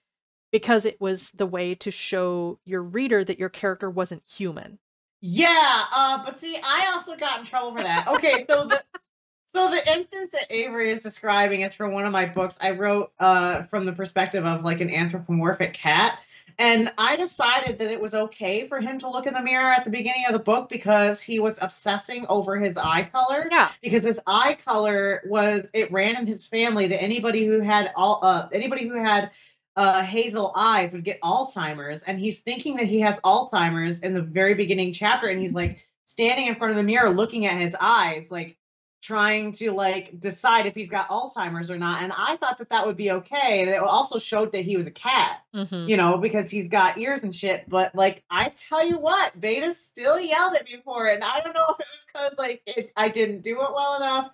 because 0.52 0.86
it 0.86 1.00
was 1.02 1.32
the 1.32 1.46
way 1.46 1.76
to 1.76 1.92
show 1.92 2.60
your 2.66 2.82
reader 2.84 3.24
that 3.24 3.40
your 3.40 3.50
character 3.50 3.90
wasn't 3.90 4.24
human. 4.26 4.80
Yeah, 5.22 5.84
uh 5.96 6.24
but 6.24 6.40
see, 6.40 6.58
I 6.64 6.92
also 6.94 7.16
got 7.16 7.40
in 7.40 7.46
trouble 7.46 7.72
for 7.76 7.82
that. 7.84 8.08
Okay, 8.08 8.46
so 8.48 8.66
the 8.66 8.82
so 9.46 9.70
the 9.70 9.82
instance 9.94 10.32
that 10.32 10.46
Avery 10.50 10.92
is 10.92 11.02
describing 11.02 11.62
is 11.62 11.74
from 11.74 11.92
one 11.92 12.06
of 12.06 12.12
my 12.12 12.26
books 12.26 12.58
I 12.62 12.72
wrote 12.72 13.12
uh 13.20 13.64
from 13.64 13.86
the 13.86 13.94
perspective 13.94 14.46
of 14.46 14.64
like 14.64 14.80
an 14.82 14.90
anthropomorphic 14.92 15.74
cat. 15.74 16.20
And 16.60 16.92
I 16.98 17.18
decided 17.18 17.78
that 17.80 17.92
it 17.92 18.00
was 18.02 18.16
okay 18.16 18.66
for 18.66 18.80
him 18.80 18.98
to 19.00 19.10
look 19.10 19.28
in 19.28 19.34
the 19.34 19.42
mirror 19.42 19.70
at 19.70 19.84
the 19.84 19.92
beginning 19.92 20.26
of 20.28 20.34
the 20.34 20.40
book 20.40 20.70
because 20.70 21.22
he 21.22 21.40
was 21.40 21.62
obsessing 21.62 22.26
over 22.30 22.58
his 22.58 22.78
eye 22.78 23.10
color. 23.12 23.48
Yeah. 23.52 23.70
because 23.82 24.04
his 24.04 24.20
eye 24.26 24.58
color 24.66 25.22
was 25.26 25.70
it 25.74 25.92
ran 25.92 26.16
in 26.16 26.26
his 26.26 26.48
family 26.48 26.88
that 26.88 27.02
anybody 27.02 27.46
who 27.46 27.60
had 27.60 27.92
all 27.96 28.20
uh 28.24 28.48
anybody 28.54 28.88
who 28.88 28.96
had 28.96 29.32
uh 29.78 30.02
hazel 30.04 30.52
eyes 30.56 30.92
would 30.92 31.06
get 31.06 31.22
alzheimer's 31.22 32.04
and 32.04 32.20
he's 32.20 32.40
thinking 32.40 32.76
that 32.76 32.88
he 32.88 33.00
has 33.00 33.20
alzheimer's 33.22 34.02
in 34.02 34.14
the 34.14 34.22
very 34.22 34.54
beginning 34.54 34.92
chapter 34.92 35.28
and 35.28 35.40
he's 35.40 35.54
like 35.54 35.80
standing 36.06 36.48
in 36.48 36.56
front 36.56 36.72
of 36.72 36.78
the 36.78 36.84
mirror 36.84 37.10
looking 37.10 37.46
at 37.46 37.58
his 37.58 37.76
eyes 37.80 38.30
like 38.30 38.58
trying 39.02 39.52
to 39.52 39.72
like 39.72 40.20
decide 40.20 40.66
if 40.66 40.74
he's 40.76 40.90
got 40.90 41.08
alzheimer's 41.08 41.72
or 41.72 41.78
not 41.78 42.04
and 42.04 42.12
i 42.18 42.36
thought 42.38 42.58
that 42.58 42.68
that 42.70 42.86
would 42.86 42.98
be 42.98 43.12
okay 43.12 43.62
and 43.62 43.70
it 43.70 43.80
also 43.80 44.18
showed 44.20 44.52
that 44.52 44.66
he 44.66 44.76
was 44.76 44.88
a 44.88 44.92
cat 44.92 45.38
Mm-hmm. 45.58 45.90
you 45.90 45.98
know, 45.98 46.18
because 46.18 46.52
he's 46.52 46.70
got 46.70 47.00
ears 47.00 47.24
and 47.24 47.34
shit. 47.34 47.68
But 47.68 47.96
like, 47.96 48.24
I 48.30 48.50
tell 48.50 48.88
you 48.88 49.00
what, 49.00 49.40
Beta 49.40 49.74
still 49.74 50.20
yelled 50.20 50.56
at 50.56 50.66
me 50.66 50.80
for 50.86 51.08
it, 51.08 51.16
and 51.16 51.24
I 51.24 51.42
don't 51.42 51.54
know 51.54 51.66
if 51.70 51.80
it 51.80 51.88
was 51.92 52.06
because 52.06 52.38
like 52.38 52.62
it, 52.68 52.92
I 52.96 53.10
didn't 53.10 53.42
do 53.42 53.54
it 53.54 53.74
well 53.74 53.96
enough, 53.96 54.32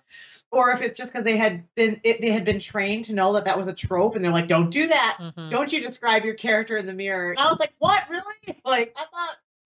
or 0.54 0.70
if 0.70 0.80
it's 0.82 0.96
just 0.96 1.12
because 1.12 1.24
they 1.24 1.36
had 1.36 1.64
been 1.74 2.00
it, 2.04 2.20
they 2.20 2.30
had 2.30 2.44
been 2.44 2.58
trained 2.58 3.04
to 3.06 3.14
know 3.14 3.32
that 3.34 3.44
that 3.46 3.56
was 3.58 3.68
a 3.68 3.72
trope, 3.74 4.14
and 4.14 4.24
they're 4.24 4.32
like, 4.32 4.48
"Don't 4.48 4.70
do 4.70 4.86
that. 4.88 5.18
Mm-hmm. 5.20 5.48
Don't 5.50 5.72
you 5.72 5.80
describe 5.82 6.24
your 6.24 6.34
character 6.34 6.76
in 6.76 6.86
the 6.86 6.92
mirror?" 6.92 7.30
And 7.30 7.40
I 7.40 7.50
was 7.50 7.60
like, 7.60 7.72
"What, 7.78 8.02
really?" 8.08 8.60
Like, 8.64 8.96
I 8.96 9.04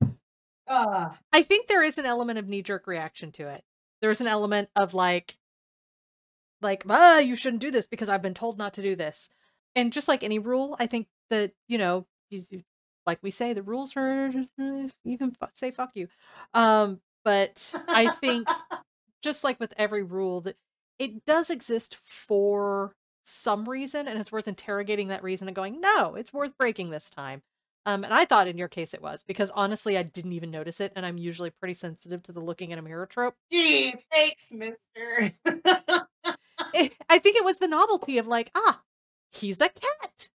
thought, 0.01 0.11
uh, 0.67 1.09
I 1.33 1.43
think 1.43 1.67
there 1.69 1.83
is 1.83 1.99
an 1.99 2.07
element 2.07 2.39
of 2.39 2.49
knee 2.49 2.63
jerk 2.63 2.87
reaction 2.87 3.33
to 3.33 3.49
it. 3.49 3.65
There's 4.03 4.21
an 4.21 4.27
element 4.27 4.69
of 4.77 4.95
like, 4.95 5.37
like, 6.63 6.85
ah, 6.89 7.19
you 7.19 7.37
shouldn't 7.37 7.63
do 7.63 7.71
this 7.71 7.87
because 7.87 8.09
I've 8.09 8.23
been 8.23 8.35
told 8.35 8.59
not 8.59 8.75
to 8.75 8.83
do 8.83 8.97
this. 8.97 9.29
And 9.77 9.93
just 9.93 10.09
like 10.09 10.23
any 10.25 10.39
rule, 10.39 10.77
I 10.81 10.87
think 10.87 11.07
that 11.31 11.53
you 11.69 11.79
know, 11.79 12.07
you- 12.31 12.45
like 13.07 13.21
we 13.23 13.31
say, 13.31 13.55
the 13.55 13.63
rules 13.63 13.97
are 13.97 14.31
you 15.03 15.17
can 15.19 15.35
say 15.55 15.71
fuck 15.71 15.93
you. 15.95 16.09
Um, 16.53 17.01
but 17.25 17.75
I 17.89 18.09
think 18.09 18.47
just 19.23 19.45
like 19.45 19.59
with 19.59 19.73
every 19.79 20.03
rule 20.03 20.43
that 20.43 20.57
it 20.99 21.25
does 21.25 21.51
exist 21.51 21.97
for 22.05 22.95
some 23.25 23.69
reason 23.69 24.09
and 24.09 24.19
it's 24.19 24.33
worth 24.33 24.49
interrogating 24.49 25.09
that 25.09 25.23
reason 25.23 25.49
and 25.49 25.55
going 25.55 25.81
no 25.81 26.15
it's 26.15 26.33
worth 26.33 26.57
breaking 26.57 26.89
this 26.91 27.11
time 27.11 27.43
um 27.85 28.03
and 28.03 28.15
i 28.15 28.25
thought 28.25 28.49
in 28.49 28.57
your 28.57 28.69
case 28.69 28.95
it 28.95 29.03
was 29.03 29.23
because 29.23 29.51
honestly 29.55 29.99
i 29.99 30.03
didn't 30.03 30.33
even 30.33 30.51
notice 30.51 30.81
it 30.81 30.93
and 30.97 31.05
i'm 31.05 31.19
usually 31.19 31.51
pretty 31.51 31.75
sensitive 31.75 32.23
to 32.23 32.33
the 32.33 32.41
looking 32.41 32.71
in 32.71 32.79
a 32.79 32.83
mirror 32.83 33.05
trope 33.07 33.35
gee, 33.51 33.93
thanks, 34.11 34.51
Mister. 34.53 35.31
It- 36.75 36.97
i 37.09 37.19
think 37.19 37.37
it 37.37 37.45
was 37.45 37.59
the 37.59 37.69
novelty 37.69 38.19
of 38.19 38.27
like 38.27 38.51
ah 38.55 38.81
he's 39.33 39.61
a 39.61 39.69
cat 39.69 40.29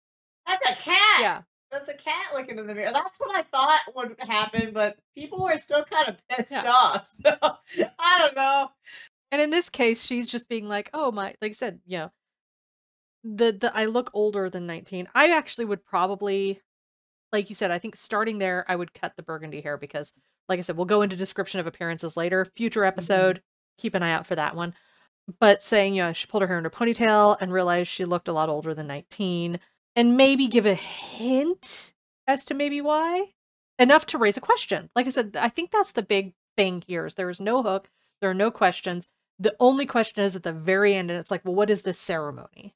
That's 0.48 0.70
a 0.70 0.76
cat. 0.76 1.20
yeah 1.22 1.42
that's 1.72 1.90
a 1.90 1.96
cat 1.96 2.28
looking 2.36 2.60
in 2.60 2.68
the 2.68 2.76
mirror. 2.76 2.92
That's 2.94 3.20
what 3.20 3.36
I 3.36 3.42
thought 3.42 3.80
would 3.96 4.16
happen, 4.20 4.74
but 4.76 4.96
people 5.18 5.44
were 5.44 5.58
still 5.58 5.84
kind 5.84 6.08
of 6.08 6.18
pissed 6.28 6.52
Yeah. 6.52 6.70
off. 6.72 7.08
So 7.16 7.32
I 7.98 8.20
don't 8.20 8.36
know. 8.36 8.70
And 9.34 9.42
in 9.42 9.50
this 9.50 9.70
case 9.70 10.02
she's 10.04 10.30
just 10.30 10.48
being 10.48 10.70
like 10.70 10.90
oh 10.94 11.12
my 11.12 11.36
like 11.42 11.52
i 11.52 11.54
said 11.54 11.80
you 11.86 11.98
know 11.98 12.12
the 13.24 13.52
the 13.52 13.76
i 13.76 13.86
look 13.86 14.12
older 14.14 14.50
than 14.50 14.68
19 14.68 15.10
i 15.16 15.32
actually 15.32 15.66
would 15.66 15.84
probably 15.84 16.62
like 17.34 17.50
you 17.50 17.56
said 17.56 17.72
i 17.72 17.80
think 17.80 17.96
starting 17.96 18.38
there 18.38 18.64
i 18.70 18.76
would 18.76 18.94
cut 18.94 19.16
the 19.18 19.24
burgundy 19.24 19.60
hair 19.60 19.78
because 19.78 20.14
like 20.48 20.60
i 20.60 20.62
said 20.62 20.78
we'll 20.78 20.86
go 20.86 21.02
into 21.02 21.16
description 21.16 21.60
of 21.60 21.68
appearances 21.68 22.16
later. 22.16 22.46
Future 22.46 22.82
mm-hmm. 22.82 22.88
episode 22.88 23.42
keep 23.78 23.96
an 23.96 24.04
eye 24.04 24.12
out 24.12 24.28
for 24.28 24.36
that 24.36 24.56
one. 24.56 24.74
But 25.40 25.64
saying 25.64 25.96
you 25.96 26.04
know 26.04 26.14
she 26.14 26.28
pulled 26.28 26.42
her 26.42 26.48
hair 26.48 26.60
in 26.60 26.66
a 26.66 26.70
ponytail 26.70 27.38
and 27.40 27.52
realized 27.52 27.90
she 27.90 28.06
looked 28.06 28.28
a 28.28 28.34
lot 28.34 28.50
older 28.50 28.74
than 28.74 28.88
19 28.88 29.60
and 29.96 30.18
maybe 30.18 30.48
give 30.48 30.66
a 30.66 30.74
hint 30.74 31.94
as 32.28 32.46
to 32.46 32.54
maybe 32.54 32.82
why? 32.82 33.34
Enough 33.80 34.06
to 34.08 34.18
raise 34.18 34.38
a 34.38 34.42
question. 34.42 34.90
Like 34.96 35.08
i 35.08 35.10
said 35.10 35.36
i 35.40 35.50
think 35.50 35.72
that's 35.72 35.94
the 35.94 36.04
big 36.04 36.34
thing 36.56 36.84
here 36.86 37.06
is 37.06 37.16
there 37.16 37.30
is 37.30 37.40
no 37.40 37.64
hook 37.64 37.90
there 38.22 38.30
are 38.30 38.36
no 38.36 38.52
questions 38.52 39.10
the 39.40 39.56
only 39.60 39.86
question 39.86 40.24
is 40.24 40.36
at 40.36 40.44
the 40.44 40.54
very 40.54 40.96
end 40.96 41.10
and 41.12 41.20
it's 41.20 41.32
like 41.32 41.44
well 41.44 41.56
what 41.56 41.70
is 41.70 41.82
this 41.82 42.00
ceremony 42.00 42.76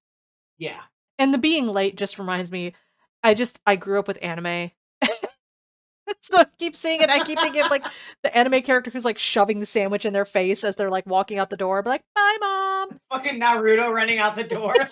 Yeah. 0.58 0.82
and 1.20 1.34
the 1.34 1.38
being 1.38 1.68
late 1.68 1.96
just 1.98 2.18
reminds 2.20 2.52
me 2.52 2.74
I 3.24 3.34
just 3.34 3.60
I 3.66 3.76
grew 3.76 3.98
up 4.00 4.08
with 4.08 4.20
anime. 4.22 4.72
so 6.22 6.38
I 6.38 6.46
keep 6.60 6.76
seeing 6.76 7.02
it. 7.02 7.10
I 7.10 7.24
keep 7.24 7.40
thinking 7.40 7.64
of 7.64 7.72
like 7.72 7.84
the 8.24 8.36
anime 8.38 8.62
character 8.62 8.92
who's 8.92 9.04
like 9.06 9.18
shoving 9.18 9.60
the 9.60 9.66
sandwich 9.66 10.06
in 10.06 10.14
their 10.14 10.24
face 10.24 10.64
as 10.64 10.76
they're 10.76 10.92
like 10.92 11.06
walking 11.08 11.40
out 11.40 11.50
the 11.50 11.58
door. 11.58 11.80
I'm 11.80 11.86
like, 11.86 12.04
bye 12.16 12.38
mom. 12.40 13.00
Fucking 13.12 13.40
Naruto 13.40 13.92
running 13.92 14.20
out 14.20 14.36
the 14.36 14.44
door. 14.44 14.74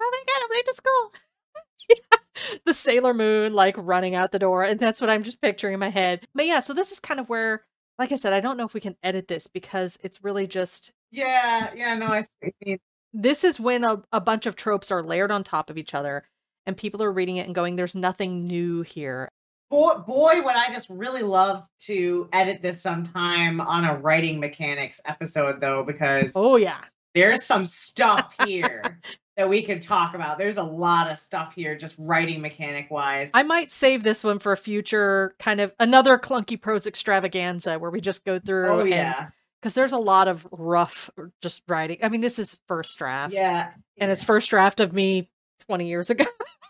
Oh 0.00 0.10
my 0.12 0.22
god, 0.26 0.42
I'm 0.44 0.50
late 0.56 0.66
to 0.66 0.74
school. 0.74 2.60
the 2.66 2.74
Sailor 2.74 3.14
Moon 3.14 3.54
like 3.54 3.74
running 3.78 4.14
out 4.14 4.32
the 4.32 4.38
door, 4.38 4.62
and 4.62 4.78
that's 4.78 5.00
what 5.00 5.08
I'm 5.08 5.22
just 5.22 5.40
picturing 5.40 5.72
in 5.74 5.80
my 5.80 5.88
head. 5.88 6.26
But 6.34 6.44
yeah, 6.46 6.60
so 6.60 6.74
this 6.74 6.92
is 6.92 7.00
kind 7.00 7.18
of 7.18 7.28
where, 7.28 7.62
like 7.98 8.12
I 8.12 8.16
said, 8.16 8.32
I 8.32 8.40
don't 8.40 8.56
know 8.56 8.64
if 8.64 8.74
we 8.74 8.80
can 8.80 8.96
edit 9.02 9.28
this 9.28 9.46
because 9.46 9.98
it's 10.02 10.22
really 10.24 10.46
just 10.46 10.92
yeah, 11.10 11.70
yeah, 11.76 11.94
no, 11.94 12.06
I 12.06 12.22
see. 12.22 12.78
this 13.12 13.44
is 13.44 13.60
when 13.60 13.84
a, 13.84 14.02
a 14.12 14.20
bunch 14.20 14.46
of 14.46 14.56
tropes 14.56 14.90
are 14.90 15.02
layered 15.02 15.30
on 15.30 15.44
top 15.44 15.70
of 15.70 15.78
each 15.78 15.94
other 15.94 16.24
and 16.66 16.76
people 16.76 17.02
are 17.02 17.12
reading 17.12 17.36
it 17.36 17.46
and 17.46 17.54
going, 17.54 17.76
there's 17.76 17.94
nothing 17.94 18.46
new 18.46 18.82
here. 18.82 19.28
Boy, 19.70 19.94
boy, 20.06 20.40
would 20.42 20.56
I 20.56 20.70
just 20.70 20.88
really 20.90 21.22
love 21.22 21.66
to 21.82 22.28
edit 22.32 22.62
this 22.62 22.80
sometime 22.80 23.60
on 23.60 23.84
a 23.84 23.96
writing 23.96 24.40
mechanics 24.40 25.00
episode, 25.06 25.60
though, 25.60 25.82
because 25.84 26.32
Oh, 26.34 26.56
yeah. 26.56 26.80
there's 27.14 27.44
some 27.44 27.64
stuff 27.66 28.34
here 28.46 29.00
that 29.36 29.48
we 29.48 29.62
could 29.62 29.80
talk 29.82 30.14
about. 30.14 30.38
There's 30.38 30.56
a 30.58 30.62
lot 30.62 31.10
of 31.10 31.18
stuff 31.18 31.54
here, 31.54 31.76
just 31.76 31.96
writing 31.98 32.40
mechanic 32.40 32.90
wise. 32.90 33.32
I 33.34 33.42
might 33.42 33.70
save 33.70 34.02
this 34.04 34.22
one 34.22 34.38
for 34.38 34.52
a 34.52 34.56
future 34.56 35.34
kind 35.38 35.60
of 35.60 35.72
another 35.80 36.18
clunky 36.18 36.60
prose 36.60 36.86
extravaganza 36.86 37.78
where 37.78 37.90
we 37.90 38.00
just 38.00 38.24
go 38.24 38.38
through. 38.38 38.68
Oh 38.68 38.84
yeah, 38.84 39.28
because 39.60 39.74
there's 39.74 39.92
a 39.92 39.98
lot 39.98 40.28
of 40.28 40.46
rough 40.52 41.10
just 41.42 41.62
writing. 41.66 41.98
I 42.02 42.08
mean, 42.10 42.20
this 42.20 42.38
is 42.38 42.58
first 42.68 42.96
draft. 42.98 43.34
yeah, 43.34 43.72
And 43.98 44.10
it's 44.10 44.22
first 44.22 44.50
draft 44.50 44.78
of 44.80 44.92
me 44.92 45.30
20 45.66 45.88
years 45.88 46.10
ago. 46.10 46.24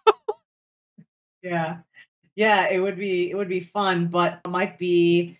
yeah, 1.42 1.78
yeah. 2.36 2.68
It 2.70 2.78
would 2.80 2.96
be 2.96 3.30
it 3.30 3.36
would 3.36 3.48
be 3.48 3.60
fun, 3.60 4.06
but 4.08 4.40
it 4.44 4.48
might 4.48 4.78
be 4.78 5.38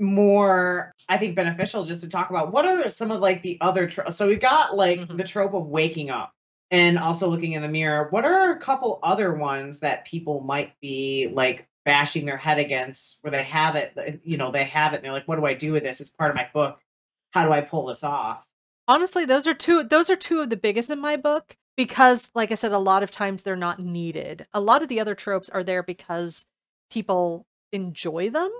more 0.00 0.92
I 1.08 1.18
think 1.18 1.36
beneficial 1.36 1.84
just 1.84 2.02
to 2.02 2.08
talk 2.08 2.28
about 2.30 2.52
what 2.52 2.64
are 2.66 2.88
some 2.88 3.12
of 3.12 3.20
like 3.20 3.42
the 3.42 3.58
other 3.60 3.86
tro- 3.86 4.10
so 4.10 4.26
we've 4.26 4.40
got 4.40 4.76
like 4.76 4.98
Mhm. 5.00 5.16
the 5.16 5.22
trope 5.22 5.54
of 5.54 5.68
waking 5.68 6.10
up 6.10 6.33
and 6.70 6.98
also 6.98 7.28
looking 7.28 7.52
in 7.52 7.62
the 7.62 7.68
mirror. 7.68 8.08
What 8.10 8.24
are 8.24 8.50
a 8.50 8.58
couple 8.58 8.98
other 9.02 9.34
ones 9.34 9.80
that 9.80 10.04
people 10.04 10.40
might 10.40 10.78
be 10.80 11.30
like 11.32 11.68
bashing 11.84 12.24
their 12.24 12.36
head 12.36 12.58
against 12.58 13.18
where 13.22 13.30
they 13.30 13.42
have 13.42 13.76
it, 13.76 14.20
you 14.24 14.36
know, 14.36 14.50
they 14.50 14.64
have 14.64 14.92
it 14.92 14.96
and 14.96 15.04
they're 15.04 15.12
like, 15.12 15.28
what 15.28 15.36
do 15.36 15.44
I 15.44 15.54
do 15.54 15.72
with 15.72 15.82
this? 15.82 16.00
It's 16.00 16.10
part 16.10 16.30
of 16.30 16.36
my 16.36 16.48
book. 16.52 16.80
How 17.30 17.44
do 17.44 17.52
I 17.52 17.60
pull 17.60 17.86
this 17.86 18.04
off? 18.04 18.46
Honestly, 18.86 19.24
those 19.24 19.46
are 19.46 19.54
two 19.54 19.84
those 19.84 20.10
are 20.10 20.16
two 20.16 20.40
of 20.40 20.50
the 20.50 20.56
biggest 20.56 20.90
in 20.90 21.00
my 21.00 21.16
book 21.16 21.56
because 21.76 22.30
like 22.34 22.52
I 22.52 22.54
said 22.54 22.72
a 22.72 22.78
lot 22.78 23.02
of 23.02 23.10
times 23.10 23.42
they're 23.42 23.56
not 23.56 23.80
needed. 23.80 24.46
A 24.52 24.60
lot 24.60 24.82
of 24.82 24.88
the 24.88 25.00
other 25.00 25.14
tropes 25.14 25.48
are 25.48 25.64
there 25.64 25.82
because 25.82 26.46
people 26.90 27.46
enjoy 27.72 28.30
them. 28.30 28.50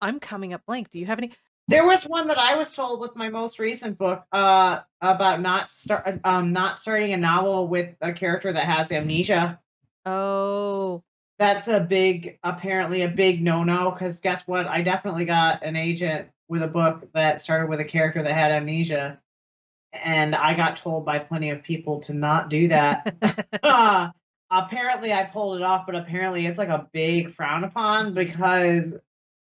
I'm 0.00 0.20
coming 0.20 0.52
up 0.52 0.62
blank. 0.66 0.90
Do 0.90 0.98
you 0.98 1.06
have 1.06 1.18
any 1.18 1.32
There 1.68 1.84
was 1.84 2.04
one 2.04 2.28
that 2.28 2.38
I 2.38 2.56
was 2.56 2.72
told 2.72 3.00
with 3.00 3.16
my 3.16 3.28
most 3.28 3.58
recent 3.58 3.98
book 3.98 4.24
uh, 4.30 4.80
about 5.00 5.40
not 5.40 5.68
start 5.68 6.20
um, 6.22 6.52
not 6.52 6.78
starting 6.78 7.12
a 7.12 7.16
novel 7.16 7.66
with 7.66 7.94
a 8.00 8.12
character 8.12 8.52
that 8.52 8.64
has 8.64 8.92
amnesia. 8.92 9.58
Oh, 10.04 11.02
That's 11.38 11.66
a 11.66 11.80
big, 11.80 12.38
apparently 12.44 13.02
a 13.02 13.08
big 13.08 13.42
no 13.42 13.64
no. 13.64 13.90
Because 13.90 14.20
guess 14.20 14.46
what? 14.46 14.68
I 14.68 14.82
definitely 14.82 15.24
got 15.24 15.64
an 15.64 15.74
agent 15.74 16.28
with 16.48 16.62
a 16.62 16.68
book 16.68 17.08
that 17.14 17.42
started 17.42 17.68
with 17.68 17.80
a 17.80 17.84
character 17.84 18.22
that 18.22 18.32
had 18.32 18.52
amnesia, 18.52 19.20
and 19.92 20.36
I 20.36 20.54
got 20.54 20.76
told 20.76 21.04
by 21.04 21.18
plenty 21.18 21.50
of 21.50 21.64
people 21.64 21.98
to 22.00 22.14
not 22.14 22.48
do 22.48 22.68
that. 22.68 23.16
uh, 23.62 24.10
apparently 24.50 25.12
I 25.12 25.24
pulled 25.24 25.56
it 25.56 25.64
off, 25.64 25.86
but 25.86 25.96
apparently 25.96 26.46
it's 26.46 26.58
like 26.58 26.68
a 26.68 26.88
big 26.92 27.30
frown 27.30 27.64
upon 27.64 28.14
because 28.14 28.96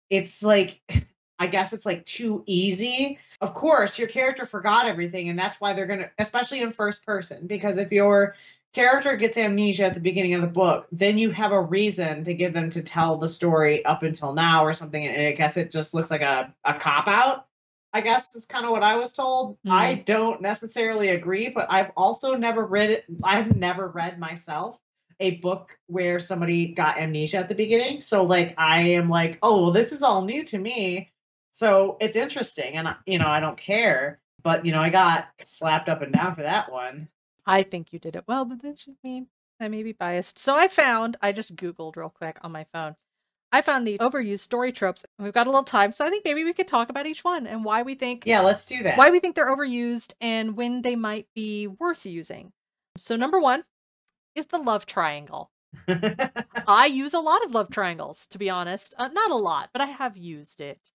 it's 0.08 0.42
like 0.42 0.80
I 1.38 1.46
guess 1.46 1.72
it's 1.72 1.86
like 1.86 2.04
too 2.04 2.42
easy. 2.46 3.18
Of 3.40 3.54
course, 3.54 3.98
your 3.98 4.08
character 4.08 4.44
forgot 4.44 4.86
everything, 4.86 5.28
and 5.28 5.38
that's 5.38 5.60
why 5.60 5.72
they're 5.72 5.86
gonna, 5.86 6.10
especially 6.18 6.60
in 6.60 6.70
first 6.70 7.06
person, 7.06 7.46
because 7.46 7.76
if 7.76 7.92
your 7.92 8.34
character 8.72 9.16
gets 9.16 9.38
amnesia 9.38 9.84
at 9.84 9.94
the 9.94 10.00
beginning 10.00 10.34
of 10.34 10.40
the 10.40 10.46
book, 10.46 10.86
then 10.92 11.18
you 11.18 11.30
have 11.30 11.52
a 11.52 11.62
reason 11.62 12.24
to 12.24 12.34
give 12.34 12.52
them 12.52 12.70
to 12.70 12.82
tell 12.82 13.16
the 13.16 13.28
story 13.28 13.84
up 13.84 14.02
until 14.02 14.34
now 14.34 14.64
or 14.64 14.72
something. 14.72 15.06
And 15.06 15.28
I 15.28 15.32
guess 15.32 15.56
it 15.56 15.70
just 15.70 15.94
looks 15.94 16.10
like 16.10 16.20
a, 16.20 16.52
a 16.64 16.74
cop 16.74 17.08
out. 17.08 17.46
I 17.92 18.02
guess 18.02 18.34
is 18.34 18.44
kind 18.44 18.66
of 18.66 18.70
what 18.70 18.82
I 18.82 18.96
was 18.96 19.12
told. 19.12 19.56
I 19.66 19.94
mm-hmm. 19.94 20.02
don't 20.04 20.42
necessarily 20.42 21.08
agree, 21.08 21.48
but 21.48 21.66
I've 21.70 21.90
also 21.96 22.34
never 22.34 22.66
read 22.66 22.90
it. 22.90 23.04
I've 23.24 23.56
never 23.56 23.88
read 23.88 24.18
myself 24.18 24.78
a 25.20 25.32
book 25.36 25.76
where 25.86 26.20
somebody 26.20 26.66
got 26.66 26.98
amnesia 26.98 27.38
at 27.38 27.48
the 27.48 27.54
beginning. 27.54 28.00
So 28.00 28.22
like 28.22 28.54
I 28.58 28.82
am 28.82 29.08
like, 29.08 29.38
oh, 29.42 29.62
well, 29.62 29.72
this 29.72 29.92
is 29.92 30.02
all 30.02 30.22
new 30.22 30.44
to 30.44 30.58
me. 30.58 31.10
So 31.50 31.96
it's 32.00 32.16
interesting, 32.16 32.74
and 32.76 32.94
you 33.06 33.18
know 33.18 33.28
I 33.28 33.40
don't 33.40 33.58
care. 33.58 34.20
But 34.42 34.64
you 34.64 34.72
know 34.72 34.80
I 34.80 34.90
got 34.90 35.28
slapped 35.42 35.88
up 35.88 36.02
and 36.02 36.12
down 36.12 36.34
for 36.34 36.42
that 36.42 36.70
one. 36.70 37.08
I 37.46 37.62
think 37.62 37.92
you 37.92 37.98
did 37.98 38.14
it 38.16 38.24
well, 38.28 38.44
but 38.44 38.62
that's 38.62 38.84
just 38.84 39.02
me. 39.02 39.26
I 39.60 39.68
may 39.68 39.82
be 39.82 39.92
biased. 39.92 40.38
So 40.38 40.54
I 40.54 40.68
found, 40.68 41.16
I 41.20 41.32
just 41.32 41.56
Googled 41.56 41.96
real 41.96 42.10
quick 42.10 42.38
on 42.42 42.52
my 42.52 42.64
phone. 42.72 42.94
I 43.50 43.62
found 43.62 43.86
the 43.86 43.98
overused 43.98 44.40
story 44.40 44.70
tropes. 44.70 45.04
We've 45.18 45.32
got 45.32 45.46
a 45.46 45.50
little 45.50 45.64
time, 45.64 45.90
so 45.90 46.04
I 46.04 46.10
think 46.10 46.24
maybe 46.24 46.44
we 46.44 46.52
could 46.52 46.68
talk 46.68 46.90
about 46.90 47.06
each 47.06 47.24
one 47.24 47.46
and 47.46 47.64
why 47.64 47.82
we 47.82 47.94
think 47.94 48.24
Yeah, 48.26 48.40
let's 48.42 48.68
do 48.68 48.82
that. 48.82 48.98
why 48.98 49.10
we 49.10 49.18
think 49.18 49.34
they're 49.34 49.50
overused 49.52 50.12
and 50.20 50.56
when 50.56 50.82
they 50.82 50.94
might 50.94 51.26
be 51.34 51.66
worth 51.66 52.04
using. 52.04 52.52
So 52.98 53.16
number 53.16 53.40
one 53.40 53.64
is 54.34 54.46
the 54.46 54.58
love 54.58 54.84
triangle. 54.84 55.50
I 56.68 56.86
use 56.86 57.14
a 57.14 57.20
lot 57.20 57.44
of 57.44 57.52
love 57.54 57.70
triangles, 57.70 58.26
to 58.28 58.38
be 58.38 58.50
honest. 58.50 58.94
Uh, 58.98 59.08
not 59.08 59.30
a 59.30 59.36
lot, 59.36 59.70
but 59.72 59.80
I 59.80 59.86
have 59.86 60.16
used 60.18 60.60
it. 60.60 60.92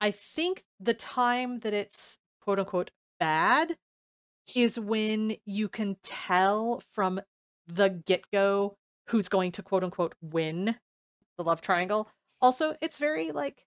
I 0.00 0.10
think 0.10 0.64
the 0.80 0.94
time 0.94 1.60
that 1.60 1.72
it's 1.72 2.18
quote 2.40 2.58
unquote 2.58 2.90
bad 3.18 3.76
is 4.54 4.78
when 4.78 5.36
you 5.46 5.68
can 5.68 5.96
tell 6.02 6.82
from 6.92 7.20
the 7.66 7.88
get 7.88 8.24
go 8.32 8.76
who's 9.08 9.28
going 9.28 9.52
to 9.52 9.62
quote 9.62 9.84
unquote 9.84 10.14
win 10.20 10.76
the 11.38 11.44
love 11.44 11.60
triangle. 11.60 12.08
Also, 12.40 12.76
it's 12.80 12.98
very 12.98 13.32
like, 13.32 13.64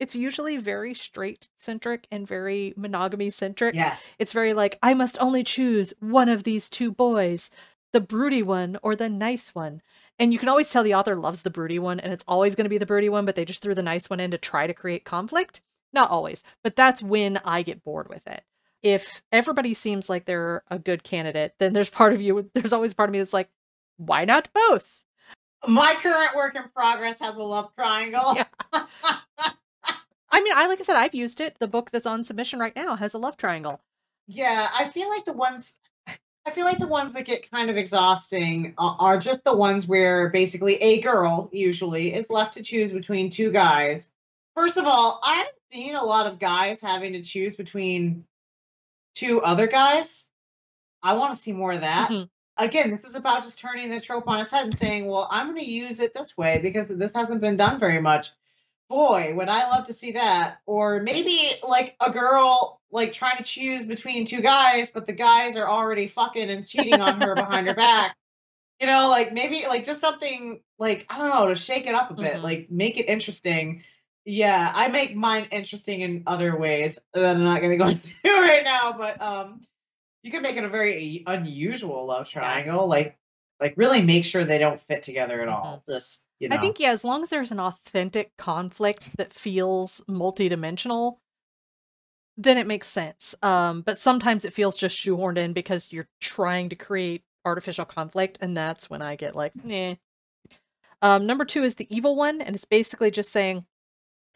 it's 0.00 0.16
usually 0.16 0.56
very 0.56 0.94
straight 0.94 1.48
centric 1.56 2.06
and 2.10 2.26
very 2.26 2.74
monogamy 2.76 3.30
centric. 3.30 3.74
yes. 3.74 4.16
It's 4.18 4.32
very 4.32 4.54
like, 4.54 4.78
I 4.82 4.94
must 4.94 5.18
only 5.20 5.44
choose 5.44 5.92
one 6.00 6.28
of 6.28 6.44
these 6.44 6.68
two 6.70 6.92
boys, 6.92 7.50
the 7.92 8.00
broody 8.00 8.42
one 8.42 8.78
or 8.82 8.96
the 8.96 9.08
nice 9.08 9.54
one. 9.54 9.82
And 10.18 10.32
you 10.32 10.38
can 10.38 10.48
always 10.48 10.70
tell 10.70 10.82
the 10.82 10.94
author 10.94 11.16
loves 11.16 11.42
the 11.42 11.50
broody 11.50 11.78
one, 11.78 12.00
and 12.00 12.12
it's 12.12 12.24
always 12.26 12.54
going 12.54 12.64
to 12.64 12.70
be 12.70 12.78
the 12.78 12.86
broody 12.86 13.08
one, 13.08 13.24
but 13.24 13.36
they 13.36 13.44
just 13.44 13.62
threw 13.62 13.74
the 13.74 13.82
nice 13.82 14.08
one 14.08 14.20
in 14.20 14.30
to 14.30 14.38
try 14.38 14.66
to 14.66 14.74
create 14.74 15.04
conflict. 15.04 15.60
Not 15.92 16.10
always, 16.10 16.42
but 16.62 16.76
that's 16.76 17.02
when 17.02 17.38
I 17.44 17.62
get 17.62 17.84
bored 17.84 18.08
with 18.08 18.26
it. 18.26 18.42
If 18.82 19.22
everybody 19.32 19.74
seems 19.74 20.08
like 20.08 20.24
they're 20.24 20.62
a 20.70 20.78
good 20.78 21.02
candidate, 21.02 21.54
then 21.58 21.72
there's 21.72 21.90
part 21.90 22.12
of 22.12 22.20
you, 22.20 22.50
there's 22.54 22.72
always 22.72 22.94
part 22.94 23.08
of 23.08 23.12
me 23.12 23.18
that's 23.18 23.32
like, 23.32 23.48
why 23.96 24.24
not 24.24 24.48
both? 24.52 25.04
My 25.66 25.94
current 25.94 26.36
work 26.36 26.54
in 26.54 26.64
progress 26.74 27.20
has 27.20 27.36
a 27.36 27.42
love 27.42 27.70
triangle. 27.74 28.34
Yeah. 28.36 28.44
I 30.30 30.42
mean, 30.42 30.52
I 30.54 30.66
like 30.66 30.80
I 30.80 30.82
said, 30.82 30.96
I've 30.96 31.14
used 31.14 31.40
it. 31.40 31.56
The 31.58 31.66
book 31.66 31.90
that's 31.90 32.06
on 32.06 32.22
submission 32.24 32.58
right 32.58 32.76
now 32.76 32.96
has 32.96 33.14
a 33.14 33.18
love 33.18 33.36
triangle. 33.36 33.80
Yeah, 34.28 34.68
I 34.74 34.84
feel 34.86 35.08
like 35.08 35.24
the 35.24 35.32
ones 35.32 35.78
I 36.46 36.52
feel 36.52 36.64
like 36.64 36.78
the 36.78 36.86
ones 36.86 37.14
that 37.14 37.24
get 37.24 37.50
kind 37.50 37.70
of 37.70 37.76
exhausting 37.76 38.74
are 38.78 39.18
just 39.18 39.42
the 39.42 39.54
ones 39.54 39.88
where 39.88 40.28
basically 40.28 40.76
a 40.76 41.00
girl 41.00 41.50
usually 41.52 42.14
is 42.14 42.30
left 42.30 42.54
to 42.54 42.62
choose 42.62 42.92
between 42.92 43.30
two 43.30 43.50
guys. 43.50 44.12
First 44.54 44.76
of 44.76 44.86
all, 44.86 45.20
I 45.24 45.34
haven't 45.34 45.56
seen 45.72 45.96
a 45.96 46.04
lot 46.04 46.28
of 46.28 46.38
guys 46.38 46.80
having 46.80 47.14
to 47.14 47.22
choose 47.22 47.56
between 47.56 48.24
two 49.14 49.42
other 49.42 49.66
guys. 49.66 50.30
I 51.02 51.14
want 51.14 51.32
to 51.32 51.36
see 51.36 51.52
more 51.52 51.72
of 51.72 51.80
that. 51.80 52.10
Mhm. 52.10 52.28
Again, 52.58 52.90
this 52.90 53.04
is 53.04 53.16
about 53.16 53.42
just 53.42 53.58
turning 53.58 53.90
the 53.90 54.00
trope 54.00 54.28
on 54.28 54.40
its 54.40 54.52
head 54.52 54.64
and 54.64 54.78
saying, 54.78 55.06
well, 55.08 55.26
I'm 55.30 55.48
going 55.48 55.64
to 55.64 55.70
use 55.70 55.98
it 55.98 56.14
this 56.14 56.38
way 56.38 56.60
because 56.62 56.88
this 56.88 57.12
hasn't 57.12 57.40
been 57.40 57.56
done 57.56 57.78
very 57.80 58.00
much. 58.00 58.30
Boy, 58.88 59.34
would 59.34 59.48
I 59.48 59.68
love 59.68 59.88
to 59.88 59.92
see 59.92 60.12
that. 60.12 60.58
Or 60.64 61.02
maybe 61.02 61.50
like 61.68 61.96
a 62.00 62.12
girl 62.12 62.80
like 62.96 63.12
trying 63.12 63.36
to 63.36 63.42
choose 63.44 63.84
between 63.86 64.24
two 64.24 64.40
guys, 64.40 64.90
but 64.90 65.04
the 65.04 65.12
guys 65.12 65.54
are 65.54 65.68
already 65.68 66.06
fucking 66.08 66.48
and 66.50 66.66
cheating 66.66 67.00
on 67.00 67.20
her 67.20 67.34
behind 67.34 67.68
her 67.68 67.74
back. 67.74 68.16
You 68.80 68.86
know, 68.86 69.08
like 69.10 69.32
maybe 69.32 69.62
like 69.68 69.84
just 69.84 70.00
something 70.00 70.60
like 70.78 71.06
I 71.08 71.18
don't 71.18 71.30
know 71.30 71.48
to 71.48 71.54
shake 71.54 71.86
it 71.86 71.94
up 71.94 72.10
a 72.10 72.14
bit, 72.14 72.34
Mhm. 72.36 72.42
like 72.42 72.70
make 72.70 72.98
it 72.98 73.08
interesting. 73.08 73.82
Yeah, 74.24 74.72
I 74.74 74.88
make 74.88 75.14
mine 75.14 75.46
interesting 75.52 76.00
in 76.00 76.24
other 76.26 76.58
ways 76.58 76.98
that 77.12 77.24
I'm 77.24 77.44
not 77.44 77.60
going 77.60 77.70
to 77.70 77.76
go 77.76 77.88
into 77.90 78.10
right 78.24 78.64
now, 78.64 78.92
but 78.98 79.20
um, 79.22 79.60
you 80.22 80.32
could 80.32 80.42
make 80.42 80.56
it 80.56 80.64
a 80.64 80.68
very 80.68 81.22
unusual 81.26 82.06
love 82.06 82.28
triangle, 82.28 82.86
like 82.88 83.16
like 83.60 83.74
really 83.76 84.02
make 84.02 84.24
sure 84.24 84.44
they 84.44 84.58
don't 84.58 84.80
fit 84.80 85.02
together 85.02 85.40
at 85.42 85.48
all. 85.48 85.82
Just 85.88 86.26
you 86.40 86.48
know, 86.48 86.56
I 86.56 86.58
think 86.58 86.80
yeah, 86.80 86.90
as 86.90 87.04
long 87.04 87.22
as 87.22 87.30
there's 87.30 87.52
an 87.52 87.60
authentic 87.60 88.36
conflict 88.36 89.16
that 89.16 89.32
feels 89.32 90.02
multidimensional, 90.08 91.18
then 92.36 92.58
it 92.58 92.66
makes 92.66 92.88
sense. 92.88 93.34
Um, 93.42 93.82
but 93.82 93.98
sometimes 93.98 94.44
it 94.44 94.52
feels 94.52 94.76
just 94.76 94.96
shoehorned 94.96 95.38
in 95.38 95.52
because 95.52 95.92
you're 95.92 96.08
trying 96.20 96.68
to 96.68 96.76
create 96.76 97.24
artificial 97.44 97.84
conflict, 97.84 98.38
and 98.40 98.56
that's 98.56 98.90
when 98.90 99.02
I 99.02 99.16
get 99.16 99.34
like, 99.36 99.52
eh. 99.68 99.96
Um, 101.02 101.26
number 101.26 101.44
two 101.44 101.62
is 101.62 101.76
the 101.76 101.94
evil 101.94 102.16
one, 102.16 102.40
and 102.40 102.54
it's 102.54 102.64
basically 102.64 103.10
just 103.10 103.30
saying 103.30 103.66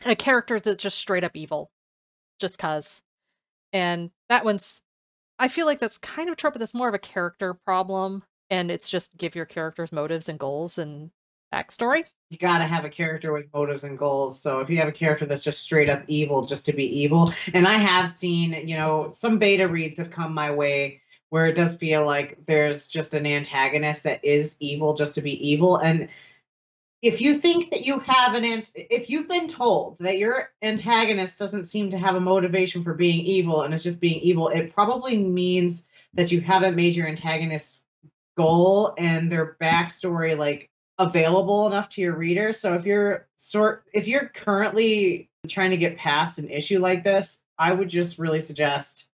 a 0.04 0.16
character 0.16 0.58
that's 0.60 0.82
just 0.82 0.98
straight 0.98 1.24
up 1.24 1.36
evil, 1.36 1.70
just 2.38 2.58
cause. 2.58 3.02
And 3.72 4.10
that 4.28 4.44
one's, 4.44 4.82
I 5.38 5.48
feel 5.48 5.66
like 5.66 5.78
that's 5.78 5.98
kind 5.98 6.28
of 6.28 6.36
trope, 6.36 6.54
but 6.54 6.60
that's 6.60 6.74
more 6.74 6.88
of 6.88 6.94
a 6.94 6.98
character 6.98 7.54
problem, 7.54 8.24
and 8.50 8.70
it's 8.70 8.90
just 8.90 9.16
give 9.16 9.34
your 9.34 9.46
characters 9.46 9.92
motives 9.92 10.28
and 10.28 10.38
goals 10.38 10.78
and 10.78 11.10
backstory. 11.52 12.04
You 12.30 12.38
gotta 12.38 12.64
have 12.64 12.84
a 12.84 12.90
character 12.90 13.32
with 13.32 13.52
motives 13.52 13.84
and 13.84 13.98
goals. 13.98 14.40
So 14.40 14.60
if 14.60 14.70
you 14.70 14.78
have 14.78 14.88
a 14.88 14.92
character 14.92 15.26
that's 15.26 15.42
just 15.42 15.60
straight 15.60 15.90
up 15.90 16.02
evil, 16.06 16.46
just 16.46 16.64
to 16.66 16.72
be 16.72 16.84
evil, 17.00 17.32
and 17.54 17.66
I 17.66 17.74
have 17.74 18.08
seen, 18.08 18.68
you 18.68 18.76
know, 18.76 19.08
some 19.08 19.38
beta 19.38 19.66
reads 19.66 19.96
have 19.98 20.10
come 20.10 20.32
my 20.32 20.50
way 20.50 21.00
where 21.30 21.46
it 21.46 21.54
does 21.54 21.76
feel 21.76 22.04
like 22.04 22.44
there's 22.46 22.88
just 22.88 23.14
an 23.14 23.24
antagonist 23.24 24.02
that 24.02 24.24
is 24.24 24.56
evil 24.60 24.94
just 24.94 25.14
to 25.14 25.22
be 25.22 25.48
evil, 25.48 25.76
and 25.76 26.08
if 27.02 27.20
you 27.20 27.34
think 27.34 27.70
that 27.70 27.86
you 27.86 27.98
have 28.00 28.34
an 28.34 28.44
ant- 28.44 28.72
if 28.74 29.08
you've 29.08 29.28
been 29.28 29.48
told 29.48 29.96
that 29.98 30.18
your 30.18 30.50
antagonist 30.62 31.38
doesn't 31.38 31.64
seem 31.64 31.90
to 31.90 31.98
have 31.98 32.14
a 32.14 32.20
motivation 32.20 32.82
for 32.82 32.94
being 32.94 33.20
evil 33.20 33.62
and 33.62 33.72
it's 33.72 33.82
just 33.82 34.00
being 34.00 34.20
evil 34.20 34.48
it 34.48 34.74
probably 34.74 35.16
means 35.16 35.88
that 36.12 36.30
you 36.30 36.40
haven't 36.40 36.76
made 36.76 36.94
your 36.94 37.06
antagonist 37.06 37.86
goal 38.36 38.94
and 38.98 39.30
their 39.30 39.56
backstory 39.60 40.36
like 40.36 40.70
available 41.00 41.66
enough 41.66 41.88
to 41.88 42.00
your 42.00 42.14
reader 42.14 42.52
so 42.52 42.74
if 42.74 42.84
you're 42.84 43.26
sort 43.36 43.84
if 43.92 44.06
you're 44.06 44.28
currently 44.28 45.28
trying 45.48 45.70
to 45.70 45.76
get 45.76 45.96
past 45.96 46.38
an 46.38 46.48
issue 46.48 46.78
like 46.78 47.02
this 47.02 47.44
i 47.58 47.72
would 47.72 47.88
just 47.88 48.18
really 48.18 48.40
suggest 48.40 49.10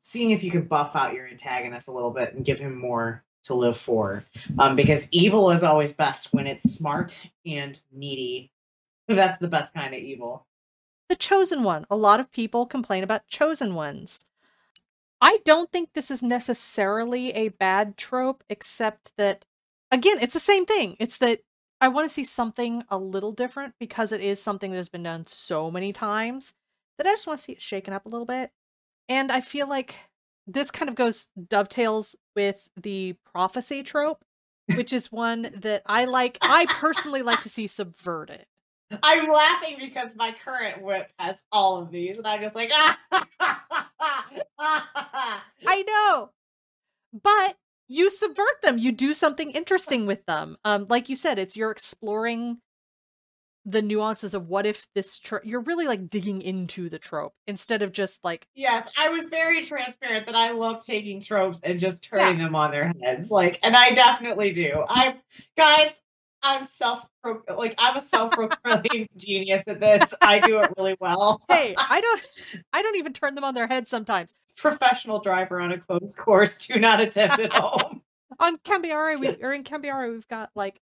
seeing 0.00 0.30
if 0.30 0.42
you 0.42 0.50
can 0.50 0.62
buff 0.62 0.96
out 0.96 1.14
your 1.14 1.26
antagonist 1.26 1.88
a 1.88 1.92
little 1.92 2.10
bit 2.10 2.34
and 2.34 2.44
give 2.44 2.58
him 2.58 2.76
more 2.76 3.24
to 3.46 3.54
live 3.54 3.76
for. 3.76 4.22
Um, 4.58 4.76
because 4.76 5.10
evil 5.12 5.50
is 5.50 5.62
always 5.62 5.92
best 5.92 6.32
when 6.32 6.46
it's 6.46 6.74
smart 6.74 7.18
and 7.44 7.80
needy. 7.92 8.52
That's 9.08 9.38
the 9.38 9.48
best 9.48 9.74
kind 9.74 9.94
of 9.94 10.00
evil. 10.00 10.46
The 11.08 11.16
chosen 11.16 11.62
one. 11.62 11.86
A 11.88 11.96
lot 11.96 12.20
of 12.20 12.32
people 12.32 12.66
complain 12.66 13.04
about 13.04 13.28
chosen 13.28 13.74
ones. 13.74 14.24
I 15.20 15.38
don't 15.44 15.70
think 15.72 15.90
this 15.92 16.10
is 16.10 16.22
necessarily 16.22 17.30
a 17.30 17.48
bad 17.48 17.96
trope, 17.96 18.44
except 18.50 19.16
that, 19.16 19.44
again, 19.90 20.18
it's 20.20 20.34
the 20.34 20.40
same 20.40 20.66
thing. 20.66 20.96
It's 20.98 21.18
that 21.18 21.40
I 21.80 21.88
want 21.88 22.08
to 22.08 22.14
see 22.14 22.24
something 22.24 22.84
a 22.88 22.98
little 22.98 23.32
different 23.32 23.74
because 23.78 24.12
it 24.12 24.20
is 24.20 24.42
something 24.42 24.70
that 24.70 24.76
has 24.78 24.88
been 24.88 25.02
done 25.02 25.26
so 25.26 25.70
many 25.70 25.92
times 25.92 26.54
that 26.98 27.06
I 27.06 27.10
just 27.10 27.26
want 27.26 27.38
to 27.40 27.44
see 27.44 27.52
it 27.52 27.62
shaken 27.62 27.92
up 27.92 28.06
a 28.06 28.08
little 28.08 28.26
bit. 28.26 28.50
And 29.08 29.30
I 29.30 29.40
feel 29.40 29.68
like 29.68 29.96
this 30.46 30.70
kind 30.70 30.88
of 30.88 30.94
goes 30.94 31.30
dovetails 31.48 32.16
with 32.34 32.68
the 32.80 33.14
prophecy 33.30 33.82
trope, 33.82 34.24
which 34.76 34.92
is 34.92 35.12
one 35.12 35.50
that 35.54 35.82
I 35.86 36.04
like. 36.06 36.38
I 36.42 36.66
personally 36.68 37.22
like 37.22 37.40
to 37.40 37.48
see 37.48 37.66
subverted. 37.66 38.46
I'm 39.02 39.26
laughing 39.26 39.76
because 39.78 40.14
my 40.14 40.32
current 40.32 40.82
whip 40.82 41.10
has 41.18 41.42
all 41.50 41.78
of 41.78 41.90
these, 41.90 42.18
and 42.18 42.26
I'm 42.26 42.40
just 42.40 42.54
like, 42.54 42.70
I 44.58 45.82
know, 45.86 46.30
but 47.12 47.56
you 47.88 48.10
subvert 48.10 48.62
them. 48.62 48.78
You 48.78 48.92
do 48.92 49.14
something 49.14 49.50
interesting 49.50 50.06
with 50.06 50.24
them. 50.26 50.56
Um, 50.64 50.86
like 50.88 51.08
you 51.08 51.16
said, 51.16 51.38
it's 51.38 51.56
you're 51.56 51.70
exploring 51.70 52.58
the 53.66 53.82
nuances 53.82 54.32
of 54.32 54.48
what 54.48 54.64
if 54.64 54.86
this 54.94 55.18
tro- 55.18 55.40
you're 55.42 55.60
really 55.60 55.88
like 55.88 56.08
digging 56.08 56.40
into 56.40 56.88
the 56.88 57.00
trope 57.00 57.34
instead 57.48 57.82
of 57.82 57.90
just 57.90 58.22
like 58.22 58.46
yes 58.54 58.88
i 58.96 59.08
was 59.08 59.28
very 59.28 59.60
transparent 59.60 60.24
that 60.24 60.36
i 60.36 60.52
love 60.52 60.84
taking 60.86 61.20
tropes 61.20 61.60
and 61.64 61.76
just 61.76 62.02
turning 62.04 62.38
yeah. 62.38 62.44
them 62.44 62.54
on 62.54 62.70
their 62.70 62.92
heads 63.02 63.32
like 63.32 63.58
and 63.64 63.76
i 63.76 63.90
definitely 63.90 64.52
do 64.52 64.84
i'm 64.88 65.16
guys 65.58 66.00
i'm 66.44 66.64
self 66.64 67.04
like 67.56 67.74
i'm 67.78 67.96
a 67.96 68.00
self-proclaimed 68.00 69.08
genius 69.16 69.66
at 69.66 69.80
this 69.80 70.14
i 70.22 70.38
do 70.38 70.60
it 70.60 70.72
really 70.78 70.94
well 71.00 71.42
hey 71.48 71.74
i 71.90 72.00
don't 72.00 72.24
i 72.72 72.80
don't 72.82 72.96
even 72.96 73.12
turn 73.12 73.34
them 73.34 73.42
on 73.42 73.54
their 73.54 73.66
head 73.66 73.88
sometimes 73.88 74.36
professional 74.56 75.20
driver 75.20 75.60
on 75.60 75.72
a 75.72 75.78
closed 75.78 76.18
course 76.18 76.66
do 76.66 76.78
not 76.78 77.00
attempt 77.00 77.38
at 77.40 77.52
home 77.52 78.02
on 78.38 78.58
Cambiare, 78.58 79.18
we 79.18 79.36
or 79.42 79.52
in 79.52 79.64
Cambiare, 79.64 80.12
we've 80.12 80.28
got 80.28 80.50
like 80.54 80.80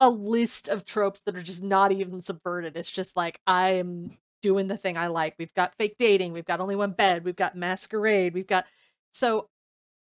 a 0.00 0.10
list 0.10 0.68
of 0.68 0.84
tropes 0.84 1.20
that 1.20 1.36
are 1.36 1.42
just 1.42 1.62
not 1.62 1.92
even 1.92 2.20
subverted. 2.20 2.76
It's 2.76 2.90
just 2.90 3.16
like 3.16 3.40
I 3.46 3.72
am 3.72 4.18
doing 4.40 4.66
the 4.66 4.76
thing 4.76 4.96
I 4.96 5.06
like. 5.08 5.34
We've 5.38 5.54
got 5.54 5.74
fake 5.76 5.96
dating, 5.98 6.32
we've 6.32 6.44
got 6.44 6.60
only 6.60 6.76
one 6.76 6.92
bed, 6.92 7.24
we've 7.24 7.36
got 7.36 7.56
masquerade, 7.56 8.34
we've 8.34 8.46
got 8.46 8.66
so 9.12 9.48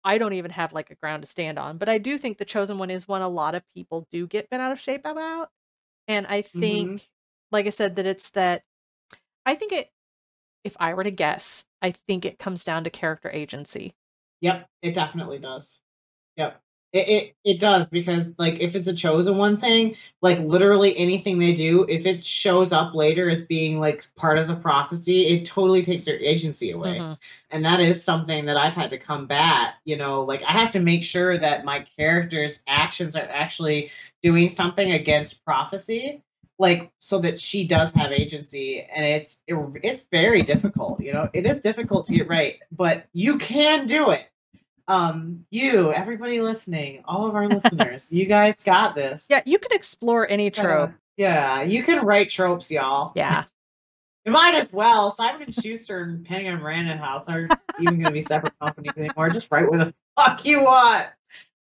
I 0.04 0.18
don't 0.18 0.34
even 0.34 0.52
have 0.52 0.72
like 0.72 0.90
a 0.90 0.94
ground 0.94 1.22
to 1.22 1.28
stand 1.28 1.58
on. 1.58 1.78
But 1.78 1.88
I 1.88 1.98
do 1.98 2.18
think 2.18 2.38
the 2.38 2.44
chosen 2.44 2.78
one 2.78 2.90
is 2.90 3.08
one 3.08 3.22
a 3.22 3.28
lot 3.28 3.54
of 3.54 3.62
people 3.74 4.06
do 4.10 4.26
get 4.26 4.48
bent 4.48 4.62
out 4.62 4.72
of 4.72 4.80
shape 4.80 5.02
about. 5.04 5.48
And 6.06 6.26
I 6.26 6.42
think, 6.42 6.88
mm-hmm. 6.88 7.04
like 7.50 7.66
I 7.66 7.70
said, 7.70 7.96
that 7.96 8.06
it's 8.06 8.30
that 8.30 8.62
I 9.44 9.54
think 9.54 9.72
it 9.72 9.90
if 10.68 10.76
I 10.78 10.92
were 10.92 11.04
to 11.04 11.10
guess, 11.10 11.64
I 11.80 11.90
think 11.90 12.26
it 12.26 12.38
comes 12.38 12.62
down 12.62 12.84
to 12.84 12.90
character 12.90 13.30
agency. 13.32 13.94
Yep, 14.42 14.68
it 14.82 14.94
definitely 14.94 15.38
does. 15.38 15.80
Yep. 16.36 16.60
It, 16.92 17.08
it, 17.08 17.34
it 17.44 17.60
does 17.60 17.88
because 17.88 18.32
like 18.38 18.60
if 18.60 18.74
it's 18.74 18.86
a 18.86 18.94
chosen 18.94 19.36
one 19.36 19.56
thing, 19.58 19.96
like 20.22 20.38
literally 20.40 20.96
anything 20.96 21.38
they 21.38 21.52
do, 21.52 21.84
if 21.88 22.06
it 22.06 22.24
shows 22.24 22.70
up 22.70 22.94
later 22.94 23.30
as 23.30 23.42
being 23.42 23.78
like 23.80 24.04
part 24.14 24.38
of 24.38 24.46
the 24.46 24.56
prophecy, 24.56 25.26
it 25.26 25.44
totally 25.44 25.82
takes 25.82 26.04
their 26.04 26.18
agency 26.18 26.70
away. 26.70 26.98
Mm-hmm. 26.98 27.12
And 27.50 27.64
that 27.64 27.80
is 27.80 28.02
something 28.02 28.44
that 28.44 28.56
I've 28.56 28.74
had 28.74 28.90
to 28.90 28.98
combat. 28.98 29.74
You 29.84 29.96
know, 29.96 30.22
like 30.22 30.42
I 30.42 30.52
have 30.52 30.72
to 30.72 30.80
make 30.80 31.02
sure 31.02 31.36
that 31.38 31.64
my 31.64 31.80
character's 31.80 32.62
actions 32.68 33.16
are 33.16 33.28
actually 33.30 33.90
doing 34.22 34.48
something 34.48 34.92
against 34.92 35.44
prophecy 35.44 36.22
like 36.58 36.90
so 36.98 37.18
that 37.20 37.38
she 37.38 37.66
does 37.66 37.92
have 37.92 38.12
agency 38.12 38.86
and 38.94 39.04
it's 39.04 39.42
it, 39.46 39.54
it's 39.82 40.08
very 40.10 40.42
difficult 40.42 41.00
you 41.00 41.12
know? 41.12 41.28
It 41.32 41.46
is 41.46 41.60
difficult 41.60 42.06
to 42.06 42.14
get 42.14 42.28
right 42.28 42.58
but 42.72 43.06
you 43.12 43.38
can 43.38 43.86
do 43.86 44.10
it. 44.10 44.26
Um 44.86 45.44
you 45.50 45.92
everybody 45.92 46.40
listening 46.40 47.04
all 47.06 47.28
of 47.28 47.34
our 47.34 47.48
listeners 47.48 48.12
you 48.12 48.26
guys 48.26 48.60
got 48.60 48.94
this. 48.94 49.28
Yeah 49.30 49.42
you 49.46 49.58
can 49.58 49.72
explore 49.72 50.28
any 50.28 50.50
so, 50.50 50.62
trope. 50.62 50.90
yeah 51.16 51.62
you 51.62 51.82
can 51.82 52.04
write 52.04 52.28
tropes 52.28 52.70
y'all. 52.70 53.12
Yeah. 53.14 53.44
You 54.26 54.32
might 54.34 54.56
as 54.56 54.70
well. 54.70 55.10
Simon 55.10 55.40
and 55.40 55.54
schuster 55.54 56.02
and 56.02 56.22
Penguin 56.22 56.62
Random 56.62 56.98
House 56.98 57.26
aren't 57.28 57.50
even 57.80 57.94
going 57.94 58.04
to 58.04 58.12
be 58.12 58.20
separate 58.20 58.52
companies 58.58 58.92
anymore. 58.98 59.30
Just 59.30 59.50
write 59.50 59.70
where 59.70 59.86
the 59.86 59.94
fuck 60.18 60.44
you 60.44 60.64
want. 60.64 61.06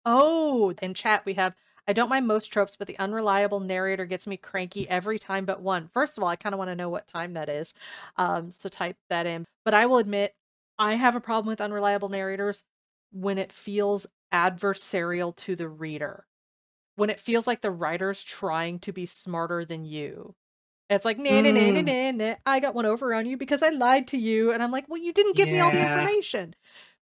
Oh 0.04 0.74
in 0.82 0.92
chat 0.92 1.24
we 1.24 1.32
have 1.34 1.54
I 1.90 1.92
don't 1.92 2.08
mind 2.08 2.28
most 2.28 2.52
tropes, 2.52 2.76
but 2.76 2.86
the 2.86 2.96
unreliable 3.00 3.58
narrator 3.58 4.06
gets 4.06 4.28
me 4.28 4.36
cranky 4.36 4.88
every 4.88 5.18
time 5.18 5.44
but 5.44 5.60
one. 5.60 5.88
First 5.88 6.16
of 6.16 6.22
all, 6.22 6.30
I 6.30 6.36
kind 6.36 6.54
of 6.54 6.58
want 6.60 6.70
to 6.70 6.76
know 6.76 6.88
what 6.88 7.08
time 7.08 7.34
that 7.34 7.48
is. 7.48 7.74
Um, 8.16 8.52
so 8.52 8.68
type 8.68 8.96
that 9.08 9.26
in. 9.26 9.44
But 9.64 9.74
I 9.74 9.86
will 9.86 9.98
admit, 9.98 10.36
I 10.78 10.94
have 10.94 11.16
a 11.16 11.20
problem 11.20 11.48
with 11.48 11.60
unreliable 11.60 12.08
narrators 12.08 12.62
when 13.10 13.38
it 13.38 13.50
feels 13.50 14.06
adversarial 14.32 15.34
to 15.34 15.56
the 15.56 15.68
reader. 15.68 16.26
When 16.94 17.10
it 17.10 17.18
feels 17.18 17.48
like 17.48 17.60
the 17.60 17.72
writer's 17.72 18.22
trying 18.22 18.78
to 18.80 18.92
be 18.92 19.04
smarter 19.04 19.64
than 19.64 19.84
you. 19.84 20.36
It's 20.88 21.04
like, 21.04 21.18
nah, 21.18 21.40
nah, 21.40 21.50
nah, 21.50 21.70
nah, 21.72 21.80
mm. 21.80 22.14
nah, 22.14 22.24
nah, 22.24 22.34
I 22.46 22.60
got 22.60 22.76
one 22.76 22.86
over 22.86 23.12
on 23.14 23.26
you 23.26 23.36
because 23.36 23.64
I 23.64 23.70
lied 23.70 24.06
to 24.08 24.16
you. 24.16 24.52
And 24.52 24.62
I'm 24.62 24.70
like, 24.70 24.84
well, 24.88 25.02
you 25.02 25.12
didn't 25.12 25.34
give 25.34 25.48
yeah. 25.48 25.54
me 25.54 25.60
all 25.60 25.72
the 25.72 25.84
information. 25.84 26.54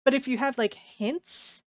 But 0.05 0.15
if 0.15 0.29
you 0.29 0.39
have 0.39 0.59
like 0.59 0.75
hints, 0.75 1.65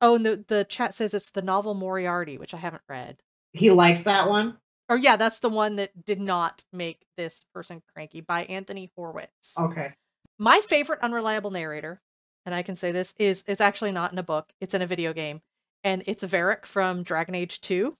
oh, 0.00 0.16
and 0.16 0.26
the, 0.26 0.44
the 0.46 0.64
chat 0.64 0.94
says 0.94 1.14
it's 1.14 1.30
the 1.30 1.42
novel 1.42 1.74
Moriarty, 1.74 2.38
which 2.38 2.54
I 2.54 2.58
haven't 2.58 2.82
read. 2.88 3.18
He 3.52 3.70
likes 3.70 4.04
that 4.04 4.28
one. 4.28 4.58
Or 4.88 4.96
yeah, 4.96 5.16
that's 5.16 5.40
the 5.40 5.50
one 5.50 5.76
that 5.76 6.06
did 6.06 6.20
not 6.20 6.64
make 6.72 7.04
this 7.16 7.44
person 7.52 7.82
cranky 7.92 8.20
by 8.20 8.44
Anthony 8.44 8.90
Horowitz. 8.96 9.54
Okay. 9.58 9.92
My 10.38 10.60
favorite 10.60 11.00
unreliable 11.02 11.50
narrator 11.50 12.00
and 12.48 12.54
I 12.54 12.62
can 12.62 12.76
say 12.76 12.92
this 12.92 13.12
is 13.18 13.44
is 13.46 13.60
actually 13.60 13.92
not 13.92 14.10
in 14.10 14.18
a 14.18 14.22
book. 14.22 14.54
It's 14.58 14.72
in 14.72 14.80
a 14.80 14.86
video 14.86 15.12
game, 15.12 15.42
and 15.84 16.02
it's 16.06 16.24
Varric 16.24 16.64
from 16.64 17.02
Dragon 17.02 17.34
Age 17.34 17.60
Two. 17.60 17.98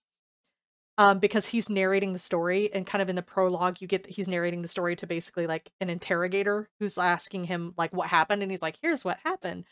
Um, 0.97 1.19
because 1.19 1.47
he's 1.49 1.69
narrating 1.69 2.15
the 2.15 2.19
story, 2.19 2.73
and 2.73 2.87
kind 2.87 3.03
of 3.03 3.11
in 3.11 3.15
the 3.15 3.23
prologue, 3.23 3.83
you 3.83 3.87
get 3.87 4.05
that 4.05 4.15
he's 4.15 4.27
narrating 4.27 4.63
the 4.63 4.69
story 4.69 4.97
to 4.97 5.07
basically 5.07 5.47
like 5.47 5.71
an 5.83 5.91
interrogator 5.91 6.71
who's 6.81 6.97
asking 6.97 7.45
him 7.45 7.75
like 7.77 7.93
what 7.93 8.09
happened, 8.09 8.43
and 8.43 8.51
he's 8.51 8.63
like, 8.63 8.79
"Here's 8.81 9.05
what 9.05 9.19
happened." 9.23 9.67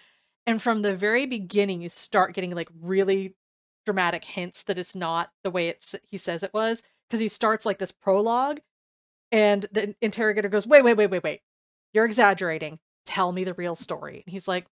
And 0.47 0.63
from 0.63 0.83
the 0.83 0.95
very 0.95 1.27
beginning, 1.27 1.83
you 1.83 1.89
start 1.89 2.35
getting 2.35 2.55
like 2.55 2.69
really 2.81 3.35
dramatic 3.85 4.25
hints 4.25 4.63
that 4.65 4.79
it's 4.79 4.97
not 4.97 5.31
the 5.45 5.51
way 5.51 5.69
it's 5.69 5.95
he 6.09 6.17
says 6.17 6.43
it 6.43 6.55
was, 6.55 6.83
because 7.09 7.21
he 7.21 7.29
starts 7.29 7.67
like 7.67 7.79
this 7.79 7.93
prologue, 7.93 8.61
and 9.33 9.67
the 9.73 9.95
interrogator 10.01 10.49
goes, 10.49 10.67
"Wait, 10.67 10.85
wait, 10.85 10.97
wait, 10.97 11.11
wait, 11.11 11.23
wait! 11.23 11.41
You're 11.93 12.05
exaggerating 12.05 12.79
tell 13.07 13.33
me 13.33 13.45
the 13.45 13.55
real 13.55 13.75
story. 13.75 14.23
And 14.27 14.33
he's 14.33 14.49
like, 14.49 14.67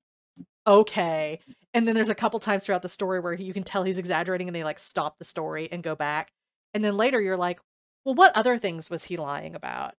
okay. 0.65 1.39
And 1.73 1.87
then 1.87 1.93
there's 1.93 2.09
a 2.09 2.15
couple 2.15 2.39
times 2.39 2.65
throughout 2.65 2.81
the 2.81 2.89
story 2.89 3.19
where 3.19 3.35
he, 3.35 3.43
you 3.43 3.53
can 3.53 3.63
tell 3.63 3.83
he's 3.83 3.99
exaggerating 3.99 4.47
and 4.47 4.55
they 4.55 4.63
like 4.63 4.79
stop 4.79 5.19
the 5.19 5.25
story 5.25 5.69
and 5.71 5.83
go 5.83 5.95
back. 5.95 6.31
And 6.73 6.83
then 6.83 6.97
later 6.97 7.21
you're 7.21 7.37
like, 7.37 7.59
well, 8.05 8.15
what 8.15 8.35
other 8.35 8.57
things 8.57 8.89
was 8.89 9.03
he 9.03 9.17
lying 9.17 9.53
about? 9.53 9.93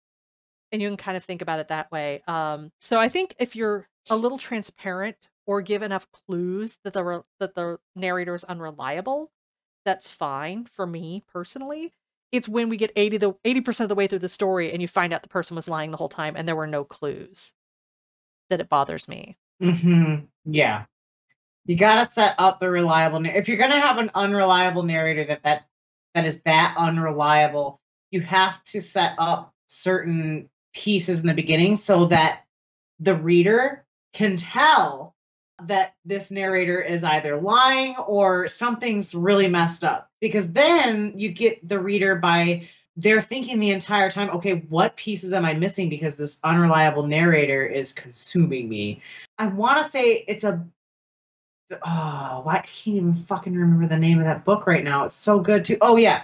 And 0.72 0.82
you 0.82 0.88
can 0.88 0.98
kind 0.98 1.18
of 1.18 1.24
think 1.24 1.42
about 1.42 1.60
it 1.60 1.68
that 1.68 1.92
way. 1.92 2.24
Um, 2.28 2.72
so 2.80 2.98
I 2.98 3.10
think 3.10 3.36
if 3.38 3.56
you're 3.56 3.88
a 4.10 4.16
little 4.16 4.38
transparent 4.38 5.30
or 5.46 5.62
give 5.62 5.82
enough 5.82 6.08
clues 6.12 6.78
that 6.84 6.94
the 6.94 7.04
re- 7.04 7.22
that 7.40 7.56
the 7.56 7.80
narrator 7.96 8.36
is 8.36 8.44
unreliable, 8.44 9.32
that's 9.86 10.10
fine 10.10 10.66
for 10.66 10.86
me 10.86 11.24
personally. 11.32 11.92
It's 12.32 12.48
when 12.48 12.70
we 12.70 12.78
get 12.78 12.92
80 12.96 13.18
the 13.18 13.34
80% 13.46 13.82
of 13.82 13.90
the 13.90 13.96
way 13.96 14.08
through 14.08 14.20
the 14.20 14.30
story 14.30 14.72
and 14.72 14.82
you 14.82 14.88
find 14.88 15.12
out 15.12 15.24
the 15.24 15.30
person 15.30 15.56
was 15.56 15.68
lying 15.68 15.92
the 15.92 15.98
whole 15.98 16.10
time 16.10 16.36
and 16.36 16.48
there 16.48 16.56
were 16.56 16.68
no 16.68 16.84
clues 16.84 17.52
that 18.50 18.62
it 18.62 18.70
bothers 18.70 19.08
me. 19.08 19.38
Mm-hmm. 19.62 20.26
Yeah. 20.46 20.86
You 21.66 21.76
got 21.76 22.00
to 22.00 22.12
set 22.12 22.36
up 22.38 22.60
the 22.60 22.70
reliable. 22.70 23.26
If 23.26 23.48
you're 23.48 23.58
going 23.58 23.72
to 23.72 23.80
have 23.80 23.98
an 23.98 24.12
unreliable 24.16 24.84
narrator 24.84 25.26
that 25.26 25.44
that 25.44 25.66
that 26.14 26.26
is 26.26 26.42
that 26.46 26.76
unreliable, 26.78 27.80
you 28.12 28.22
have 28.22 28.64
to 28.66 28.82
set 28.82 29.14
up 29.18 29.54
certain 29.68 30.50
pieces 30.74 31.22
in 31.22 31.28
the 31.28 31.34
beginning 31.34 31.76
so 31.76 32.06
that 32.06 32.44
the 33.00 33.16
reader 33.16 33.86
can 34.14 34.36
tell 34.36 35.16
that 35.68 35.96
this 36.06 36.32
narrator 36.32 36.82
is 36.82 37.04
either 37.04 37.40
lying 37.40 37.96
or 38.08 38.48
something's 38.48 39.14
really 39.16 39.48
messed 39.48 39.84
up. 39.84 40.10
Because 40.20 40.52
then 40.52 41.14
you 41.16 41.30
get 41.30 41.68
the 41.68 41.80
reader 41.80 42.16
by 42.16 42.68
they're 42.98 43.22
thinking 43.22 43.60
the 43.60 43.72
entire 43.72 44.10
time 44.12 44.30
okay 44.32 44.66
what 44.68 44.98
pieces 44.98 45.32
am 45.32 45.46
i 45.46 45.54
missing 45.54 45.88
because 45.88 46.18
this 46.18 46.40
unreliable 46.44 47.08
narrator 47.08 47.66
is 47.66 47.94
consuming 47.94 48.68
me? 48.68 49.02
I 49.38 49.48
want 49.48 49.84
to 49.84 49.90
say 49.90 50.26
it's 50.28 50.44
a 50.44 50.64
oh 51.72 52.44
i 52.46 52.62
can't 52.66 52.98
even 52.98 53.14
fucking 53.14 53.56
remember 53.56 53.88
the 53.88 53.98
name 53.98 54.20
of 54.20 54.26
that 54.26 54.44
book 54.44 54.68
right 54.68 54.84
now. 54.84 55.06
It's 55.06 55.14
so 55.14 55.40
good 55.40 55.64
too. 55.64 55.78
Oh 55.82 55.96
yeah. 55.96 56.24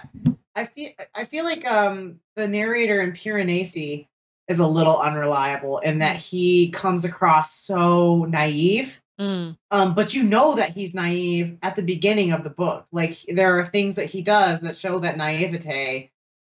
I 0.54 0.64
feel 0.64 0.90
i 1.14 1.24
feel 1.24 1.44
like 1.44 1.66
um 1.66 2.20
the 2.36 2.46
narrator 2.46 3.00
in 3.00 3.12
piranesi 3.12 4.06
is 4.48 4.58
a 4.58 4.66
little 4.66 4.98
unreliable 4.98 5.78
in 5.78 5.98
that 5.98 6.16
he 6.16 6.70
comes 6.70 7.04
across 7.04 7.54
so 7.54 8.24
naive 8.24 9.00
Mm. 9.18 9.56
um, 9.72 9.94
but 9.94 10.14
you 10.14 10.22
know 10.22 10.54
that 10.54 10.70
he's 10.70 10.94
naive 10.94 11.58
at 11.62 11.74
the 11.74 11.82
beginning 11.82 12.30
of 12.30 12.44
the 12.44 12.50
book. 12.50 12.86
Like 12.92 13.18
there 13.26 13.58
are 13.58 13.64
things 13.64 13.96
that 13.96 14.06
he 14.06 14.22
does 14.22 14.60
that 14.60 14.76
show 14.76 15.00
that 15.00 15.16
naivete, 15.16 16.12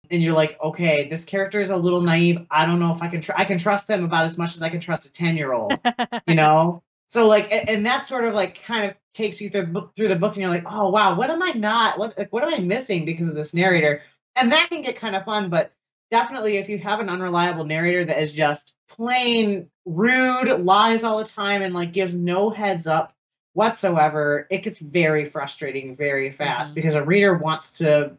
and 0.09 0.23
you're 0.23 0.33
like, 0.33 0.57
okay, 0.61 1.07
this 1.09 1.25
character 1.25 1.59
is 1.59 1.71
a 1.71 1.77
little 1.77 1.99
naive. 1.99 2.45
I 2.49 2.65
don't 2.65 2.79
know 2.79 2.93
if 2.93 3.01
I 3.01 3.07
can. 3.07 3.19
Tr- 3.19 3.33
I 3.35 3.43
can 3.43 3.57
trust 3.57 3.87
them 3.87 4.05
about 4.05 4.25
as 4.25 4.37
much 4.37 4.55
as 4.55 4.61
I 4.61 4.69
can 4.69 4.79
trust 4.79 5.05
a 5.05 5.11
ten 5.11 5.35
year 5.35 5.51
old. 5.51 5.77
you 6.27 6.35
know. 6.35 6.81
So 7.07 7.27
like, 7.27 7.51
and, 7.51 7.69
and 7.69 7.85
that 7.85 8.05
sort 8.05 8.25
of 8.25 8.33
like 8.33 8.63
kind 8.63 8.89
of 8.89 8.95
takes 9.13 9.41
you 9.41 9.49
through 9.49 9.91
through 9.95 10.07
the 10.07 10.15
book, 10.15 10.33
and 10.33 10.41
you're 10.41 10.49
like, 10.49 10.65
oh 10.65 10.89
wow, 10.89 11.15
what 11.15 11.29
am 11.29 11.43
I 11.43 11.51
not? 11.51 11.99
What 11.99 12.17
like, 12.17 12.31
what 12.31 12.43
am 12.43 12.53
I 12.53 12.59
missing 12.59 13.05
because 13.05 13.27
of 13.27 13.35
this 13.35 13.53
narrator? 13.53 14.01
And 14.35 14.51
that 14.51 14.69
can 14.69 14.81
get 14.81 14.95
kind 14.95 15.15
of 15.15 15.25
fun, 15.25 15.49
but 15.49 15.73
definitely 16.13 16.57
if 16.57 16.69
you 16.69 16.77
have 16.77 16.99
an 16.99 17.09
unreliable 17.09 17.65
narrator 17.65 18.05
that 18.05 18.21
is 18.21 18.31
just 18.33 18.75
plain 18.87 19.67
rude, 19.83 20.63
lies 20.63 21.03
all 21.03 21.17
the 21.17 21.23
time, 21.23 21.63
and 21.63 21.73
like 21.73 21.91
gives 21.91 22.15
no 22.15 22.51
heads 22.51 22.85
up 22.85 23.13
whatsoever, 23.53 24.45
it 24.51 24.61
gets 24.61 24.77
very 24.77 25.25
frustrating 25.25 25.95
very 25.95 26.31
fast 26.31 26.73
Mhm. 26.73 26.75
because 26.75 26.93
a 26.93 27.03
reader 27.03 27.35
wants 27.35 27.79
to 27.79 28.15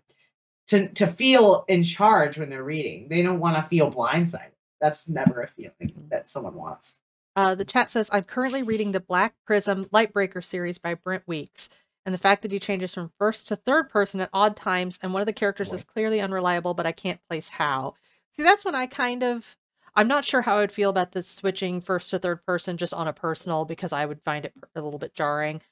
to 0.66 0.88
to 0.88 1.06
feel 1.06 1.64
in 1.68 1.84
charge 1.84 2.36
when 2.36 2.50
they're 2.50 2.64
reading. 2.64 3.06
They 3.08 3.22
don't 3.22 3.38
want 3.38 3.56
to 3.58 3.62
feel 3.62 3.92
blindsided. 3.92 4.50
That's 4.80 5.08
never 5.08 5.42
a 5.42 5.46
feeling 5.46 6.08
that 6.10 6.28
someone 6.28 6.54
wants. 6.54 6.98
Uh, 7.36 7.54
the 7.54 7.64
chat 7.64 7.90
says, 7.90 8.10
I'm 8.12 8.24
currently 8.24 8.64
reading 8.64 8.90
the 8.90 9.00
Black 9.00 9.34
Prism 9.46 9.84
Lightbringer 9.86 10.42
series 10.42 10.78
by 10.78 10.94
Brent 10.94 11.28
Weeks. 11.28 11.68
And 12.06 12.12
the 12.12 12.18
fact 12.18 12.42
that 12.42 12.52
he 12.52 12.58
changes 12.58 12.94
from 12.94 13.12
first 13.18 13.48
to 13.48 13.56
third 13.56 13.88
person 13.88 14.20
at 14.20 14.30
odd 14.32 14.56
times, 14.56 14.98
and 15.02 15.12
one 15.12 15.22
of 15.22 15.26
the 15.26 15.32
characters 15.32 15.72
is 15.72 15.84
clearly 15.84 16.20
unreliable, 16.20 16.74
but 16.74 16.86
I 16.86 16.92
can't 16.92 17.20
place 17.28 17.48
how. 17.50 17.94
See, 18.36 18.42
that's 18.42 18.64
when 18.64 18.74
I 18.74 18.86
kind 18.86 19.22
of. 19.22 19.56
I'm 19.96 20.08
not 20.08 20.24
sure 20.24 20.42
how 20.42 20.58
I'd 20.58 20.72
feel 20.72 20.90
about 20.90 21.12
this 21.12 21.28
switching 21.28 21.80
first 21.80 22.10
to 22.10 22.18
third 22.18 22.44
person 22.44 22.76
just 22.76 22.92
on 22.92 23.06
a 23.08 23.12
personal 23.12 23.64
because 23.64 23.92
I 23.92 24.04
would 24.06 24.20
find 24.24 24.44
it 24.44 24.52
a 24.74 24.82
little 24.82 24.98
bit 24.98 25.14
jarring. 25.14 25.62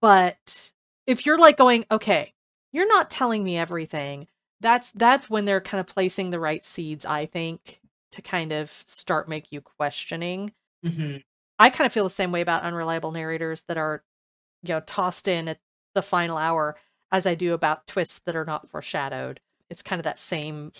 But 0.00 0.72
if 1.06 1.26
you're 1.26 1.38
like 1.38 1.56
going, 1.56 1.84
okay, 1.90 2.32
you're 2.72 2.88
not 2.88 3.10
telling 3.10 3.44
me 3.44 3.56
everything, 3.56 4.28
that's 4.60 4.90
that's 4.92 5.28
when 5.28 5.44
they're 5.44 5.60
kind 5.60 5.80
of 5.80 5.86
placing 5.86 6.30
the 6.30 6.40
right 6.40 6.62
seeds, 6.64 7.04
I 7.04 7.26
think, 7.26 7.80
to 8.12 8.22
kind 8.22 8.52
of 8.52 8.70
start 8.70 9.28
make 9.28 9.52
you 9.52 9.60
questioning. 9.60 10.52
Mhm. 10.84 11.22
I 11.58 11.70
kind 11.70 11.86
of 11.86 11.92
feel 11.92 12.04
the 12.04 12.10
same 12.10 12.32
way 12.32 12.40
about 12.40 12.62
unreliable 12.62 13.12
narrators 13.12 13.62
that 13.68 13.76
are, 13.76 14.04
you 14.62 14.70
know, 14.74 14.80
tossed 14.80 15.28
in 15.28 15.48
at 15.48 15.60
the 15.96 16.02
final 16.02 16.36
hour 16.36 16.76
as 17.10 17.26
I 17.26 17.34
do 17.34 17.54
about 17.54 17.88
twists 17.88 18.20
that 18.26 18.36
are 18.36 18.44
not 18.44 18.70
foreshadowed. 18.70 19.40
It's 19.68 19.82
kind 19.82 19.98
of 19.98 20.04
that 20.04 20.20
same 20.20 20.70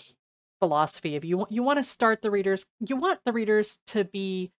philosophy 0.59 1.15
of 1.15 1.23
you 1.23 1.37
want 1.37 1.51
you 1.51 1.61
want 1.61 1.77
to 1.77 1.83
start 1.83 2.21
the 2.21 2.31
readers 2.31 2.65
you 2.79 2.95
want 2.95 3.19
the 3.25 3.31
readers 3.31 3.79
to 3.85 4.03
be 4.03 4.51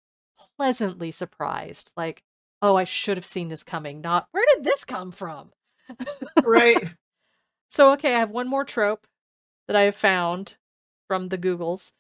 pleasantly 0.56 1.10
surprised 1.10 1.92
like 1.98 2.22
oh 2.62 2.76
I 2.76 2.84
should 2.84 3.18
have 3.18 3.26
seen 3.26 3.48
this 3.48 3.64
coming 3.64 4.00
not 4.02 4.28
where 4.32 4.46
did 4.54 4.64
this 4.64 4.86
come 4.86 5.12
from 5.12 5.52
Right. 6.44 6.94
so 7.70 7.94
okay 7.94 8.14
I 8.14 8.20
have 8.20 8.30
one 8.30 8.48
more 8.48 8.64
trope 8.64 9.08
that 9.68 9.76
I 9.76 9.82
have 9.82 9.96
found 9.96 10.58
from 11.08 11.30
the 11.30 11.38
Googles 11.38 11.94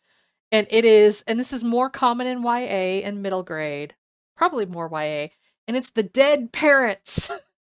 and 0.51 0.67
it 0.69 0.85
is 0.85 1.23
and 1.25 1.39
this 1.39 1.51
is 1.51 1.63
more 1.63 1.89
common 1.89 2.27
in 2.27 2.43
YA 2.43 3.01
and 3.03 3.23
middle 3.23 3.41
grade 3.43 3.95
probably 4.35 4.67
more 4.67 4.89
YA 4.91 5.29
and 5.67 5.75
it's 5.75 5.89
the 5.89 6.03
dead 6.03 6.51
parents 6.51 7.31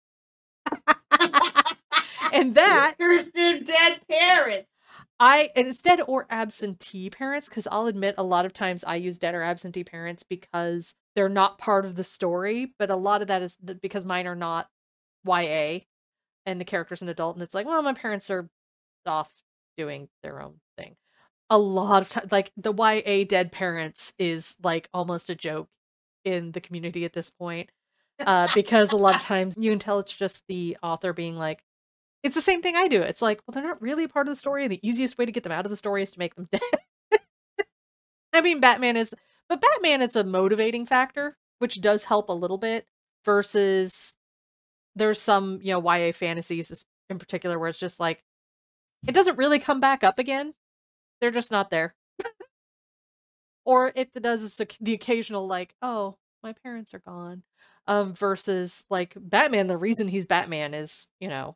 and 2.33 2.55
that 2.55 2.95
Kirsten 2.99 3.63
dead 3.63 3.99
parents. 4.09 4.67
I 5.19 5.49
and 5.55 5.67
it's 5.67 5.81
dead 5.81 6.01
or 6.05 6.25
absentee 6.29 7.09
parents 7.09 7.47
because 7.47 7.67
I'll 7.71 7.85
admit 7.85 8.15
a 8.17 8.23
lot 8.23 8.45
of 8.45 8.53
times 8.53 8.83
I 8.83 8.95
use 8.95 9.19
dead 9.19 9.35
or 9.35 9.43
absentee 9.43 9.83
parents 9.83 10.23
because 10.23 10.95
they're 11.15 11.29
not 11.29 11.59
part 11.59 11.85
of 11.85 11.95
the 11.95 12.03
story, 12.03 12.73
but 12.79 12.89
a 12.89 12.95
lot 12.95 13.21
of 13.21 13.27
that 13.27 13.41
is 13.41 13.57
because 13.81 14.05
mine 14.05 14.27
are 14.27 14.35
not 14.35 14.67
YA 15.25 15.79
and 16.45 16.59
the 16.59 16.65
character's 16.65 17.01
an 17.01 17.09
adult 17.09 17.35
and 17.35 17.43
it's 17.43 17.53
like, 17.53 17.65
well, 17.65 17.81
my 17.81 17.93
parents 17.93 18.29
are 18.29 18.49
off 19.05 19.33
doing 19.77 20.09
their 20.23 20.41
own 20.41 20.55
thing. 20.77 20.95
A 21.49 21.57
lot 21.57 22.01
of 22.01 22.09
times, 22.09 22.31
like 22.31 22.51
the 22.57 22.73
YA 22.73 23.25
dead 23.25 23.51
parents 23.51 24.13
is 24.17 24.57
like 24.63 24.89
almost 24.93 25.29
a 25.29 25.35
joke 25.35 25.69
in 26.25 26.51
the 26.51 26.61
community 26.61 27.05
at 27.05 27.13
this 27.13 27.29
point 27.29 27.69
uh, 28.19 28.47
because 28.53 28.91
a 28.91 28.97
lot 28.97 29.15
of 29.15 29.21
times 29.23 29.55
you 29.57 29.71
can 29.71 29.79
tell 29.79 29.99
it's 29.99 30.13
just 30.13 30.43
the 30.47 30.77
author 30.83 31.13
being 31.13 31.37
like, 31.37 31.63
it's 32.23 32.35
the 32.35 32.41
same 32.41 32.61
thing 32.61 32.75
I 32.75 32.87
do. 32.87 33.01
It's 33.01 33.21
like, 33.21 33.41
well, 33.45 33.53
they're 33.53 33.63
not 33.63 33.81
really 33.81 34.07
part 34.07 34.27
of 34.27 34.31
the 34.31 34.39
story, 34.39 34.67
the 34.67 34.87
easiest 34.87 35.17
way 35.17 35.25
to 35.25 35.31
get 35.31 35.43
them 35.43 35.51
out 35.51 35.65
of 35.65 35.71
the 35.71 35.77
story 35.77 36.03
is 36.03 36.11
to 36.11 36.19
make 36.19 36.35
them 36.35 36.47
dead. 36.51 36.61
I 38.33 38.41
mean, 38.41 38.59
Batman 38.59 38.97
is, 38.97 39.13
but 39.47 39.61
Batman 39.61 40.01
is 40.01 40.15
a 40.15 40.23
motivating 40.23 40.85
factor, 40.85 41.37
which 41.59 41.81
does 41.81 42.05
help 42.05 42.29
a 42.29 42.33
little 42.33 42.57
bit. 42.57 42.87
Versus, 43.25 44.17
there's 44.97 45.21
some 45.21 45.59
you 45.61 45.71
know 45.71 45.81
YA 45.81 46.11
fantasies 46.11 46.83
in 47.09 47.19
particular 47.19 47.57
where 47.57 47.69
it's 47.69 47.79
just 47.79 47.99
like, 47.99 48.23
it 49.07 49.13
doesn't 49.13 49.37
really 49.37 49.59
come 49.59 49.79
back 49.79 50.03
up 50.03 50.19
again. 50.19 50.53
They're 51.21 51.31
just 51.31 51.51
not 51.51 51.69
there. 51.69 51.95
or 53.65 53.93
if 53.95 54.09
it 54.15 54.23
does, 54.23 54.43
it's 54.43 54.77
the 54.81 54.93
occasional 54.93 55.47
like, 55.47 55.75
oh, 55.81 56.17
my 56.41 56.51
parents 56.51 56.93
are 56.93 56.99
gone. 56.99 57.43
Um, 57.85 58.13
versus 58.13 58.85
like 58.89 59.13
Batman, 59.19 59.67
the 59.67 59.77
reason 59.77 60.07
he's 60.07 60.25
Batman 60.25 60.73
is 60.73 61.09
you 61.19 61.27
know 61.27 61.55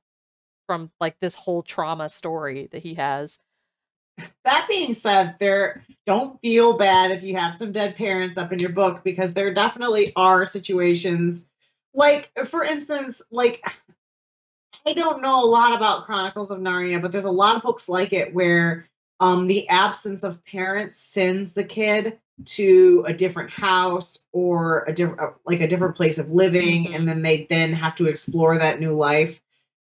from 0.67 0.91
like 0.99 1.19
this 1.19 1.35
whole 1.35 1.61
trauma 1.61 2.09
story 2.09 2.67
that 2.71 2.83
he 2.83 2.95
has. 2.95 3.39
That 4.43 4.65
being 4.67 4.93
said, 4.93 5.35
there 5.39 5.85
don't 6.05 6.41
feel 6.41 6.77
bad 6.77 7.11
if 7.11 7.23
you 7.23 7.35
have 7.37 7.55
some 7.55 7.71
dead 7.71 7.95
parents 7.95 8.37
up 8.37 8.51
in 8.51 8.59
your 8.59 8.71
book 8.71 9.03
because 9.03 9.33
there 9.33 9.53
definitely 9.53 10.11
are 10.15 10.43
situations 10.43 11.51
like 11.93 12.29
for 12.45 12.63
instance, 12.63 13.21
like 13.31 13.61
I 14.85 14.93
don't 14.93 15.21
know 15.21 15.43
a 15.43 15.45
lot 15.45 15.75
about 15.75 16.05
Chronicles 16.05 16.51
of 16.51 16.59
Narnia, 16.59 17.01
but 17.01 17.11
there's 17.11 17.25
a 17.25 17.31
lot 17.31 17.55
of 17.55 17.61
books 17.61 17.89
like 17.89 18.13
it 18.13 18.33
where 18.33 18.87
um 19.19 19.47
the 19.47 19.67
absence 19.69 20.23
of 20.23 20.43
parents 20.45 20.95
sends 20.95 21.53
the 21.53 21.63
kid 21.63 22.19
to 22.45 23.03
a 23.07 23.13
different 23.13 23.49
house 23.49 24.27
or 24.31 24.83
a 24.87 24.93
different 24.93 25.33
like 25.45 25.59
a 25.61 25.67
different 25.67 25.95
place 25.95 26.17
of 26.19 26.31
living 26.31 26.85
Mhm. 26.87 26.95
and 26.95 27.07
then 27.07 27.21
they 27.23 27.47
then 27.49 27.73
have 27.73 27.95
to 27.95 28.07
explore 28.07 28.57
that 28.57 28.79
new 28.79 28.91
life. 28.91 29.41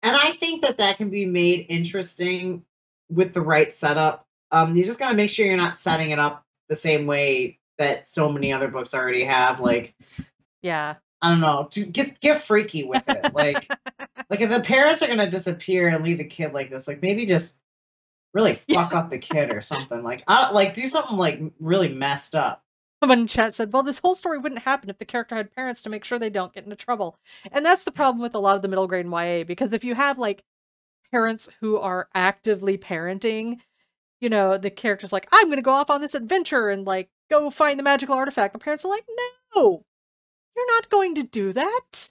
And 0.02 0.14
I 0.14 0.32
think 0.32 0.62
that 0.62 0.76
that 0.78 0.98
can 0.98 1.08
be 1.08 1.24
made 1.24 1.64
interesting 1.70 2.62
with 3.10 3.32
the 3.32 3.40
right 3.40 3.72
setup. 3.72 4.26
Um, 4.50 4.74
you 4.74 4.84
just 4.84 4.98
got 4.98 5.08
to 5.08 5.14
make 5.16 5.30
sure 5.30 5.46
you're 5.46 5.56
not 5.56 5.76
setting 5.76 6.10
it 6.10 6.18
up 6.18 6.44
the 6.68 6.76
same 6.76 7.06
way 7.06 7.58
that 7.78 8.06
so 8.06 8.30
many 8.30 8.52
other 8.52 8.68
books 8.68 8.92
already 8.92 9.24
have. 9.24 9.60
Like, 9.60 9.94
Yeah. 10.62 10.96
I 11.22 11.30
don't 11.30 11.40
know, 11.40 11.68
to 11.70 11.86
get 11.86 12.20
get 12.20 12.42
freaky 12.42 12.84
with 12.84 13.08
it. 13.08 13.32
Like, 13.34 13.66
like 14.28 14.42
if 14.42 14.50
the 14.50 14.60
parents 14.60 15.02
are 15.02 15.06
gonna 15.06 15.30
disappear 15.30 15.88
and 15.88 16.04
leave 16.04 16.18
the 16.18 16.24
kid 16.24 16.52
like 16.52 16.68
this, 16.68 16.86
like 16.86 17.00
maybe 17.00 17.24
just 17.24 17.62
really 18.34 18.54
fuck 18.72 18.94
up 18.94 19.10
the 19.10 19.18
kid 19.18 19.52
or 19.52 19.60
something. 19.60 20.02
Like, 20.02 20.22
I 20.28 20.50
like 20.50 20.74
do 20.74 20.86
something 20.86 21.16
like 21.16 21.40
really 21.60 21.88
messed 21.88 22.34
up. 22.34 22.62
Someone 23.02 23.20
in 23.20 23.26
chat 23.26 23.54
said, 23.54 23.72
well, 23.72 23.82
this 23.82 23.98
whole 23.98 24.14
story 24.14 24.38
wouldn't 24.38 24.62
happen 24.62 24.88
if 24.90 24.98
the 24.98 25.04
character 25.04 25.36
had 25.36 25.54
parents 25.54 25.82
to 25.82 25.90
make 25.90 26.04
sure 26.04 26.18
they 26.18 26.30
don't 26.30 26.54
get 26.54 26.64
into 26.64 26.76
trouble. 26.76 27.18
And 27.52 27.64
that's 27.64 27.84
the 27.84 27.92
problem 27.92 28.22
with 28.22 28.34
a 28.34 28.38
lot 28.38 28.56
of 28.56 28.62
the 28.62 28.68
middle 28.68 28.86
grade 28.86 29.06
YA, 29.06 29.44
because 29.44 29.72
if 29.72 29.84
you 29.84 29.94
have 29.94 30.18
like 30.18 30.42
parents 31.10 31.48
who 31.60 31.78
are 31.78 32.08
actively 32.14 32.78
parenting, 32.78 33.60
you 34.20 34.28
know, 34.30 34.56
the 34.58 34.70
character's 34.70 35.12
like, 35.12 35.28
I'm 35.32 35.46
going 35.46 35.56
to 35.56 35.62
go 35.62 35.72
off 35.72 35.90
on 35.90 36.00
this 36.00 36.14
adventure 36.14 36.70
and 36.70 36.86
like 36.86 37.10
go 37.30 37.50
find 37.50 37.78
the 37.78 37.82
magical 37.84 38.14
artifact. 38.14 38.52
The 38.54 38.58
parents 38.58 38.84
are 38.84 38.88
like, 38.88 39.04
no, 39.54 39.84
You're 40.56 40.72
not 40.74 40.88
going 40.90 41.14
to 41.16 41.22
do 41.22 41.52
that. 41.52 42.10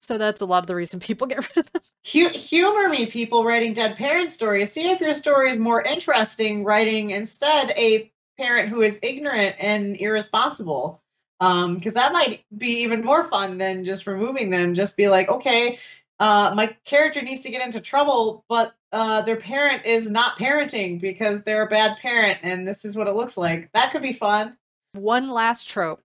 So 0.00 0.18
that's 0.18 0.40
a 0.40 0.46
lot 0.46 0.58
of 0.58 0.66
the 0.66 0.74
reason 0.74 0.98
people 0.98 1.26
get 1.28 1.48
rid 1.48 1.66
of 1.66 1.72
them. 1.72 1.82
humor 2.02 2.88
me, 2.88 3.06
people 3.06 3.44
writing 3.44 3.72
dead 3.72 3.96
parent 3.96 4.30
stories. 4.30 4.72
See 4.72 4.90
if 4.90 5.00
your 5.00 5.12
story 5.12 5.50
is 5.50 5.58
more 5.58 5.82
interesting 5.82 6.64
writing 6.64 7.10
instead 7.10 7.72
a 7.76 8.10
parent 8.38 8.68
who 8.68 8.80
is 8.82 9.00
ignorant 9.02 9.56
and 9.58 9.96
irresponsible. 9.96 11.00
Um, 11.42 11.76
because 11.76 11.94
that 11.94 12.12
might 12.12 12.44
be 12.54 12.82
even 12.82 13.02
more 13.02 13.24
fun 13.24 13.56
than 13.56 13.86
just 13.86 14.06
removing 14.06 14.50
them. 14.50 14.74
Just 14.74 14.94
be 14.98 15.08
like, 15.08 15.30
okay, 15.30 15.78
uh, 16.18 16.52
my 16.54 16.76
character 16.84 17.22
needs 17.22 17.40
to 17.42 17.50
get 17.50 17.64
into 17.64 17.80
trouble, 17.80 18.44
but 18.46 18.74
uh, 18.92 19.22
their 19.22 19.36
parent 19.36 19.86
is 19.86 20.10
not 20.10 20.36
parenting 20.36 21.00
because 21.00 21.42
they're 21.42 21.62
a 21.62 21.68
bad 21.68 21.96
parent, 21.96 22.38
and 22.42 22.68
this 22.68 22.84
is 22.84 22.94
what 22.94 23.08
it 23.08 23.14
looks 23.14 23.38
like. 23.38 23.70
That 23.72 23.90
could 23.90 24.02
be 24.02 24.12
fun. 24.12 24.56
One 24.92 25.30
last 25.30 25.70
trope 25.70 26.02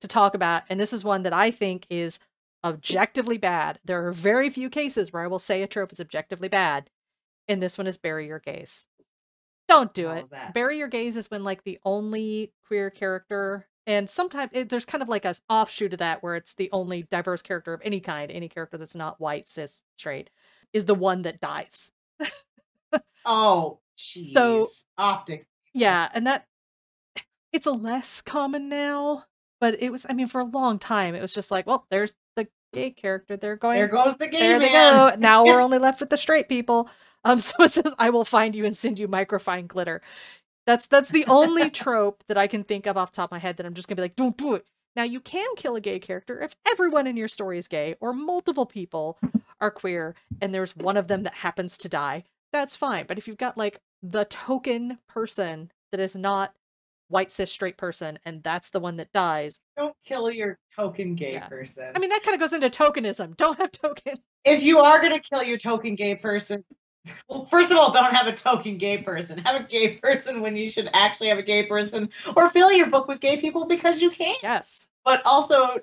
to 0.00 0.08
talk 0.08 0.34
about, 0.34 0.62
and 0.70 0.80
this 0.80 0.94
is 0.94 1.04
one 1.04 1.24
that 1.24 1.34
I 1.34 1.50
think 1.50 1.86
is 1.90 2.18
objectively 2.64 3.38
bad. 3.38 3.78
There 3.84 4.06
are 4.06 4.12
very 4.12 4.50
few 4.50 4.70
cases 4.70 5.12
where 5.12 5.22
I 5.22 5.26
will 5.26 5.38
say 5.38 5.62
a 5.62 5.66
trope 5.66 5.92
is 5.92 6.00
objectively 6.00 6.48
bad, 6.48 6.90
and 7.48 7.62
this 7.62 7.78
one 7.78 7.86
is 7.86 7.96
bury 7.98 8.26
your 8.26 8.38
gays. 8.38 8.86
Don't 9.68 9.94
do 9.94 10.08
How 10.08 10.14
it. 10.14 10.28
Bury 10.54 10.78
your 10.78 10.88
gays 10.88 11.16
is 11.16 11.30
when 11.30 11.44
like 11.44 11.64
the 11.64 11.78
only 11.84 12.52
queer 12.66 12.90
character, 12.90 13.68
and 13.86 14.08
sometimes 14.08 14.50
it, 14.52 14.68
there's 14.68 14.84
kind 14.84 15.02
of 15.02 15.08
like 15.08 15.24
a 15.24 15.34
offshoot 15.48 15.92
of 15.92 15.98
that 16.00 16.22
where 16.22 16.36
it's 16.36 16.54
the 16.54 16.70
only 16.72 17.04
diverse 17.04 17.42
character 17.42 17.72
of 17.72 17.80
any 17.84 18.00
kind, 18.00 18.30
any 18.30 18.48
character 18.48 18.76
that's 18.76 18.94
not 18.94 19.20
white, 19.20 19.46
cis, 19.46 19.82
straight, 19.96 20.30
is 20.72 20.84
the 20.84 20.94
one 20.94 21.22
that 21.22 21.40
dies. 21.40 21.90
Oh, 23.24 23.80
jeez. 23.98 24.34
So- 24.34 24.66
optics. 24.98 25.46
Yeah, 25.74 26.08
and 26.12 26.26
that 26.26 26.46
it's 27.52 27.66
a 27.66 27.72
less 27.72 28.20
common 28.20 28.68
now, 28.68 29.24
but 29.60 29.82
it 29.82 29.90
was 29.90 30.04
I 30.08 30.12
mean 30.12 30.26
for 30.26 30.40
a 30.40 30.44
long 30.44 30.78
time 30.78 31.14
it 31.14 31.22
was 31.22 31.34
just 31.34 31.50
like, 31.50 31.66
well, 31.66 31.86
there's 31.90 32.12
the 32.12 32.18
gay 32.72 32.90
character. 32.90 33.36
They're 33.36 33.56
going 33.56 33.78
There 33.78 33.88
goes 33.88 34.16
the 34.16 34.28
game. 34.28 34.40
there 34.40 34.58
they 34.58 34.70
go. 34.70 35.12
Now 35.18 35.44
we're 35.44 35.60
only 35.60 35.78
left 35.78 36.00
with 36.00 36.10
the 36.10 36.16
straight 36.16 36.48
people. 36.48 36.88
Um 37.24 37.36
so 37.38 37.62
it 37.64 37.70
says 37.72 37.94
I 37.98 38.10
will 38.10 38.24
find 38.24 38.54
you 38.54 38.64
and 38.64 38.76
send 38.76 38.98
you 38.98 39.08
microfine 39.08 39.66
glitter. 39.68 40.02
That's 40.66 40.86
that's 40.86 41.10
the 41.10 41.24
only 41.26 41.70
trope 41.82 42.22
that 42.28 42.38
I 42.38 42.46
can 42.46 42.64
think 42.64 42.86
of 42.86 42.96
off 42.96 43.12
the 43.12 43.16
top 43.16 43.28
of 43.28 43.32
my 43.32 43.38
head 43.38 43.56
that 43.56 43.66
I'm 43.66 43.74
just 43.74 43.88
gonna 43.88 43.96
be 43.96 44.02
like, 44.02 44.16
don't 44.16 44.36
do 44.36 44.54
it. 44.54 44.64
Now 44.94 45.04
you 45.04 45.20
can 45.20 45.48
kill 45.56 45.76
a 45.76 45.80
gay 45.80 45.98
character 45.98 46.40
if 46.40 46.54
everyone 46.70 47.06
in 47.06 47.16
your 47.16 47.28
story 47.28 47.58
is 47.58 47.68
gay 47.68 47.94
or 48.00 48.12
multiple 48.12 48.66
people 48.66 49.18
are 49.60 49.70
queer 49.70 50.14
and 50.40 50.54
there's 50.54 50.76
one 50.76 50.96
of 50.96 51.08
them 51.08 51.22
that 51.22 51.34
happens 51.34 51.78
to 51.78 51.88
die. 51.88 52.24
That's 52.52 52.76
fine. 52.76 53.06
But 53.06 53.16
if 53.18 53.26
you've 53.26 53.38
got 53.38 53.56
like 53.56 53.80
the 54.02 54.24
token 54.26 54.98
person 55.08 55.70
that 55.90 56.00
is 56.00 56.14
not 56.14 56.54
white 57.12 57.30
cis 57.30 57.52
straight 57.52 57.76
person 57.76 58.18
and 58.24 58.42
that's 58.42 58.70
the 58.70 58.80
one 58.80 58.96
that 58.96 59.12
dies. 59.12 59.58
Don't 59.76 59.94
kill 60.04 60.30
your 60.30 60.58
token 60.74 61.14
gay 61.14 61.34
Yeah. 61.34 61.46
person. 61.48 61.92
I 61.94 61.98
mean 61.98 62.10
that 62.10 62.22
kind 62.24 62.34
of 62.34 62.40
goes 62.40 62.52
into 62.52 62.70
tokenism. 62.70 63.36
Don't 63.36 63.58
have 63.58 63.70
token. 63.70 64.14
if 64.44 64.62
you 64.64 64.78
are 64.80 64.98
going 65.00 65.12
to 65.12 65.20
kill 65.20 65.42
your 65.42 65.58
token 65.58 65.94
gay 65.94 66.16
person, 66.16 66.64
well, 67.28 67.44
first 67.44 67.70
of 67.70 67.76
all, 67.78 67.90
don't 67.92 68.12
have 68.14 68.28
a 68.28 68.32
token 68.32 68.78
gay 68.78 68.96
person. 68.98 69.36
Have 69.38 69.60
a 69.60 69.64
gay 69.64 69.96
person 69.96 70.40
when 70.40 70.56
you 70.56 70.70
should 70.70 70.88
actually 70.94 71.28
have 71.28 71.38
a 71.38 71.42
gay 71.42 71.64
person, 71.66 72.08
or 72.36 72.48
fill 72.48 72.70
your 72.70 72.88
book 72.88 73.08
with 73.08 73.18
gay 73.18 73.40
people 73.40 73.66
because 73.66 74.00
you 74.00 74.08
can. 74.08 74.36
Yes. 74.40 74.86
But 75.04 75.20
also, 75.26 75.78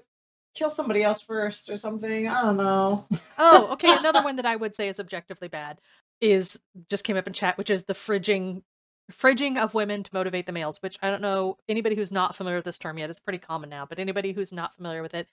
kill 0.56 0.70
somebody 0.70 1.04
else 1.04 1.22
first 1.22 1.70
or 1.70 1.76
something. 1.76 2.28
I 2.30 2.42
don't 2.42 2.56
know. 2.56 3.06
Oh, 3.38 3.68
okay. 3.74 3.94
Another 3.98 4.24
one 4.24 4.38
that 4.38 4.46
I 4.46 4.56
would 4.56 4.76
say 4.76 4.88
is 4.88 4.98
objectively 4.98 5.50
bad 5.50 5.80
is 6.22 6.58
just 6.90 7.04
came 7.04 7.18
up 7.18 7.28
in 7.28 7.34
chat, 7.34 7.58
which 7.58 7.70
is 7.70 7.84
the 7.84 7.94
fridging 7.94 8.64
fridging 9.12 9.58
of 9.58 9.74
women 9.74 10.04
to 10.04 10.14
motivate 10.14 10.46
the 10.46 10.52
males, 10.52 10.82
which 10.82 10.98
I 11.02 11.10
don't 11.10 11.22
know 11.22 11.58
anybody 11.68 11.96
who's 11.96 12.12
not 12.12 12.36
familiar 12.36 12.58
with 12.58 12.66
this 12.66 12.78
term 12.78 12.98
yet. 12.98 13.10
It's 13.10 13.20
pretty 13.20 13.40
common 13.40 13.70
now, 13.70 13.86
but 13.86 14.00
anybody 14.00 14.32
who's 14.34 14.52
not 14.54 14.74
familiar 14.74 15.02
with 15.02 15.14
it, 15.14 15.28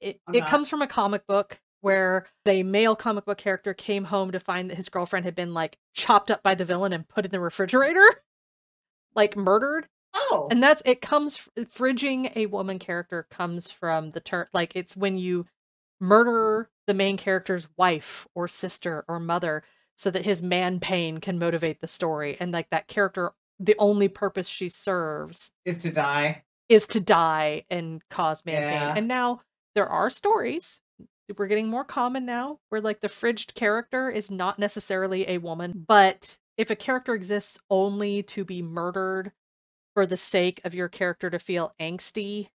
it, 0.00 0.20
I'm 0.26 0.34
it 0.34 0.40
not. 0.40 0.48
comes 0.48 0.68
from 0.68 0.82
a 0.82 0.86
comic 0.86 1.26
book 1.26 1.60
where 1.80 2.26
a 2.46 2.62
male 2.62 2.96
comic 2.96 3.24
book 3.24 3.38
character 3.38 3.72
came 3.74 4.04
home 4.04 4.32
to 4.32 4.40
find 4.40 4.70
that 4.70 4.76
his 4.76 4.88
girlfriend 4.88 5.24
had 5.24 5.34
been 5.34 5.54
like 5.54 5.78
chopped 5.94 6.30
up 6.30 6.42
by 6.42 6.54
the 6.54 6.64
villain 6.64 6.92
and 6.92 7.08
put 7.08 7.24
in 7.24 7.30
the 7.30 7.40
refrigerator, 7.40 8.06
like 9.14 9.36
murdered. 9.36 9.88
Oh, 10.14 10.48
And 10.50 10.62
that's 10.62 10.82
it 10.84 11.00
comes 11.00 11.48
fridging 11.58 12.34
a 12.34 12.46
woman 12.46 12.78
character 12.78 13.26
comes 13.30 13.70
from 13.70 14.10
the 14.10 14.20
term 14.20 14.46
like 14.52 14.74
it's 14.74 14.96
when 14.96 15.18
you 15.18 15.46
murder 16.00 16.70
the 16.86 16.94
main 16.94 17.16
character's 17.16 17.68
wife 17.76 18.26
or 18.34 18.48
sister 18.48 19.04
or 19.06 19.20
mother 19.20 19.62
so 19.98 20.10
that 20.10 20.24
his 20.24 20.40
man 20.40 20.80
pain 20.80 21.18
can 21.18 21.38
motivate 21.38 21.80
the 21.80 21.88
story 21.88 22.36
and 22.40 22.52
like 22.52 22.70
that 22.70 22.86
character 22.88 23.32
the 23.60 23.74
only 23.78 24.06
purpose 24.08 24.48
she 24.48 24.68
serves 24.68 25.50
is 25.64 25.78
to 25.78 25.90
die. 25.90 26.44
is 26.68 26.86
to 26.86 27.00
die 27.00 27.64
and 27.68 28.00
cause 28.08 28.44
man 28.46 28.62
Yeah. 28.62 28.88
pain. 28.88 28.98
And 28.98 29.08
now 29.08 29.42
there 29.74 29.88
are 29.88 30.08
stories 30.08 30.80
we're 31.36 31.46
getting 31.48 31.68
more 31.68 31.84
common 31.84 32.24
now 32.24 32.58
where 32.70 32.80
like 32.80 33.00
the 33.02 33.08
fridged 33.08 33.54
character 33.54 34.08
is 34.10 34.30
not 34.30 34.58
necessarily 34.58 35.28
a 35.28 35.36
woman, 35.38 35.84
but 35.86 36.38
if 36.56 36.70
a 36.70 36.76
character 36.76 37.14
exists 37.14 37.58
only 37.68 38.22
to 38.22 38.44
be 38.44 38.62
murdered 38.62 39.32
for 39.94 40.06
the 40.06 40.16
sake 40.16 40.60
of 40.64 40.74
your 40.74 40.88
character 40.88 41.28
to 41.28 41.38
feel 41.38 41.74
angsty, 41.78 42.48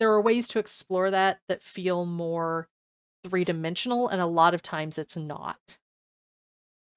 there 0.00 0.10
are 0.10 0.20
ways 0.22 0.48
to 0.48 0.58
explore 0.58 1.10
that 1.10 1.40
that 1.48 1.62
feel 1.62 2.06
more 2.06 2.68
three 3.22 3.44
dimensional, 3.44 4.08
and 4.08 4.20
a 4.20 4.26
lot 4.26 4.54
of 4.54 4.62
times 4.62 4.96
it's 4.98 5.16
not. 5.16 5.78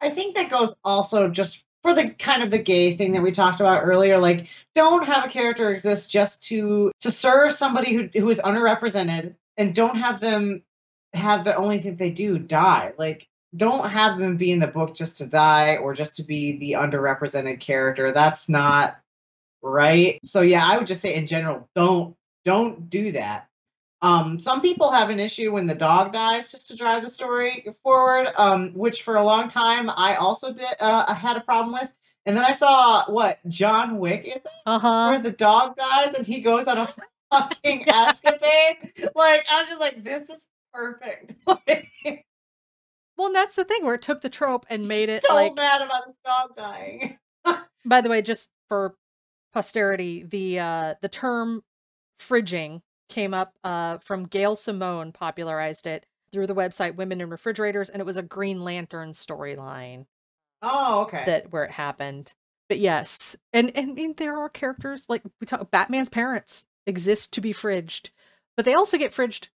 I 0.07 0.09
think 0.09 0.35
that 0.35 0.49
goes 0.49 0.73
also 0.85 1.27
just 1.27 1.65
for 1.83 1.93
the 1.93 2.11
kind 2.11 2.41
of 2.41 2.49
the 2.49 2.57
gay 2.57 2.95
thing 2.95 3.11
that 3.11 3.21
we 3.21 3.31
talked 3.31 3.59
about 3.59 3.83
earlier. 3.83 4.17
Like, 4.17 4.47
don't 4.73 5.05
have 5.05 5.25
a 5.25 5.29
character 5.29 5.69
exist 5.69 6.09
just 6.09 6.43
to 6.45 6.91
to 7.01 7.11
serve 7.11 7.51
somebody 7.51 7.93
who 7.93 8.09
who 8.17 8.29
is 8.29 8.39
underrepresented, 8.39 9.35
and 9.57 9.75
don't 9.75 9.97
have 9.97 10.21
them 10.21 10.63
have 11.13 11.43
the 11.43 11.55
only 11.55 11.77
thing 11.77 11.97
they 11.97 12.09
do 12.09 12.39
die. 12.39 12.93
Like, 12.97 13.27
don't 13.57 13.89
have 13.89 14.17
them 14.17 14.37
be 14.37 14.51
in 14.51 14.59
the 14.59 14.67
book 14.67 14.95
just 14.95 15.17
to 15.17 15.27
die 15.27 15.75
or 15.75 15.93
just 15.93 16.15
to 16.17 16.23
be 16.23 16.57
the 16.57 16.73
underrepresented 16.73 17.59
character. 17.59 18.13
That's 18.13 18.47
not 18.47 18.97
right. 19.61 20.19
So 20.23 20.39
yeah, 20.41 20.65
I 20.65 20.77
would 20.77 20.87
just 20.87 21.01
say 21.01 21.15
in 21.15 21.27
general, 21.27 21.67
don't 21.75 22.15
don't 22.45 22.89
do 22.89 23.11
that. 23.11 23.49
Um, 24.07 24.39
some 24.39 24.61
people 24.61 24.89
have 24.91 25.09
an 25.09 25.19
issue 25.19 25.51
when 25.51 25.65
the 25.65 25.75
dog 25.75 26.13
dies 26.13 26.49
just 26.49 26.67
to 26.69 26.77
drive 26.77 27.01
the 27.03 27.09
story 27.09 27.65
forward, 27.83 28.31
um, 28.37 28.71
which 28.73 29.03
for 29.03 29.15
a 29.17 29.23
long 29.23 29.47
time 29.49 29.89
I 29.89 30.15
also 30.15 30.53
did. 30.53 30.65
Uh, 30.79 31.03
I 31.07 31.13
had 31.13 31.35
a 31.35 31.41
problem 31.41 31.73
with, 31.73 31.93
and 32.25 32.35
then 32.37 32.45
I 32.45 32.53
saw 32.53 33.03
what 33.11 33.39
John 33.49 33.99
Wick 33.99 34.23
is 34.25 34.35
it, 34.37 34.47
Uh 34.65 34.79
huh. 34.79 35.09
where 35.09 35.19
the 35.19 35.31
dog 35.31 35.75
dies 35.75 36.13
and 36.13 36.25
he 36.25 36.39
goes 36.39 36.67
on 36.67 36.77
a 36.77 36.87
fucking 37.31 37.89
escapade. 37.89 38.77
Like 39.15 39.45
I 39.51 39.59
was 39.59 39.67
just 39.67 39.81
like, 39.81 40.03
this 40.03 40.29
is 40.29 40.47
perfect. 40.73 41.35
Well, 43.17 43.27
and 43.27 43.35
that's 43.35 43.55
the 43.55 43.65
thing 43.65 43.83
where 43.83 43.95
it 43.95 44.03
took 44.03 44.21
the 44.21 44.29
trope 44.29 44.67
and 44.69 44.87
made 44.87 45.09
it 45.09 45.23
so 45.23 45.33
like 45.33 45.55
mad 45.55 45.81
about 45.81 46.05
his 46.05 46.19
dog 46.23 46.55
dying. 46.55 47.17
by 47.85 47.99
the 48.01 48.09
way 48.09 48.21
just 48.21 48.51
for 48.69 48.95
posterity 49.53 50.21
the 50.21 50.59
uh 50.59 50.93
the 51.01 51.09
term 51.09 51.63
fridging 52.19 52.83
came 53.09 53.33
up 53.33 53.53
uh 53.63 53.97
from 53.99 54.25
gail 54.25 54.55
simone 54.55 55.11
popularized 55.11 55.87
it 55.87 56.05
through 56.31 56.47
the 56.47 56.55
website 56.55 56.95
women 56.95 57.21
in 57.21 57.29
refrigerators 57.29 57.89
and 57.89 58.01
it 58.01 58.05
was 58.05 58.17
a 58.17 58.23
green 58.23 58.63
lantern 58.63 59.11
storyline 59.11 60.05
Oh, 60.61 61.01
okay. 61.05 61.25
that 61.25 61.51
where 61.51 61.63
it 61.65 61.71
happened 61.71 62.33
but 62.69 62.79
yes 62.79 63.35
and 63.53 63.75
and 63.75 63.91
I 63.91 63.93
mean, 63.93 64.13
there 64.17 64.37
are 64.37 64.49
characters 64.49 65.05
like 65.09 65.23
we 65.39 65.45
talk 65.45 65.69
batman's 65.71 66.09
parents 66.09 66.65
exist 66.85 67.33
to 67.33 67.41
be 67.41 67.53
fridged 67.53 68.11
but 68.55 68.65
they 68.65 68.73
also 68.73 68.97
get 68.97 69.11
fridged 69.11 69.49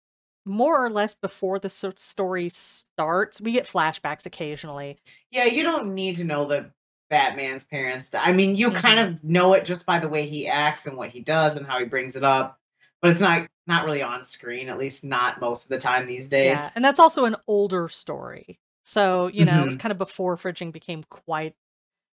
more 0.44 0.82
or 0.84 0.90
less 0.90 1.14
before 1.14 1.59
the 1.59 1.68
story 1.68 2.49
starts 2.49 3.40
we 3.40 3.53
get 3.53 3.66
flashbacks 3.66 4.26
occasionally 4.26 4.99
Yeah, 5.30 5.44
you 5.44 5.62
don't 5.62 5.94
need 5.94 6.16
to 6.16 6.24
know 6.24 6.46
that 6.46 6.70
Batman's 7.11 7.64
parents. 7.64 8.14
I 8.14 8.32
mean, 8.32 8.55
you 8.57 8.70
kind 8.70 8.99
Mm-hmm. 8.99 9.14
of 9.14 9.24
know 9.24 9.55
it 9.55 9.64
just 9.64 9.86
by 9.86 9.99
the 9.99 10.09
way 10.09 10.26
he 10.28 10.46
acts 10.49 10.86
and 10.86 10.96
what 10.96 11.11
he 11.11 11.20
does 11.20 11.57
and 11.57 11.66
how 11.66 11.78
he 11.78 11.84
brings 11.84 12.16
it 12.16 12.24
up, 12.24 12.59
but 13.03 13.11
it's 13.11 13.20
not 13.20 13.46
not 13.66 13.84
really 13.84 14.03
on 14.03 14.24
screen. 14.24 14.68
At 14.68 14.78
least 14.78 15.05
not 15.05 15.40
most 15.40 15.64
of 15.64 15.68
the 15.70 15.78
time 15.78 16.07
these 16.07 16.28
days. 16.28 16.46
Yeah, 16.46 16.68
and 16.74 16.84
that's 16.84 17.01
also 17.01 17.24
an 17.24 17.36
older 17.46 17.88
story. 17.88 18.59
So, 18.84 19.26
you 19.26 19.44
know, 19.44 19.66
Mm-hmm. 19.66 19.76
kind 19.76 19.92
of 19.92 19.99
before 19.99 20.36
fridging 20.36 20.72
became 20.72 21.03
quite 21.11 21.55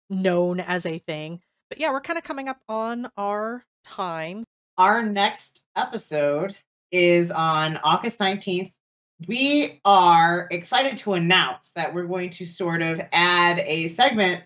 known 0.09 0.59
as 0.59 0.85
a 0.85 0.97
thing. 0.99 1.41
But 1.69 1.79
yeah, 1.79 1.91
we're 1.91 2.01
kind 2.01 2.17
of 2.17 2.23
coming 2.23 2.49
up 2.49 2.57
on 2.67 3.09
our 3.17 3.63
time. 3.85 4.43
Our 4.77 5.03
next 5.03 5.65
episode 5.75 6.55
is 6.91 7.29
on 7.31 7.77
August 7.83 8.19
nineteenth. 8.19 8.75
We 9.27 9.79
are 9.85 10.47
excited 10.51 10.97
to 10.99 11.13
announce 11.13 11.71
that 11.75 11.93
we're 11.93 12.05
going 12.07 12.31
to 12.31 12.45
sort 12.45 12.81
of 12.81 12.99
add 13.11 13.59
a 13.59 13.87
segment 13.87 14.43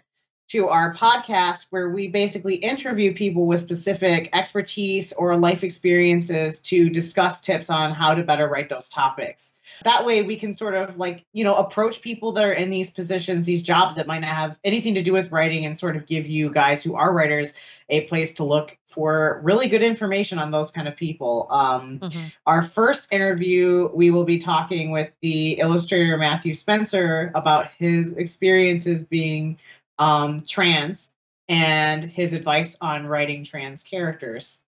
to 0.49 0.69
our 0.69 0.93
podcast 0.93 1.67
where 1.71 1.89
we 1.89 2.07
basically 2.07 2.55
interview 2.55 3.13
people 3.13 3.45
with 3.45 3.59
specific 3.59 4.29
expertise 4.33 5.11
or 5.13 5.35
life 5.35 5.63
experiences 5.63 6.61
to 6.61 6.89
discuss 6.89 7.41
tips 7.41 7.69
on 7.69 7.91
how 7.91 8.13
to 8.13 8.23
better 8.23 8.47
write 8.47 8.69
those 8.69 8.87
topics. 8.87 9.59
That 9.83 10.05
way 10.05 10.23
we 10.23 10.37
can 10.37 10.53
sort 10.53 10.73
of 10.73 10.97
like, 10.97 11.25
you 11.33 11.43
know, 11.43 11.55
approach 11.55 12.01
people 12.01 12.31
that 12.31 12.45
are 12.45 12.53
in 12.53 12.69
these 12.69 12.89
positions, 12.89 13.45
these 13.45 13.61
jobs 13.61 13.95
that 13.95 14.07
might 14.07 14.19
not 14.19 14.29
have 14.29 14.57
anything 14.63 14.95
to 14.95 15.01
do 15.01 15.13
with 15.13 15.31
writing 15.31 15.65
and 15.65 15.77
sort 15.77 15.95
of 15.95 16.05
give 16.07 16.27
you 16.27 16.51
guys 16.51 16.83
who 16.83 16.95
are 16.95 17.13
writers 17.13 17.53
a 17.89 18.01
place 18.01 18.33
to 18.33 18.43
look 18.43 18.75
for 18.85 19.39
really 19.43 19.67
good 19.67 19.83
information 19.83 20.39
on 20.39 20.51
those 20.51 20.71
kind 20.71 20.87
of 20.87 20.95
people. 20.95 21.47
Um, 21.51 21.99
mm-hmm. 21.99 22.27
Our 22.45 22.61
first 22.61 23.13
interview, 23.13 23.89
we 23.93 24.11
will 24.11 24.23
be 24.23 24.37
talking 24.37 24.91
with 24.91 25.11
the 25.21 25.53
illustrator 25.53 26.17
Matthew 26.17 26.53
Spencer 26.53 27.31
about 27.35 27.69
his 27.77 28.13
experiences 28.13 29.05
being 29.05 29.57
um, 29.99 30.37
trans 30.47 31.13
and 31.49 32.03
his 32.03 32.33
advice 32.33 32.77
on 32.81 33.07
writing 33.07 33.43
trans 33.43 33.83
characters. 33.83 34.63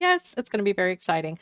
Yes, 0.00 0.34
it's 0.36 0.48
going 0.48 0.58
to 0.58 0.64
be 0.64 0.72
very 0.72 0.92
exciting. 0.92 1.38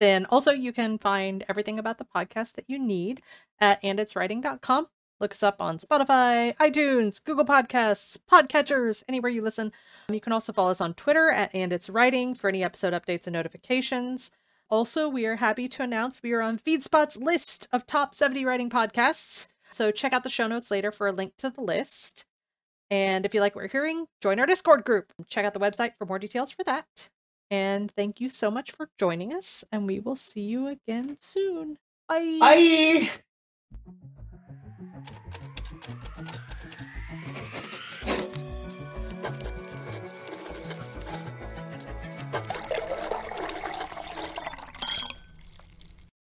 Then 0.00 0.26
also 0.26 0.52
you 0.52 0.72
can 0.72 0.98
find 0.98 1.44
everything 1.48 1.78
about 1.78 1.98
the 1.98 2.04
podcast 2.04 2.54
that 2.54 2.64
you 2.68 2.78
need 2.78 3.22
at 3.60 3.82
anditswriting.com. 3.82 4.88
Look 5.20 5.32
us 5.32 5.42
up 5.42 5.60
on 5.60 5.78
Spotify, 5.78 6.56
iTunes, 6.58 7.22
Google 7.22 7.44
Podcasts, 7.44 8.18
Podcatchers, 8.30 9.02
anywhere 9.08 9.30
you 9.30 9.42
listen. 9.42 9.72
You 10.08 10.20
can 10.20 10.32
also 10.32 10.52
follow 10.52 10.70
us 10.70 10.80
on 10.80 10.94
Twitter 10.94 11.30
at 11.30 11.52
And 11.52 11.72
It's 11.72 11.90
Writing 11.90 12.34
for 12.34 12.48
any 12.48 12.62
episode 12.62 12.92
updates 12.92 13.26
and 13.26 13.34
notifications. 13.34 14.30
Also, 14.70 15.08
we 15.08 15.26
are 15.26 15.36
happy 15.36 15.66
to 15.66 15.82
announce 15.82 16.22
we 16.22 16.32
are 16.32 16.42
on 16.42 16.58
FeedSpot's 16.58 17.16
list 17.16 17.66
of 17.72 17.86
top 17.86 18.14
70 18.14 18.44
writing 18.44 18.70
podcasts. 18.70 19.48
So 19.70 19.90
check 19.90 20.12
out 20.12 20.22
the 20.22 20.30
show 20.30 20.46
notes 20.46 20.70
later 20.70 20.92
for 20.92 21.08
a 21.08 21.12
link 21.12 21.36
to 21.38 21.50
the 21.50 21.62
list. 21.62 22.24
And 22.90 23.26
if 23.26 23.34
you 23.34 23.40
like 23.40 23.54
what 23.54 23.62
you're 23.62 23.68
hearing, 23.68 24.06
join 24.22 24.38
our 24.40 24.46
Discord 24.46 24.84
group. 24.84 25.12
Check 25.26 25.44
out 25.44 25.54
the 25.54 25.60
website 25.60 25.92
for 25.98 26.06
more 26.06 26.18
details 26.18 26.50
for 26.50 26.64
that. 26.64 27.10
And 27.50 27.90
thank 27.90 28.20
you 28.20 28.28
so 28.28 28.50
much 28.50 28.72
for 28.72 28.90
joining 28.98 29.32
us, 29.32 29.64
and 29.72 29.86
we 29.86 30.00
will 30.00 30.16
see 30.16 30.42
you 30.42 30.66
again 30.66 31.16
soon. 31.18 31.78
Bye. 32.08 32.38
Bye. 32.40 33.10